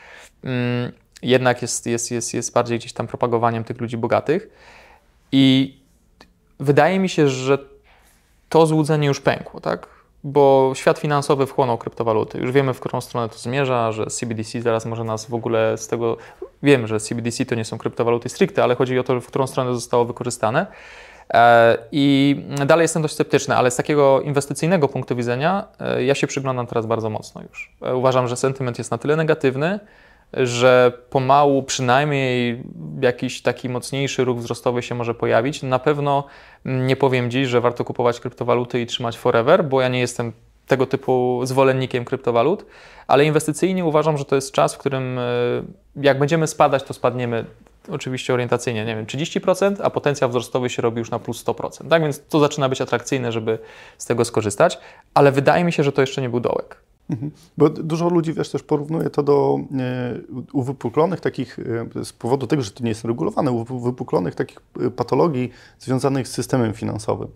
Mm, 0.44 0.92
jednak 1.22 1.62
jest, 1.62 1.86
jest, 1.86 2.12
jest, 2.12 2.34
jest 2.34 2.54
bardziej 2.54 2.80
gdzieś 2.80 2.94
tam 2.94 3.08
propagowaniem 3.08 3.64
tych 3.64 3.82
ludzi 3.82 3.98
bogatych. 3.98 4.50
I 5.32 5.78
wydaje 6.60 7.00
mi 7.00 7.10
się, 7.10 7.28
że 7.28 7.58
to 8.50 8.66
złudzenie 8.66 9.08
już 9.08 9.22
pękło, 9.22 9.60
tak? 9.60 9.88
Bo 10.24 10.72
świat 10.76 11.00
finansowy 11.00 11.46
wchłonął 11.46 11.78
kryptowaluty. 11.78 12.38
Już 12.38 12.52
wiemy, 12.52 12.74
w 12.74 12.80
którą 12.80 13.02
stronę 13.02 13.30
to 13.30 13.38
zmierza, 13.38 13.92
że 13.92 14.06
CBDC 14.06 14.62
zaraz 14.62 14.86
może 14.86 15.04
nas 15.04 15.26
w 15.26 15.34
ogóle 15.34 15.78
z 15.78 15.88
tego. 15.88 16.18
Wiemy, 16.64 16.88
że 16.88 17.00
CBDC 17.00 17.46
to 17.46 17.56
nie 17.56 17.66
są 17.66 17.78
kryptowaluty 17.78 18.30
stricte, 18.30 18.64
ale 18.64 18.76
chodzi 18.76 19.00
o 19.00 19.04
to, 19.04 19.22
w 19.22 19.28
którą 19.28 19.48
stronę 19.48 19.74
zostało 19.74 20.06
wykorzystane. 20.06 20.68
E, 21.34 21.78
I 21.92 22.36
dalej 22.66 22.84
jestem 22.84 23.02
dość 23.02 23.14
sceptyczny, 23.14 23.56
ale 23.56 23.72
z 23.72 23.76
takiego 23.76 24.22
inwestycyjnego 24.22 24.88
punktu 24.88 25.16
widzenia 25.16 25.68
e, 25.80 26.04
ja 26.04 26.16
się 26.16 26.28
przyglądam 26.28 26.68
teraz 26.68 26.86
bardzo 26.86 27.10
mocno 27.10 27.42
już. 27.50 27.72
E, 27.82 27.96
uważam, 27.96 28.28
że 28.28 28.38
sentyment 28.38 28.78
jest 28.78 28.92
na 28.92 28.98
tyle 28.98 29.16
negatywny, 29.16 29.80
że 30.34 30.92
pomału 31.10 31.64
przynajmniej 31.64 32.64
jakiś 33.02 33.42
taki 33.42 33.70
mocniejszy 33.70 34.24
ruch 34.24 34.38
wzrostowy 34.38 34.82
się 34.82 34.96
może 34.96 35.14
pojawić. 35.14 35.64
Na 35.64 35.80
pewno 35.80 36.24
nie 36.66 36.96
powiem 36.96 37.32
dziś, 37.32 37.48
że 37.48 37.62
warto 37.62 37.86
kupować 37.86 38.20
kryptowaluty 38.20 38.82
i 38.82 38.86
trzymać 38.86 39.18
forever, 39.18 39.66
bo 39.66 39.82
ja 39.82 39.88
nie 39.88 40.00
jestem 40.00 40.34
tego 40.68 40.86
typu 40.86 41.42
zwolennikiem 41.44 42.06
kryptowalut, 42.06 42.66
ale 43.08 43.26
inwestycyjnie 43.26 43.86
uważam, 43.86 44.18
że 44.18 44.26
to 44.26 44.36
jest 44.36 44.52
czas, 44.52 44.76
w 44.76 44.78
którym 44.78 45.20
e, 45.20 45.22
jak 45.96 46.20
będziemy 46.20 46.48
spadać, 46.48 46.84
to 46.84 46.94
spadniemy 46.94 47.46
oczywiście 47.92 48.34
orientacyjnie, 48.34 48.86
nie 48.86 48.96
wiem, 48.96 49.06
30%, 49.06 49.76
a 49.84 49.90
potencjał 49.90 50.30
wzrostowy 50.30 50.70
się 50.70 50.82
robi 50.82 51.00
już 51.00 51.12
na 51.12 51.20
plus 51.20 51.46
100%. 51.46 51.90
Tak 51.90 52.02
więc 52.02 52.28
to 52.28 52.40
zaczyna 52.40 52.70
być 52.70 52.82
atrakcyjne, 52.82 53.32
żeby 53.32 53.60
z 53.98 54.06
tego 54.06 54.26
skorzystać, 54.26 54.80
ale 55.14 55.32
wydaje 55.32 55.64
mi 55.64 55.72
się, 55.72 55.84
że 55.84 55.92
to 55.92 56.02
jeszcze 56.02 56.22
nie 56.22 56.30
był 56.30 56.40
dołek. 56.40 56.89
Mhm. 57.10 57.32
Bo 57.58 57.70
dużo 57.70 58.10
ludzi, 58.10 58.34
wiesz, 58.34 58.50
też 58.50 58.64
porównuje 58.64 59.10
to 59.10 59.24
do 59.24 59.60
e, 59.80 60.46
uwypuklonych 60.54 61.20
takich, 61.20 61.60
e, 62.00 62.06
z 62.06 62.14
powodu 62.14 62.48
tego, 62.48 62.62
że 62.62 62.72
to 62.72 62.84
nie 62.84 62.90
jest 62.90 63.06
regulowane, 63.06 63.52
uwypuklonych 63.52 64.36
takich 64.36 64.58
e, 64.80 64.92
patologii 64.92 65.52
związanych 65.80 66.28
z 66.28 66.32
systemem 66.32 66.74
finansowym. 66.74 67.28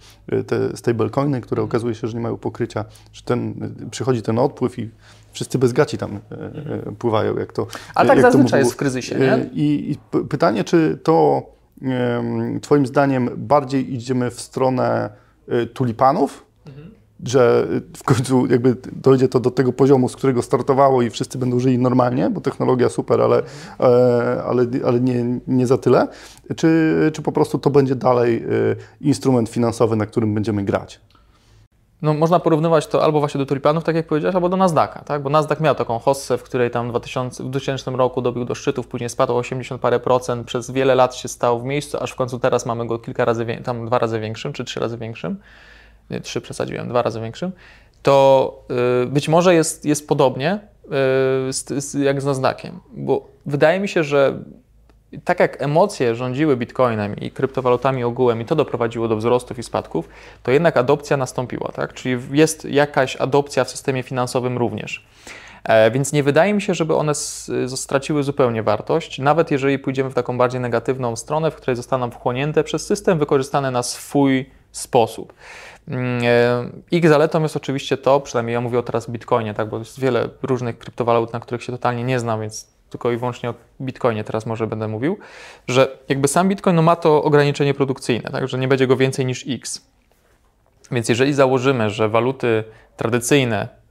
Te 0.48 0.78
stablecoiny, 0.78 1.42
które 1.42 1.64
okazuje 1.64 1.96
się, 1.96 2.08
że 2.08 2.14
nie 2.14 2.24
mają 2.24 2.38
pokrycia, 2.38 2.86
że 3.14 3.22
ten, 3.22 3.74
przychodzi 3.92 4.22
ten 4.22 4.40
odpływ 4.40 4.80
i 4.80 4.90
wszyscy 5.32 5.60
bez 5.60 5.74
gaci 5.74 5.98
tam 5.98 6.20
pływają, 7.00 7.38
jak 7.38 7.54
to 7.54 7.68
A 7.96 8.06
tak 8.06 8.22
zazwyczaj 8.22 8.60
jest 8.60 8.74
w 8.74 8.76
kryzysie, 8.76 9.20
nie? 9.20 9.50
I, 9.54 9.92
I, 9.92 10.20
pytanie, 10.24 10.64
czy 10.64 11.00
to 11.04 11.44
Twoim 12.62 12.86
zdaniem 12.86 13.30
bardziej 13.38 13.94
idziemy 13.94 14.32
w 14.32 14.42
stronę 14.42 15.10
tulipanów, 15.74 16.46
mhm 16.68 17.03
że 17.26 17.68
w 17.98 18.04
końcu 18.04 18.46
jakby 18.46 18.76
dojdzie 18.92 19.28
to 19.28 19.40
do 19.40 19.52
tego 19.52 19.74
poziomu, 19.74 20.10
z 20.10 20.16
którego 20.16 20.42
startowało 20.42 21.02
i 21.02 21.10
wszyscy 21.10 21.38
będą 21.38 21.60
żyli 21.60 21.78
normalnie, 21.78 22.30
bo 22.30 22.42
technologia 22.42 22.90
super, 22.90 23.22
ale, 23.22 23.44
e, 23.80 24.44
ale, 24.44 24.66
ale 24.86 25.00
nie, 25.00 25.40
nie 25.48 25.68
za 25.68 25.78
tyle, 25.78 26.08
czy, 26.56 27.12
czy 27.14 27.22
po 27.22 27.32
prostu 27.32 27.60
to 27.60 27.70
będzie 27.70 27.96
dalej 27.96 28.36
e, 28.36 28.46
instrument 29.02 29.50
finansowy, 29.50 29.96
na 29.96 30.06
którym 30.06 30.34
będziemy 30.34 30.64
grać? 30.64 31.02
No, 32.02 32.14
można 32.14 32.40
porównywać 32.40 32.88
to 32.88 33.04
albo 33.04 33.20
właśnie 33.20 33.40
do 33.40 33.46
tulipanów, 33.46 33.84
tak 33.84 33.96
jak 33.96 34.08
powiedziałeś, 34.08 34.36
albo 34.36 34.50
do 34.50 34.58
Nasdaqa, 34.58 35.04
tak? 35.04 35.24
bo 35.24 35.30
Nasdaq 35.30 35.60
miał 35.60 35.76
taką 35.76 36.00
hossę, 36.00 36.38
w 36.38 36.44
której 36.44 36.72
tam 36.72 36.88
w 36.88 36.90
2000, 36.90 37.44
w 37.44 37.50
2000 37.50 37.92
roku 37.92 38.22
dobił 38.22 38.46
do 38.46 38.56
szczytów, 38.56 38.88
później 38.88 39.10
spadł 39.10 39.36
80 39.36 39.82
parę 39.82 40.00
procent, 40.00 40.48
przez 40.48 40.72
wiele 40.72 40.96
lat 40.96 41.16
się 41.16 41.28
stał 41.28 41.60
w 41.60 41.64
miejscu, 41.64 41.98
aż 42.02 42.12
w 42.12 42.16
końcu 42.16 42.40
teraz 42.40 42.66
mamy 42.66 42.88
go 42.88 43.00
kilka 43.00 43.26
razy, 43.26 43.46
tam 43.64 43.86
dwa 43.86 44.00
razy 44.00 44.20
większym, 44.20 44.54
czy 44.54 44.64
trzy 44.64 44.80
razy 44.80 44.98
większym 44.98 45.38
nie, 46.10 46.22
trzy 46.22 46.42
przesadziłem, 46.42 46.90
dwa 46.90 47.02
razy 47.02 47.22
większym, 47.22 47.52
to 48.04 48.66
y, 49.04 49.06
być 49.06 49.30
może 49.30 49.56
jest, 49.56 49.86
jest 49.86 50.08
podobnie 50.08 50.54
y, 50.56 50.90
z, 51.54 51.84
z, 51.84 51.94
jak 51.94 52.22
z 52.22 52.26
Nasdaqiem, 52.26 52.80
bo 52.94 53.28
wydaje 53.46 53.80
mi 53.80 53.88
się, 53.88 54.04
że 54.04 54.40
tak 55.24 55.40
jak 55.40 55.62
emocje 55.62 56.16
rządziły 56.16 56.58
bitcoinem 56.58 57.16
i 57.16 57.32
kryptowalutami 57.32 58.04
ogółem 58.04 58.42
i 58.42 58.46
to 58.46 58.56
doprowadziło 58.56 59.08
do 59.08 59.18
wzrostów 59.18 59.60
i 59.60 59.64
spadków, 59.64 60.10
to 60.44 60.52
jednak 60.52 60.78
adopcja 60.78 61.18
nastąpiła, 61.18 61.72
tak? 61.72 61.94
Czyli 61.94 62.22
jest 62.32 62.66
jakaś 62.66 63.16
adopcja 63.16 63.64
w 63.64 63.70
systemie 63.70 64.04
finansowym 64.04 64.58
również. 64.58 65.06
E, 65.64 65.92
więc 65.92 66.14
nie 66.14 66.24
wydaje 66.24 66.54
mi 66.54 66.62
się, 66.62 66.74
żeby 66.74 66.96
one 66.96 67.16
straciły 67.76 68.24
zupełnie 68.24 68.64
wartość, 68.64 69.20
nawet 69.20 69.52
jeżeli 69.52 69.80
pójdziemy 69.80 70.10
w 70.10 70.14
taką 70.14 70.38
bardziej 70.38 70.62
negatywną 70.62 71.16
stronę, 71.16 71.52
w 71.52 71.56
której 71.56 71.76
zostaną 71.76 72.12
wchłonięte 72.12 72.64
przez 72.64 72.86
system, 72.86 73.20
wykorzystane 73.20 73.72
na 73.72 73.84
swój 73.84 74.50
sposób. 74.72 75.34
Mm, 75.88 76.24
e, 76.24 76.70
ich 76.92 77.10
zaletą 77.10 77.44
jest 77.44 77.56
oczywiście 77.56 77.98
to, 77.98 78.20
przynajmniej 78.20 78.54
ja 78.54 78.62
mówię 78.62 78.80
o 78.80 78.84
teraz 78.84 79.10
Bitcoinie, 79.10 79.54
tak, 79.54 79.70
bo 79.70 79.80
jest 79.80 80.00
wiele 80.00 80.30
różnych 80.42 80.78
kryptowalut, 80.78 81.34
na 81.34 81.40
których 81.40 81.64
się 81.64 81.72
totalnie 81.72 82.04
nie 82.04 82.20
znam, 82.20 82.42
więc 82.42 82.74
tylko 82.90 83.12
i 83.12 83.18
wyłącznie 83.18 83.50
o 83.50 83.54
Bitcoinie 83.82 84.24
teraz 84.24 84.46
może 84.46 84.68
będę 84.68 84.88
mówił, 84.88 85.18
że 85.68 85.98
jakby 86.10 86.28
sam 86.28 86.50
Bitcoin 86.50 86.76
no, 86.76 86.82
ma 86.82 86.96
to 86.96 87.24
ograniczenie 87.24 87.74
produkcyjne, 87.74 88.30
tak, 88.32 88.48
że 88.48 88.58
nie 88.58 88.68
będzie 88.68 88.88
go 88.88 88.98
więcej 88.98 89.26
niż 89.26 89.46
X. 89.48 89.88
Więc 90.92 91.10
jeżeli 91.10 91.34
założymy, 91.34 91.90
że 91.90 92.10
waluty 92.10 92.64
tradycyjne 92.98 93.83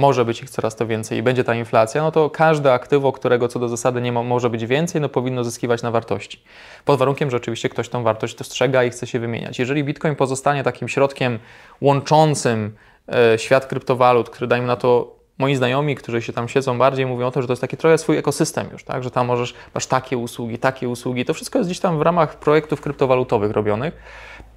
może 0.00 0.24
być 0.24 0.42
ich 0.42 0.50
coraz 0.50 0.76
to 0.76 0.86
więcej 0.86 1.18
i 1.18 1.22
będzie 1.22 1.44
ta 1.44 1.54
inflacja, 1.54 2.02
no 2.02 2.12
to 2.12 2.30
każde 2.30 2.72
aktywo, 2.72 3.12
którego 3.12 3.48
co 3.48 3.58
do 3.58 3.68
zasady 3.68 4.00
nie 4.00 4.12
ma, 4.12 4.22
może 4.22 4.50
być 4.50 4.66
więcej, 4.66 5.00
no 5.00 5.08
powinno 5.08 5.44
zyskiwać 5.44 5.82
na 5.82 5.90
wartości. 5.90 6.42
Pod 6.84 6.98
warunkiem, 6.98 7.30
że 7.30 7.36
oczywiście 7.36 7.68
ktoś 7.68 7.88
tą 7.88 8.02
wartość 8.02 8.34
dostrzega 8.34 8.84
i 8.84 8.90
chce 8.90 9.06
się 9.06 9.18
wymieniać. 9.18 9.58
Jeżeli 9.58 9.84
Bitcoin 9.84 10.16
pozostanie 10.16 10.62
takim 10.62 10.88
środkiem 10.88 11.38
łączącym 11.80 12.76
e, 13.08 13.38
świat 13.38 13.66
kryptowalut, 13.66 14.30
który 14.30 14.46
dajmy 14.46 14.66
na 14.66 14.76
to 14.76 15.14
moi 15.38 15.56
znajomi, 15.56 15.94
którzy 15.94 16.22
się 16.22 16.32
tam 16.32 16.48
siedzą 16.48 16.78
bardziej, 16.78 17.06
mówią 17.06 17.26
o 17.26 17.30
to, 17.30 17.40
że 17.42 17.46
to 17.46 17.52
jest 17.52 17.60
taki 17.60 17.76
trochę 17.76 17.98
swój 17.98 18.18
ekosystem 18.18 18.68
już, 18.72 18.84
tak? 18.84 19.04
że 19.04 19.10
tam 19.10 19.26
możesz, 19.26 19.54
masz 19.74 19.86
takie 19.86 20.18
usługi, 20.18 20.58
takie 20.58 20.88
usługi. 20.88 21.24
To 21.24 21.34
wszystko 21.34 21.58
jest 21.58 21.70
gdzieś 21.70 21.80
tam 21.80 21.98
w 21.98 22.02
ramach 22.02 22.38
projektów 22.38 22.80
kryptowalutowych 22.80 23.52
robionych 23.52 23.94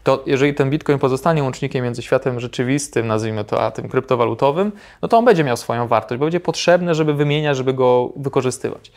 to 0.07 0.23
jeżeli 0.25 0.53
ten 0.53 0.69
Bitcoin 0.69 0.99
pozostanie 0.99 1.43
łącznikiem 1.43 1.83
między 1.83 2.01
światem 2.01 2.39
rzeczywistym, 2.39 3.07
nazwijmy 3.07 3.43
to, 3.43 3.61
a 3.61 3.71
tym 3.71 3.89
kryptowalutowym, 3.89 4.71
no 5.01 5.07
to 5.07 5.17
on 5.17 5.25
będzie 5.25 5.43
miał 5.43 5.57
swoją 5.57 5.87
wartość, 5.87 6.19
bo 6.19 6.25
będzie 6.25 6.39
potrzebny, 6.39 6.95
żeby 6.95 7.13
wymieniać, 7.13 7.57
żeby 7.57 7.73
go 7.73 8.13
wykorzystywać. 8.15 8.91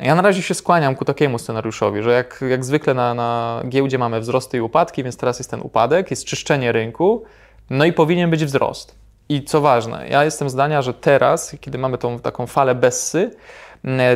Ja 0.00 0.14
na 0.14 0.22
razie 0.22 0.42
się 0.42 0.54
skłaniam 0.54 0.96
ku 0.96 1.04
takiemu 1.04 1.38
scenariuszowi, 1.38 2.02
że 2.02 2.12
jak, 2.12 2.44
jak 2.48 2.64
zwykle 2.64 2.94
na, 2.94 3.14
na 3.14 3.62
giełdzie 3.68 3.98
mamy 3.98 4.20
wzrosty 4.20 4.56
i 4.56 4.60
upadki, 4.60 5.04
więc 5.04 5.16
teraz 5.16 5.38
jest 5.38 5.50
ten 5.50 5.60
upadek, 5.60 6.10
jest 6.10 6.24
czyszczenie 6.24 6.72
rynku, 6.72 7.24
no 7.70 7.84
i 7.84 7.92
powinien 7.92 8.30
być 8.30 8.44
wzrost. 8.44 8.94
I 9.28 9.44
co 9.44 9.60
ważne, 9.60 10.08
ja 10.08 10.24
jestem 10.24 10.50
zdania, 10.50 10.82
że 10.82 10.94
teraz, 10.94 11.56
kiedy 11.60 11.78
mamy 11.78 11.98
tą 11.98 12.18
taką 12.18 12.46
falę 12.46 12.74
bessy, 12.74 13.30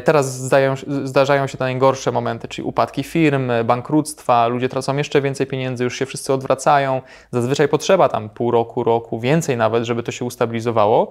teraz 0.04 0.38
zdają, 0.38 0.74
zdarzają 1.04 1.46
się 1.46 1.58
te 1.58 1.64
najgorsze 1.64 2.12
momenty, 2.12 2.48
czyli 2.48 2.68
upadki 2.68 3.02
firm, 3.02 3.50
bankructwa, 3.64 4.46
ludzie 4.46 4.68
tracą 4.68 4.96
jeszcze 4.96 5.20
więcej 5.20 5.46
pieniędzy, 5.46 5.84
już 5.84 5.98
się 5.98 6.06
wszyscy 6.06 6.32
odwracają. 6.32 7.02
Zazwyczaj 7.30 7.68
potrzeba 7.68 8.08
tam 8.08 8.28
pół 8.28 8.50
roku, 8.50 8.84
roku, 8.84 9.20
więcej 9.20 9.56
nawet, 9.56 9.84
żeby 9.84 10.02
to 10.02 10.12
się 10.12 10.24
ustabilizowało, 10.24 11.10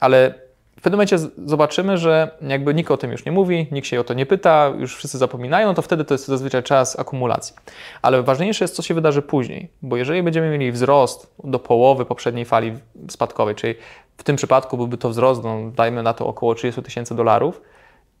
ale 0.00 0.34
w 0.80 0.82
pewnym 0.82 0.96
momencie 0.96 1.18
zobaczymy, 1.46 1.98
że 1.98 2.30
jakby 2.40 2.74
nikt 2.74 2.90
o 2.90 2.96
tym 2.96 3.12
już 3.12 3.24
nie 3.24 3.32
mówi, 3.32 3.66
nikt 3.72 3.86
się 3.86 4.00
o 4.00 4.04
to 4.04 4.14
nie 4.14 4.26
pyta, 4.26 4.72
już 4.78 4.96
wszyscy 4.96 5.18
zapominają, 5.18 5.74
to 5.74 5.82
wtedy 5.82 6.04
to 6.04 6.14
jest 6.14 6.26
zazwyczaj 6.26 6.62
czas 6.62 6.98
akumulacji. 6.98 7.54
Ale 8.02 8.22
ważniejsze 8.22 8.64
jest, 8.64 8.74
co 8.74 8.82
się 8.82 8.94
wydarzy 8.94 9.22
później, 9.22 9.70
bo 9.82 9.96
jeżeli 9.96 10.22
będziemy 10.22 10.50
mieli 10.50 10.72
wzrost 10.72 11.34
do 11.44 11.58
połowy 11.58 12.04
poprzedniej 12.04 12.44
fali 12.44 12.72
spadkowej, 13.10 13.54
czyli 13.54 13.74
w 14.16 14.22
tym 14.22 14.36
przypadku 14.36 14.76
byłby 14.76 14.96
to 14.96 15.08
wzrost, 15.08 15.44
no, 15.44 15.70
dajmy 15.74 16.02
na 16.02 16.14
to 16.14 16.26
około 16.26 16.54
30 16.54 16.82
tysięcy 16.82 17.14
dolarów 17.14 17.60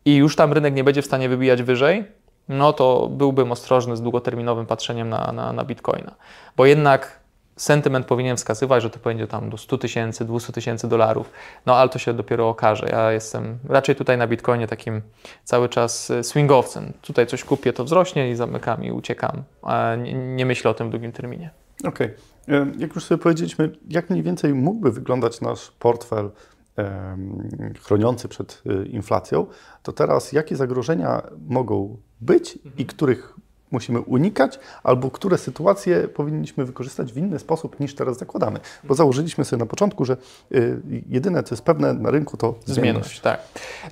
i 0.04 0.16
już 0.16 0.36
tam 0.36 0.52
rynek 0.52 0.74
nie 0.74 0.84
będzie 0.84 1.02
w 1.02 1.06
stanie 1.06 1.28
wybijać 1.28 1.62
wyżej, 1.62 2.04
no 2.48 2.72
to 2.72 3.08
byłbym 3.08 3.52
ostrożny 3.52 3.96
z 3.96 4.02
długoterminowym 4.02 4.66
patrzeniem 4.66 5.08
na, 5.08 5.32
na, 5.32 5.52
na 5.52 5.64
Bitcoina. 5.64 6.14
Bo 6.56 6.66
jednak 6.66 7.20
sentyment 7.56 8.06
powinien 8.06 8.36
wskazywać, 8.36 8.82
że 8.82 8.90
to 8.90 8.98
będzie 8.98 9.26
tam 9.26 9.50
do 9.50 9.56
100 9.56 9.78
tysięcy, 9.78 10.24
200 10.24 10.52
tysięcy 10.52 10.88
dolarów, 10.88 11.30
no 11.66 11.76
ale 11.76 11.88
to 11.88 11.98
się 11.98 12.14
dopiero 12.14 12.48
okaże. 12.48 12.86
Ja 12.92 13.12
jestem 13.12 13.58
raczej 13.68 13.96
tutaj 13.96 14.18
na 14.18 14.26
Bitcoinie 14.26 14.66
takim 14.66 15.02
cały 15.44 15.68
czas 15.68 16.10
e, 16.10 16.24
swingowcem. 16.24 16.92
Tutaj 17.02 17.26
coś 17.26 17.44
kupię, 17.44 17.72
to 17.72 17.84
wzrośnie 17.84 18.30
i 18.30 18.34
zamykam 18.34 18.84
i 18.84 18.92
uciekam. 18.92 19.42
Nie, 19.98 20.14
nie 20.14 20.46
myślę 20.46 20.70
o 20.70 20.74
tym 20.74 20.88
w 20.88 20.90
długim 20.90 21.12
terminie. 21.12 21.50
Okej. 21.84 22.06
Okay. 22.46 22.56
E, 22.56 22.66
jak 22.78 22.94
już 22.94 23.04
sobie 23.04 23.22
powiedzieliśmy, 23.22 23.70
jak 23.88 24.10
mniej 24.10 24.22
więcej 24.22 24.54
mógłby 24.54 24.92
wyglądać 24.92 25.40
nasz 25.40 25.70
portfel 25.78 26.30
chroniący 27.80 28.28
przed 28.28 28.62
e, 28.66 28.86
inflacją, 28.86 29.46
to 29.82 29.92
teraz 29.92 30.32
jakie 30.32 30.56
zagrożenia 30.56 31.22
mogą 31.48 31.96
być 32.20 32.58
i 32.78 32.86
których 32.86 33.34
musimy 33.70 34.00
unikać, 34.00 34.58
albo 34.82 35.10
które 35.10 35.38
sytuacje 35.38 36.08
powinniśmy 36.08 36.64
wykorzystać 36.64 37.12
w 37.12 37.16
inny 37.16 37.38
sposób 37.38 37.80
niż 37.80 37.94
teraz 37.94 38.18
zakładamy. 38.18 38.60
Bo 38.84 38.94
założyliśmy 38.94 39.44
sobie 39.44 39.60
na 39.60 39.66
początku, 39.66 40.04
że 40.04 40.16
y, 40.52 40.80
jedyne, 41.08 41.42
co 41.42 41.54
jest 41.54 41.64
pewne 41.64 41.94
na 41.94 42.10
rynku, 42.10 42.36
to 42.36 42.54
zmienność. 42.64 42.74
zmienność. 42.74 43.20
tak. 43.20 43.40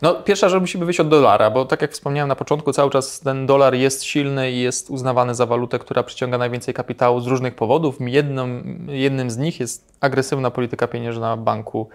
No, 0.03 0.14
pierwsza 0.14 0.49
rzecz 0.49 0.61
musimy 0.61 0.84
wyjść 0.84 1.01
od 1.01 1.09
dolara, 1.09 1.51
bo 1.51 1.64
tak 1.64 1.82
jak 1.82 1.93
wspomniałem 1.93 2.28
na 2.28 2.36
początku, 2.36 2.72
cały 2.72 2.91
czas 2.91 3.20
ten 3.20 3.47
dolar 3.47 3.74
jest 3.74 4.05
silny 4.05 4.53
i 4.53 4.61
jest 4.61 4.91
uznawany 4.91 5.34
za 5.34 5.47
walutę, 5.47 5.78
która 5.78 6.03
przyciąga 6.03 6.39
najwięcej 6.39 6.74
kapitału 6.74 7.20
z 7.20 7.26
różnych 7.26 7.55
powodów. 7.55 7.97
Jednym, 8.01 8.86
jednym 8.91 9.30
z 9.30 9.36
nich 9.36 9.61
jest 9.61 9.97
agresywna 10.01 10.51
polityka 10.51 10.86
pieniężna 10.86 11.36
Banku 11.36 11.89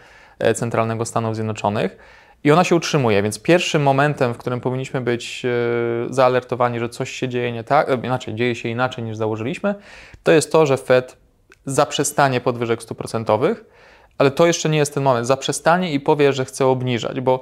Centralnego 0.56 1.06
Stanów 1.06 1.36
Zjednoczonych. 1.36 1.98
I 2.44 2.52
ona 2.52 2.64
się 2.64 2.76
utrzymuje, 2.76 3.24
więc 3.24 3.42
pierwszym 3.42 3.84
momentem, 3.84 4.34
w 4.34 4.38
którym 4.38 4.62
powinniśmy 4.62 5.02
być 5.02 5.46
e, 5.46 5.50
zaalertowani, 6.14 6.80
że 6.80 6.90
coś 6.90 7.12
się 7.12 7.30
dzieje 7.30 7.52
nie 7.52 7.64
tak, 7.64 7.90
e, 7.90 7.96
inaczej, 8.04 8.36
dzieje 8.36 8.56
się 8.56 8.70
inaczej 8.70 9.04
niż 9.04 9.18
założyliśmy, 9.18 9.76
to 10.24 10.32
jest 10.32 10.52
to, 10.52 10.66
że 10.66 10.78
Fed 10.78 11.18
zaprzestanie 11.66 12.42
podwyżek 12.42 12.84
stóp 12.84 12.98
procentowych, 12.98 13.66
ale 14.18 14.32
to 14.32 14.46
jeszcze 14.46 14.70
nie 14.70 14.78
jest 14.78 14.94
ten 14.94 15.04
moment. 15.04 15.28
Zaprzestanie 15.28 15.94
i 15.94 16.00
powie, 16.00 16.34
że 16.34 16.46
chce 16.46 16.66
obniżać, 16.66 17.22
bo 17.22 17.42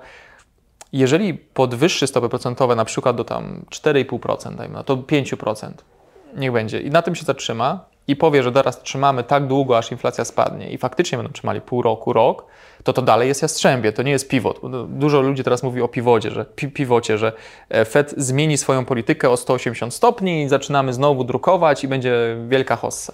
jeżeli 0.93 1.33
podwyższy 1.33 2.07
stopy 2.07 2.29
procentowe 2.29 2.75
na 2.75 2.85
przykład 2.85 3.15
do 3.15 3.23
tam 3.23 3.65
4,5%, 3.69 4.55
dajmy 4.55 4.73
na 4.73 4.83
to 4.83 4.97
5%, 4.97 5.71
niech 6.35 6.51
będzie 6.51 6.79
i 6.79 6.89
na 6.89 7.01
tym 7.01 7.15
się 7.15 7.25
zatrzyma 7.25 7.85
i 8.11 8.15
powie, 8.15 8.43
że 8.43 8.51
teraz 8.51 8.81
trzymamy 8.81 9.23
tak 9.23 9.47
długo, 9.47 9.77
aż 9.77 9.91
inflacja 9.91 10.25
spadnie 10.25 10.69
i 10.69 10.77
faktycznie 10.77 11.17
będą 11.17 11.33
trzymali 11.33 11.61
pół 11.61 11.81
roku, 11.81 12.13
rok, 12.13 12.45
to 12.83 12.93
to 12.93 13.01
dalej 13.01 13.27
jest 13.27 13.41
jastrzębie, 13.41 13.91
to 13.91 14.03
nie 14.03 14.11
jest 14.11 14.29
pivot. 14.29 14.59
Dużo 14.87 15.21
ludzi 15.21 15.43
teraz 15.43 15.63
mówi 15.63 15.81
o 15.81 15.87
piwocie, 15.87 16.31
że 16.31 16.45
pi 16.45 16.67
pivocie, 16.67 17.17
że 17.17 17.33
e, 17.69 17.85
Fed 17.85 18.13
zmieni 18.17 18.57
swoją 18.57 18.85
politykę 18.85 19.29
o 19.29 19.37
180 19.37 19.93
stopni 19.93 20.43
i 20.43 20.49
zaczynamy 20.49 20.93
znowu 20.93 21.23
drukować 21.23 21.83
i 21.83 21.87
będzie 21.87 22.37
wielka 22.47 22.75
hossa. 22.75 23.13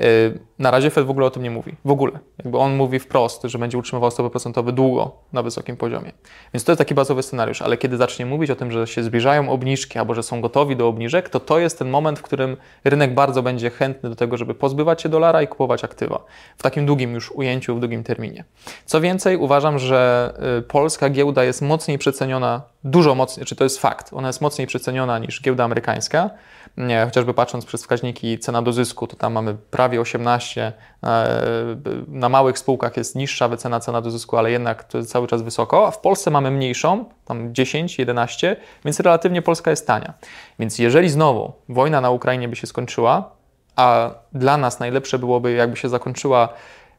Y, 0.00 0.38
na 0.60 0.70
razie 0.70 0.90
Fed 0.90 1.06
w 1.06 1.10
ogóle 1.10 1.26
o 1.26 1.30
tym 1.30 1.42
nie 1.42 1.50
mówi. 1.50 1.74
W 1.84 1.90
ogóle. 1.90 2.12
Jakby 2.38 2.58
on 2.58 2.76
mówi 2.76 2.98
wprost, 2.98 3.42
że 3.44 3.58
będzie 3.58 3.78
utrzymywał 3.78 4.10
stopy 4.10 4.30
procentowe 4.30 4.72
długo 4.72 5.12
na 5.32 5.42
wysokim 5.42 5.76
poziomie. 5.76 6.12
Więc 6.54 6.64
to 6.64 6.72
jest 6.72 6.78
taki 6.78 6.94
bazowy 6.94 7.22
scenariusz, 7.22 7.62
ale 7.62 7.76
kiedy 7.76 7.96
zacznie 7.96 8.26
mówić 8.26 8.50
o 8.50 8.56
tym, 8.56 8.72
że 8.72 8.86
się 8.86 9.02
zbliżają 9.02 9.50
obniżki 9.50 9.98
albo 9.98 10.14
że 10.14 10.22
są 10.22 10.40
gotowi 10.40 10.76
do 10.76 10.88
obniżek, 10.88 11.28
to 11.28 11.40
to 11.40 11.58
jest 11.58 11.78
ten 11.78 11.90
moment, 11.90 12.18
w 12.18 12.22
którym 12.22 12.56
rynek 12.84 13.14
bardzo 13.14 13.42
będzie 13.42 13.70
chętny 13.70 14.10
do 14.10 14.16
tego, 14.16 14.36
żeby 14.36 14.54
pozbywać 14.54 15.02
się 15.02 15.08
dolara 15.08 15.42
i 15.42 15.48
kupować 15.48 15.84
aktywa. 15.84 16.24
W 16.58 16.62
takim 16.62 16.86
długim 16.86 17.14
już 17.14 17.30
ujęciu, 17.30 17.76
w 17.76 17.80
długim 17.80 18.04
terminie. 18.04 18.44
Co 18.84 19.00
więcej, 19.00 19.36
uważam, 19.36 19.78
że 19.78 20.32
y, 20.58 20.62
polska 20.62 21.10
giełda 21.10 21.44
jest 21.44 21.62
mocniej 21.62 21.98
przeceniona, 21.98 22.62
dużo 22.84 23.14
mocniej, 23.14 23.46
czy 23.46 23.56
to 23.56 23.64
jest 23.64 23.78
fakt, 23.78 24.12
ona 24.12 24.28
jest 24.28 24.40
mocniej 24.40 24.66
przeceniona 24.66 25.18
niż 25.18 25.42
giełda 25.42 25.64
amerykańska 25.64 26.30
nie, 26.76 27.04
chociażby 27.04 27.34
patrząc 27.34 27.64
przez 27.64 27.80
wskaźniki 27.80 28.38
cena 28.38 28.62
do 28.62 28.72
zysku, 28.72 29.06
to 29.06 29.16
tam 29.16 29.32
mamy 29.32 29.56
prawie 29.70 30.00
18. 30.00 30.49
E, 30.58 30.72
na 32.08 32.28
małych 32.28 32.58
spółkach 32.58 32.96
jest 32.96 33.16
niższa 33.16 33.48
wycena 33.48 33.80
cena 33.80 34.00
do 34.00 34.10
zysku, 34.10 34.36
ale 34.36 34.50
jednak 34.50 34.84
to 34.84 34.98
jest 34.98 35.10
cały 35.10 35.26
czas 35.26 35.42
wysoko, 35.42 35.86
a 35.86 35.90
w 35.90 36.00
Polsce 36.00 36.30
mamy 36.30 36.50
mniejszą, 36.50 37.04
tam 37.24 37.54
10, 37.54 37.98
11, 37.98 38.56
więc 38.84 39.00
relatywnie 39.00 39.42
Polska 39.42 39.70
jest 39.70 39.86
tania. 39.86 40.14
Więc 40.58 40.78
jeżeli 40.78 41.08
znowu 41.08 41.52
wojna 41.68 42.00
na 42.00 42.10
Ukrainie 42.10 42.48
by 42.48 42.56
się 42.56 42.66
skończyła, 42.66 43.30
a 43.76 44.10
dla 44.32 44.56
nas 44.56 44.80
najlepsze 44.80 45.18
byłoby, 45.18 45.52
jakby 45.52 45.76
się 45.76 45.88
zakończyła 45.88 46.48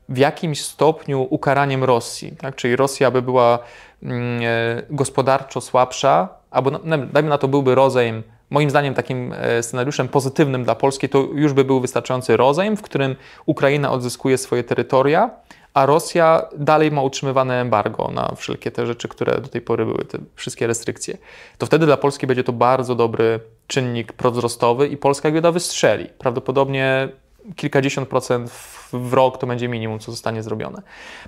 w 0.10 0.18
jakimś 0.18 0.62
stopniu 0.62 1.28
ukaraniem 1.30 1.84
Rosji, 1.84 2.32
tak? 2.32 2.56
czyli 2.56 2.76
Rosja 2.76 3.12
by 3.12 3.22
była 3.22 3.60
mm, 4.04 4.42
e, 4.44 4.82
gospodarczo 4.90 5.62
słabsza, 5.62 6.30
albo 6.52 6.72
dajmy 7.14 7.30
na 7.30 7.38
to 7.38 7.48
byłby 7.48 7.76
rozejm 7.76 8.24
Moim 8.52 8.70
zdaniem 8.70 8.94
takim 8.94 9.34
e, 9.34 9.64
scenariuszem 9.64 10.08
pozytywnym 10.08 10.64
dla 10.64 10.76
Polski 10.76 11.10
to 11.10 11.28
już 11.34 11.54
by 11.54 11.64
był 11.64 11.80
wystarczający 11.80 12.38
rozejm, 12.38 12.78
w 12.78 12.82
którym 12.82 13.16
Ukraina 13.46 13.92
odzyskuje 13.92 14.38
swoje 14.38 14.64
terytoria, 14.64 15.30
a 15.74 15.86
Rosja 15.86 16.46
dalej 16.58 16.92
ma 16.92 17.02
utrzymywane 17.02 17.62
embargo 17.62 18.12
na 18.14 18.36
wszelkie 18.36 18.72
te 18.72 18.88
rzeczy, 18.88 19.08
które 19.08 19.42
do 19.42 19.48
tej 19.48 19.62
pory 19.62 19.86
były, 19.86 20.06
te 20.06 20.18
wszystkie 20.36 20.68
restrykcje. 20.68 21.18
To 21.58 21.66
wtedy 21.66 21.86
dla 21.86 21.98
Polski 21.98 22.28
będzie 22.28 22.44
to 22.44 22.54
bardzo 22.54 22.96
dobry 22.96 23.40
czynnik 23.68 24.14
prowzrostowy 24.14 24.88
i 24.88 24.98
polska 24.98 25.32
giełda 25.32 25.52
wystrzeli. 25.52 26.10
Prawdopodobnie 26.18 27.10
kilkadziesiąt 27.56 28.10
procent 28.10 28.52
w 28.94 29.14
rok 29.14 29.38
to 29.38 29.48
będzie 29.48 29.68
minimum, 29.68 30.00
co 30.00 30.12
zostanie 30.12 30.44
zrobione. 30.44 30.82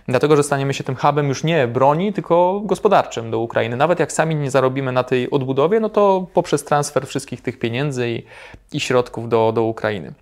Dlatego, 0.07 0.36
że 0.36 0.43
staniemy 0.43 0.74
się 0.74 0.84
tym 0.84 0.95
hubem 0.95 1.28
już 1.28 1.43
nie 1.43 1.68
broni, 1.68 2.14
tylko 2.14 2.61
gospodarczym 2.66 3.32
do 3.32 3.39
Ukrainy. 3.39 3.78
Nawet 3.78 3.99
jak 3.99 4.11
sami 4.11 4.36
nie 4.36 4.51
zarobimy 4.51 4.91
na 4.91 5.03
tej 5.03 5.32
odbudowie, 5.32 5.80
no 5.80 5.89
to 5.89 6.28
poprzez 6.34 6.64
transfer 6.64 7.07
wszystkich 7.07 7.41
tych 7.41 7.59
pieniędzy 7.59 8.09
i, 8.09 8.24
i 8.72 8.80
środków 8.80 9.30
do, 9.30 9.51
do 9.51 9.64
Ukrainy 9.64 10.14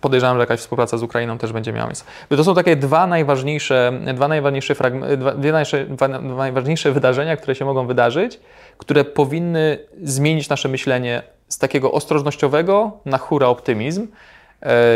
podejrzewam, 0.00 0.36
że 0.36 0.40
jakaś 0.40 0.60
współpraca 0.60 0.98
z 0.98 1.02
Ukrainą 1.02 1.38
też 1.38 1.52
będzie 1.52 1.72
miała 1.72 1.86
miejsce. 1.86 2.04
To 2.28 2.44
są 2.44 2.54
takie 2.54 2.76
dwa 2.76 3.06
najważniejsze, 3.06 3.92
dwa 4.14 4.28
najważniejsze, 4.28 4.74
dwa, 4.74 5.34
dwie 5.34 5.52
dwa, 5.88 6.08
dwa 6.08 6.36
najważniejsze 6.36 6.92
wydarzenia, 6.92 7.36
które 7.36 7.54
się 7.54 7.64
mogą 7.64 7.86
wydarzyć, 7.86 8.40
które 8.78 9.04
powinny 9.04 9.78
zmienić 10.02 10.48
nasze 10.48 10.68
myślenie 10.68 11.22
z 11.48 11.58
takiego 11.58 11.92
ostrożnościowego 11.92 13.00
na 13.04 13.18
hura 13.18 13.46
optymizm, 13.46 14.06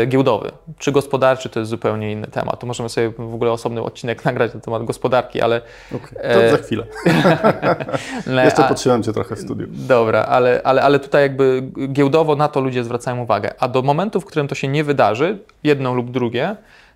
giełdowy 0.07 0.51
czy 0.79 0.91
gospodarczy 0.91 1.49
to 1.49 1.59
jest 1.59 1.69
zupełnie 1.69 2.11
inny 2.11 2.27
temat. 2.27 2.59
To 2.59 2.67
możemy 2.67 2.89
sobie 2.89 3.09
w 3.09 3.33
ogóle 3.33 3.51
osobny 3.51 3.81
odcinek 3.81 4.25
nagrać 4.25 4.53
na 4.53 4.59
temat 4.59 4.83
gospodarki, 4.83 5.41
ale. 5.41 5.61
Okay, 5.95 6.33
to 6.33 6.57
za 6.57 6.63
chwilę. 6.63 6.85
Jeszcze 8.45 8.63
potrzymam 8.63 9.03
Cię 9.03 9.13
trochę 9.13 9.35
w 9.35 9.39
studiu. 9.39 9.67
Dobra, 9.69 10.23
ale, 10.23 10.61
ale, 10.63 10.81
ale 10.81 10.99
tutaj 10.99 11.21
jakby 11.21 11.63
giełdowo 11.87 12.35
na 12.35 12.47
to 12.47 12.61
ludzie 12.61 12.83
zwracają 12.83 13.21
uwagę. 13.21 13.53
A 13.59 13.67
do 13.67 13.81
momentu, 13.81 14.21
w 14.21 14.25
którym 14.25 14.47
to 14.47 14.55
się 14.55 14.67
nie 14.67 14.83
wydarzy, 14.83 15.39
jedno 15.63 15.93
lub 15.93 16.11
drugie, 16.11 16.55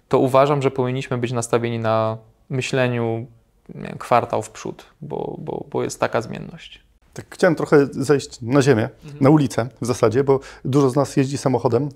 to 0.10 0.20
uważam, 0.20 0.62
że 0.62 0.72
powinniśmy 0.72 1.18
być 1.18 1.32
nastawieni 1.32 1.80
na 1.80 2.18
myśleniu 2.50 3.28
kwartał 4.00 4.42
w 4.42 4.50
przód, 4.50 4.86
bo, 5.02 5.36
bo, 5.38 5.66
bo 5.72 5.84
jest 5.84 6.00
taka 6.00 6.22
zmienność. 6.22 6.82
Tak, 7.20 7.36
chciałem 7.36 7.56
trochę 7.56 7.88
zejść 7.92 8.42
na 8.42 8.62
ziemię, 8.62 8.90
mhm. 9.06 9.24
na 9.24 9.30
ulicę 9.30 9.68
w 9.82 9.86
zasadzie, 9.86 10.24
bo 10.24 10.40
dużo 10.66 10.90
z 10.90 10.96
nas 10.96 11.18
jeździ 11.18 11.38
samochodem. 11.38 11.84
E, 11.84 11.90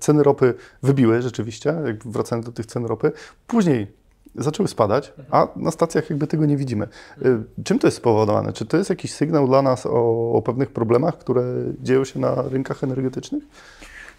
ceny 0.00 0.22
ropy 0.22 0.54
wybiły 0.82 1.22
rzeczywiście, 1.22 1.74
wracając 2.04 2.46
do 2.46 2.52
tych 2.52 2.66
cen 2.66 2.84
ropy. 2.84 3.12
Później 3.46 3.86
zaczęły 4.34 4.68
spadać, 4.68 5.12
a 5.30 5.48
na 5.56 5.70
stacjach 5.70 6.10
jakby 6.10 6.26
tego 6.26 6.46
nie 6.46 6.56
widzimy. 6.56 6.88
E, 7.24 7.42
czym 7.64 7.78
to 7.78 7.86
jest 7.86 7.96
spowodowane? 7.96 8.52
Czy 8.52 8.66
to 8.66 8.76
jest 8.76 8.90
jakiś 8.90 9.14
sygnał 9.14 9.46
dla 9.46 9.62
nas 9.62 9.86
o, 9.86 10.32
o 10.32 10.42
pewnych 10.42 10.70
problemach, 10.70 11.18
które 11.18 11.42
dzieją 11.80 12.04
się 12.04 12.20
na 12.20 12.42
rynkach 12.42 12.84
energetycznych? 12.84 13.42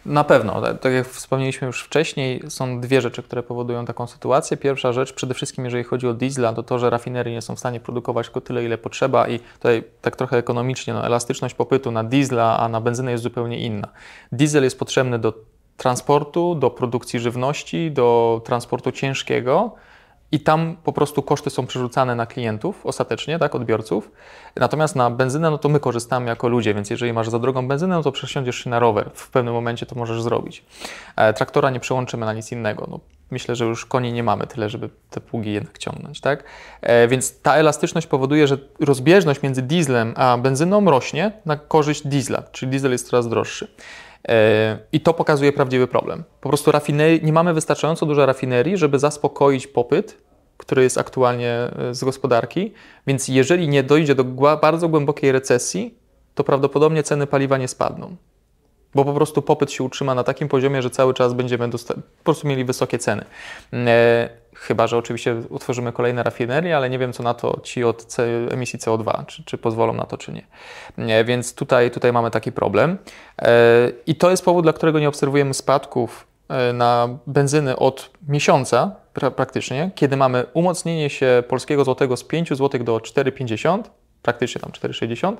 Na 0.05 0.23
pewno. 0.23 0.61
Tak, 0.61 0.79
tak 0.79 0.93
jak 0.93 1.07
wspomnieliśmy 1.07 1.67
już 1.67 1.83
wcześniej, 1.83 2.41
są 2.49 2.81
dwie 2.81 3.01
rzeczy, 3.01 3.23
które 3.23 3.43
powodują 3.43 3.85
taką 3.85 4.07
sytuację. 4.07 4.57
Pierwsza 4.57 4.93
rzecz, 4.93 5.13
przede 5.13 5.33
wszystkim 5.33 5.65
jeżeli 5.65 5.83
chodzi 5.83 6.07
o 6.07 6.13
diesla, 6.13 6.53
to 6.53 6.63
to, 6.63 6.79
że 6.79 6.89
rafinerie 6.89 7.33
nie 7.33 7.41
są 7.41 7.55
w 7.55 7.59
stanie 7.59 7.79
produkować 7.79 8.25
tylko 8.25 8.41
tyle, 8.41 8.65
ile 8.65 8.77
potrzeba 8.77 9.27
i 9.27 9.39
tutaj 9.39 9.83
tak 10.01 10.15
trochę 10.15 10.37
ekonomicznie, 10.37 10.93
no, 10.93 11.05
elastyczność 11.05 11.55
popytu 11.55 11.91
na 11.91 12.03
diesla, 12.03 12.59
a 12.59 12.69
na 12.69 12.81
benzynę 12.81 13.11
jest 13.11 13.23
zupełnie 13.23 13.59
inna. 13.59 13.87
Diesel 14.31 14.63
jest 14.63 14.79
potrzebny 14.79 15.19
do 15.19 15.33
transportu, 15.77 16.55
do 16.55 16.69
produkcji 16.69 17.19
żywności, 17.19 17.91
do 17.91 18.41
transportu 18.45 18.91
ciężkiego, 18.91 19.75
i 20.33 20.39
tam 20.39 20.77
po 20.83 20.93
prostu 20.93 21.23
koszty 21.23 21.49
są 21.49 21.67
przerzucane 21.67 22.15
na 22.15 22.25
klientów 22.25 22.85
ostatecznie, 22.85 23.39
tak, 23.39 23.55
odbiorców. 23.55 24.11
Natomiast 24.55 24.95
na 24.95 25.09
benzynę, 25.09 25.51
no 25.51 25.57
to 25.57 25.69
my 25.69 25.79
korzystamy 25.79 26.29
jako 26.29 26.47
ludzie, 26.47 26.73
więc 26.73 26.89
jeżeli 26.89 27.13
masz 27.13 27.29
za 27.29 27.39
drogą 27.39 27.67
benzynę, 27.67 27.95
no 27.95 28.03
to 28.03 28.11
przesiądziesz 28.11 28.63
się 28.63 28.69
na 28.69 28.79
rower. 28.79 29.09
W 29.13 29.29
pewnym 29.29 29.53
momencie 29.53 29.85
to 29.85 29.95
możesz 29.95 30.21
zrobić. 30.21 30.65
E, 31.15 31.33
traktora 31.33 31.69
nie 31.69 31.79
przełączymy 31.79 32.25
na 32.25 32.33
nic 32.33 32.51
innego. 32.51 32.87
No, 32.91 32.99
myślę, 33.31 33.55
że 33.55 33.65
już 33.65 33.85
koni 33.85 34.13
nie 34.13 34.23
mamy 34.23 34.47
tyle, 34.47 34.69
żeby 34.69 34.89
te 35.09 35.21
pługi 35.21 35.53
jednak 35.53 35.77
ciągnąć, 35.77 36.21
tak? 36.21 36.43
E, 36.81 37.07
więc 37.07 37.41
ta 37.41 37.55
elastyczność 37.55 38.07
powoduje, 38.07 38.47
że 38.47 38.57
rozbieżność 38.79 39.41
między 39.41 39.61
dieslem 39.61 40.13
a 40.17 40.37
benzyną 40.37 40.85
rośnie 40.85 41.31
na 41.45 41.57
korzyść 41.57 42.07
diesla, 42.07 42.43
czyli 42.51 42.71
diesel 42.71 42.91
jest 42.91 43.09
coraz 43.09 43.29
droższy. 43.29 43.67
E, 44.27 44.77
I 44.91 44.99
to 44.99 45.13
pokazuje 45.13 45.53
prawdziwy 45.53 45.87
problem. 45.87 46.23
Po 46.41 46.49
prostu 46.49 46.71
rafinerii, 46.71 47.25
nie 47.25 47.33
mamy 47.33 47.53
wystarczająco 47.53 48.05
dużo 48.05 48.25
rafinerii, 48.25 48.77
żeby 48.77 48.99
zaspokoić 48.99 49.67
popyt, 49.67 50.17
który 50.57 50.83
jest 50.83 50.97
aktualnie 50.97 51.51
e, 51.51 51.95
z 51.95 52.03
gospodarki, 52.03 52.73
więc 53.07 53.27
jeżeli 53.27 53.67
nie 53.67 53.83
dojdzie 53.83 54.15
do 54.15 54.23
bardzo 54.61 54.89
głębokiej 54.89 55.31
recesji, 55.31 55.97
to 56.35 56.43
prawdopodobnie 56.43 57.03
ceny 57.03 57.27
paliwa 57.27 57.57
nie 57.57 57.67
spadną 57.67 58.15
bo 58.95 59.05
po 59.05 59.13
prostu 59.13 59.41
popyt 59.41 59.71
się 59.71 59.83
utrzyma 59.83 60.15
na 60.15 60.23
takim 60.23 60.47
poziomie, 60.47 60.81
że 60.81 60.89
cały 60.89 61.13
czas 61.13 61.33
będziemy 61.33 61.69
po 61.69 62.23
prostu 62.23 62.47
mieli 62.47 62.65
wysokie 62.65 62.99
ceny. 62.99 63.25
Chyba, 64.67 64.87
że 64.87 64.97
oczywiście 64.97 65.35
utworzymy 65.49 65.91
kolejne 65.91 66.23
rafinerie, 66.23 66.77
ale 66.77 66.89
nie 66.89 66.99
wiem, 66.99 67.13
co 67.13 67.23
na 67.23 67.33
to 67.33 67.59
ci 67.63 67.83
od 67.83 68.17
emisji 68.51 68.79
CO2, 68.79 69.25
czy, 69.25 69.43
czy 69.43 69.57
pozwolą 69.57 69.93
na 69.93 70.03
to, 70.03 70.17
czy 70.17 70.31
nie. 70.31 70.47
E, 70.97 71.23
więc 71.23 71.55
tutaj, 71.55 71.91
tutaj 71.91 72.13
mamy 72.13 72.31
taki 72.31 72.51
problem. 72.51 72.97
E, 73.41 73.91
I 74.07 74.15
to 74.15 74.29
jest 74.29 74.45
powód, 74.45 74.65
dla 74.65 74.73
którego 74.73 74.99
nie 74.99 75.09
obserwujemy 75.09 75.53
spadków 75.53 76.27
e, 76.49 76.73
na 76.73 77.09
benzyny 77.27 77.75
od 77.75 78.09
miesiąca 78.27 78.95
pra 79.13 79.31
praktycznie, 79.31 79.91
kiedy 79.95 80.17
mamy 80.17 80.45
umocnienie 80.53 81.09
się 81.09 81.43
polskiego 81.47 81.83
złotego 81.83 82.17
z 82.17 82.23
5 82.23 82.49
zł 82.49 82.83
do 82.83 82.97
4,50, 82.97 83.83
praktycznie 84.21 84.61
tam 84.61 84.71
4,60 84.71 85.35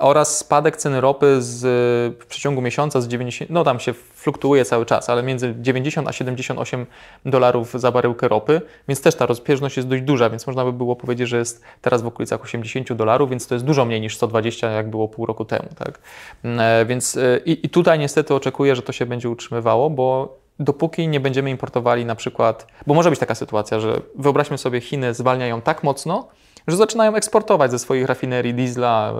oraz 0.00 0.38
spadek 0.38 0.76
ceny 0.76 1.00
ropy 1.00 1.42
z, 1.42 1.60
w 2.22 2.26
przeciągu 2.26 2.62
miesiąca 2.62 3.00
z 3.00 3.08
90, 3.08 3.50
no 3.50 3.64
tam 3.64 3.80
się 3.80 3.92
fluktuuje 3.92 4.64
cały 4.64 4.86
czas, 4.86 5.10
ale 5.10 5.22
między 5.22 5.54
90 5.58 6.08
a 6.08 6.12
78 6.12 6.86
dolarów 7.24 7.72
za 7.74 7.92
baryłkę 7.92 8.28
ropy, 8.28 8.60
więc 8.88 9.00
też 9.00 9.14
ta 9.14 9.26
rozbieżność 9.26 9.76
jest 9.76 9.88
dość 9.88 10.02
duża, 10.02 10.30
więc 10.30 10.46
można 10.46 10.64
by 10.64 10.72
było 10.72 10.96
powiedzieć, 10.96 11.28
że 11.28 11.38
jest 11.38 11.62
teraz 11.80 12.02
w 12.02 12.06
okolicach 12.06 12.42
80 12.42 12.92
dolarów, 12.92 13.30
więc 13.30 13.46
to 13.46 13.54
jest 13.54 13.64
dużo 13.64 13.84
mniej 13.84 14.00
niż 14.00 14.16
120, 14.16 14.70
jak 14.70 14.90
było 14.90 15.08
pół 15.08 15.26
roku 15.26 15.44
temu. 15.44 15.68
Tak? 15.78 15.98
E, 16.44 16.84
więc 16.86 17.16
e, 17.16 17.40
i, 17.44 17.66
i 17.66 17.70
tutaj 17.70 17.98
niestety 17.98 18.34
oczekuję, 18.34 18.76
że 18.76 18.82
to 18.82 18.92
się 18.92 19.06
będzie 19.06 19.30
utrzymywało, 19.30 19.90
bo 19.90 20.38
dopóki 20.60 21.08
nie 21.08 21.20
będziemy 21.20 21.50
importowali 21.50 22.04
na 22.04 22.14
przykład, 22.14 22.66
bo 22.86 22.94
może 22.94 23.10
być 23.10 23.18
taka 23.18 23.34
sytuacja, 23.34 23.80
że 23.80 24.00
wyobraźmy 24.14 24.58
sobie 24.58 24.80
Chiny 24.80 25.14
zwalniają 25.14 25.60
tak 25.60 25.84
mocno, 25.84 26.28
że 26.70 26.76
zaczynają 26.76 27.14
eksportować 27.14 27.70
ze 27.70 27.78
swoich 27.78 28.06
rafinerii 28.06 28.54
diesla, 28.54 29.14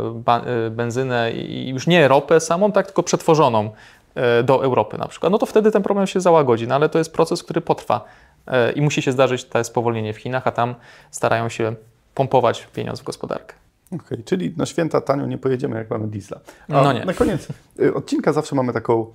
e, 0.46 0.70
benzynę 0.70 1.32
i 1.32 1.68
już 1.68 1.86
nie 1.86 2.08
ropę 2.08 2.40
samą, 2.40 2.72
tak, 2.72 2.86
tylko 2.86 3.02
przetworzoną 3.02 3.70
e, 4.14 4.42
do 4.42 4.64
Europy 4.64 4.98
na 4.98 5.08
przykład, 5.08 5.32
no 5.32 5.38
to 5.38 5.46
wtedy 5.46 5.70
ten 5.70 5.82
problem 5.82 6.06
się 6.06 6.20
załagodzi, 6.20 6.68
no 6.68 6.74
ale 6.74 6.88
to 6.88 6.98
jest 6.98 7.12
proces, 7.12 7.42
który 7.42 7.60
potrwa 7.60 8.04
e, 8.46 8.72
i 8.72 8.80
musi 8.80 9.02
się 9.02 9.12
zdarzyć 9.12 9.44
to 9.44 9.64
spowolnienie 9.64 10.12
w 10.12 10.16
Chinach, 10.16 10.46
a 10.46 10.50
tam 10.50 10.74
starają 11.10 11.48
się 11.48 11.74
pompować 12.14 12.68
pieniądz 12.74 13.00
w 13.00 13.04
gospodarkę. 13.04 13.54
Okej, 13.86 14.00
okay, 14.00 14.22
czyli 14.24 14.54
na 14.56 14.66
święta 14.66 15.00
tanio 15.00 15.26
nie 15.26 15.38
pojedziemy, 15.38 15.76
jak 15.76 15.90
mamy 15.90 16.06
diesla. 16.06 16.40
A 16.68 16.82
no 16.82 16.92
nie. 16.92 17.04
Na 17.04 17.14
koniec 17.14 17.48
odcinka 17.94 18.32
zawsze 18.32 18.56
mamy 18.56 18.72
taką 18.72 19.06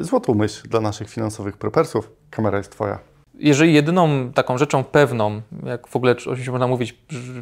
złotą 0.00 0.34
myśl 0.34 0.68
dla 0.68 0.80
naszych 0.80 1.10
finansowych 1.10 1.56
prepersów. 1.56 2.10
Kamera 2.30 2.58
jest 2.58 2.72
Twoja 2.72 3.13
jeżeli 3.38 3.74
jedyną 3.74 4.32
taką 4.32 4.58
rzeczą 4.58 4.84
pewną, 4.84 5.40
jak 5.66 5.88
w 5.88 5.96
ogóle 5.96 6.12
oczywiście 6.12 6.50
można 6.50 6.66
mówić 6.66 6.94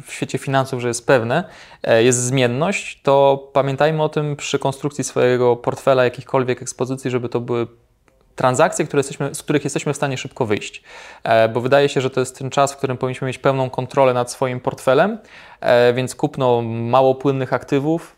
w 0.05 0.13
świecie 0.13 0.37
finansów, 0.37 0.81
że 0.81 0.87
jest 0.87 1.07
pewne, 1.07 1.43
e, 1.83 2.03
jest 2.03 2.23
zmienność, 2.23 3.01
to 3.01 3.47
pamiętajmy 3.53 4.03
o 4.03 4.09
tym 4.09 4.35
przy 4.35 4.59
konstrukcji 4.59 5.03
swojego 5.03 5.55
portfela, 5.55 6.03
jakichkolwiek 6.03 6.61
ekspozycji, 6.61 7.11
żeby 7.11 7.29
to 7.29 7.39
były 7.39 7.67
transakcje, 8.35 8.85
które 8.85 8.99
jesteśmy, 8.99 9.35
z 9.35 9.43
których 9.43 9.63
jesteśmy 9.63 9.93
w 9.93 9.95
stanie 9.95 10.17
szybko 10.17 10.45
wyjść. 10.45 10.83
E, 11.23 11.49
bo 11.49 11.61
wydaje 11.61 11.89
się, 11.89 12.01
że 12.01 12.09
to 12.09 12.19
jest 12.19 12.37
ten 12.37 12.49
czas, 12.49 12.73
w 12.73 12.77
którym 12.77 12.97
powinniśmy 12.97 13.27
mieć 13.27 13.37
pełną 13.37 13.69
kontrolę 13.69 14.13
nad 14.13 14.31
swoim 14.31 14.59
portfelem, 14.59 15.17
e, 15.59 15.93
więc 15.93 16.15
kupno 16.15 16.61
mało 16.61 17.15
płynnych 17.15 17.53
aktywów 17.53 18.15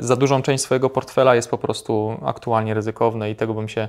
za 0.00 0.16
dużą 0.16 0.42
część 0.42 0.64
swojego 0.64 0.90
portfela 0.90 1.34
jest 1.34 1.50
po 1.50 1.58
prostu 1.58 2.16
aktualnie 2.24 2.74
ryzykowne 2.74 3.30
i 3.30 3.36
tego 3.36 3.54
bym 3.54 3.68
się 3.68 3.88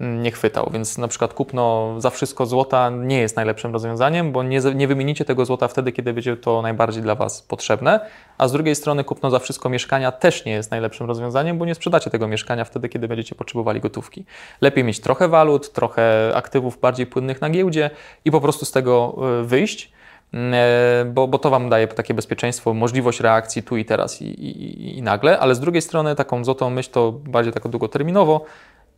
nie 0.00 0.30
chwytał, 0.30 0.70
więc 0.72 0.98
na 0.98 1.08
przykład 1.08 1.34
kupno 1.34 1.94
za 1.98 2.10
wszystko 2.10 2.46
złota 2.46 2.90
nie 2.90 3.20
jest 3.20 3.36
najlepszym 3.36 3.72
rozwiązaniem, 3.72 4.32
bo 4.32 4.42
nie, 4.42 4.60
nie 4.74 4.88
wymienicie 4.88 5.24
tego 5.24 5.44
złota 5.44 5.68
wtedy, 5.68 5.92
kiedy 5.92 6.12
będzie 6.12 6.36
to 6.36 6.62
najbardziej 6.62 7.02
dla 7.02 7.14
Was 7.14 7.42
potrzebne, 7.42 8.00
a 8.38 8.48
z 8.48 8.52
drugiej 8.52 8.74
strony 8.74 9.04
kupno 9.04 9.30
za 9.30 9.38
wszystko 9.38 9.68
mieszkania 9.68 10.12
też 10.12 10.44
nie 10.44 10.52
jest 10.52 10.70
najlepszym 10.70 11.06
rozwiązaniem, 11.06 11.58
bo 11.58 11.66
nie 11.66 11.74
sprzedacie 11.74 12.10
tego 12.10 12.28
mieszkania 12.28 12.64
wtedy, 12.64 12.88
kiedy 12.88 13.08
będziecie 13.08 13.34
potrzebowali 13.34 13.80
gotówki. 13.80 14.24
Lepiej 14.60 14.84
mieć 14.84 15.00
trochę 15.00 15.28
walut, 15.28 15.72
trochę 15.72 16.32
aktywów 16.34 16.80
bardziej 16.80 17.06
płynnych 17.06 17.40
na 17.40 17.50
giełdzie 17.50 17.90
i 18.24 18.30
po 18.30 18.40
prostu 18.40 18.64
z 18.64 18.72
tego 18.72 19.16
e, 19.40 19.44
wyjść, 19.44 19.92
e, 20.34 21.04
bo, 21.04 21.28
bo 21.28 21.38
to 21.38 21.50
Wam 21.50 21.68
daje 21.68 21.88
takie 21.88 22.14
bezpieczeństwo, 22.14 22.74
możliwość 22.74 23.20
reakcji 23.20 23.62
tu 23.62 23.76
i 23.76 23.84
teraz 23.84 24.22
i, 24.22 24.24
i, 24.24 24.98
i 24.98 25.02
nagle, 25.02 25.38
ale 25.38 25.54
z 25.54 25.60
drugiej 25.60 25.82
strony 25.82 26.14
taką 26.14 26.44
złotą 26.44 26.70
myśl 26.70 26.90
to 26.90 27.12
bardziej 27.12 27.52
tak 27.52 27.68
długoterminowo, 27.68 28.44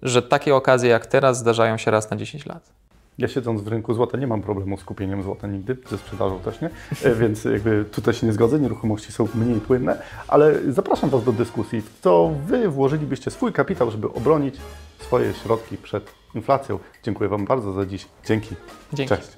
że 0.03 0.23
takie 0.23 0.55
okazje 0.55 0.91
jak 0.91 1.07
teraz 1.07 1.39
zdarzają 1.39 1.77
się 1.77 1.91
raz 1.91 2.11
na 2.11 2.17
10 2.17 2.47
lat. 2.47 2.73
Ja 3.19 3.29
siedząc 3.29 3.63
w 3.63 3.69
rynku 3.69 3.95
złota 3.95 4.19
nie 4.19 4.27
mam 4.27 4.43
problemu 4.43 4.77
z 4.77 4.85
kupieniem 4.85 5.23
złota 5.23 5.47
nigdy, 5.47 5.77
ze 5.91 5.99
sprzedażą 5.99 6.41
też 6.41 6.61
nie, 6.61 6.71
e, 7.05 7.15
więc 7.15 7.45
jakby 7.45 7.85
tutaj 7.93 8.15
się 8.15 8.27
nie 8.27 8.33
zgodzę, 8.33 8.61
nieruchomości 8.61 9.13
są 9.13 9.29
mniej 9.35 9.61
płynne, 9.61 10.03
ale 10.29 10.73
zapraszam 10.73 11.11
Was 11.11 11.25
do 11.25 11.33
dyskusji, 11.33 11.81
w 11.81 12.01
co 12.01 12.33
Wy 12.47 12.69
włożylibyście 12.69 13.31
swój 13.31 13.53
kapitał, 13.53 13.91
żeby 13.91 14.13
obronić 14.13 14.57
swoje 14.99 15.35
środki 15.35 15.77
przed 15.77 16.11
inflacją. 16.35 16.79
Dziękuję 17.03 17.31
Wam 17.31 17.45
bardzo 17.45 17.73
za 17.73 17.87
dziś. 17.87 18.07
Dzięki. 18.27 18.55
Dzięki. 18.93 19.15
Cześć. 19.17 19.29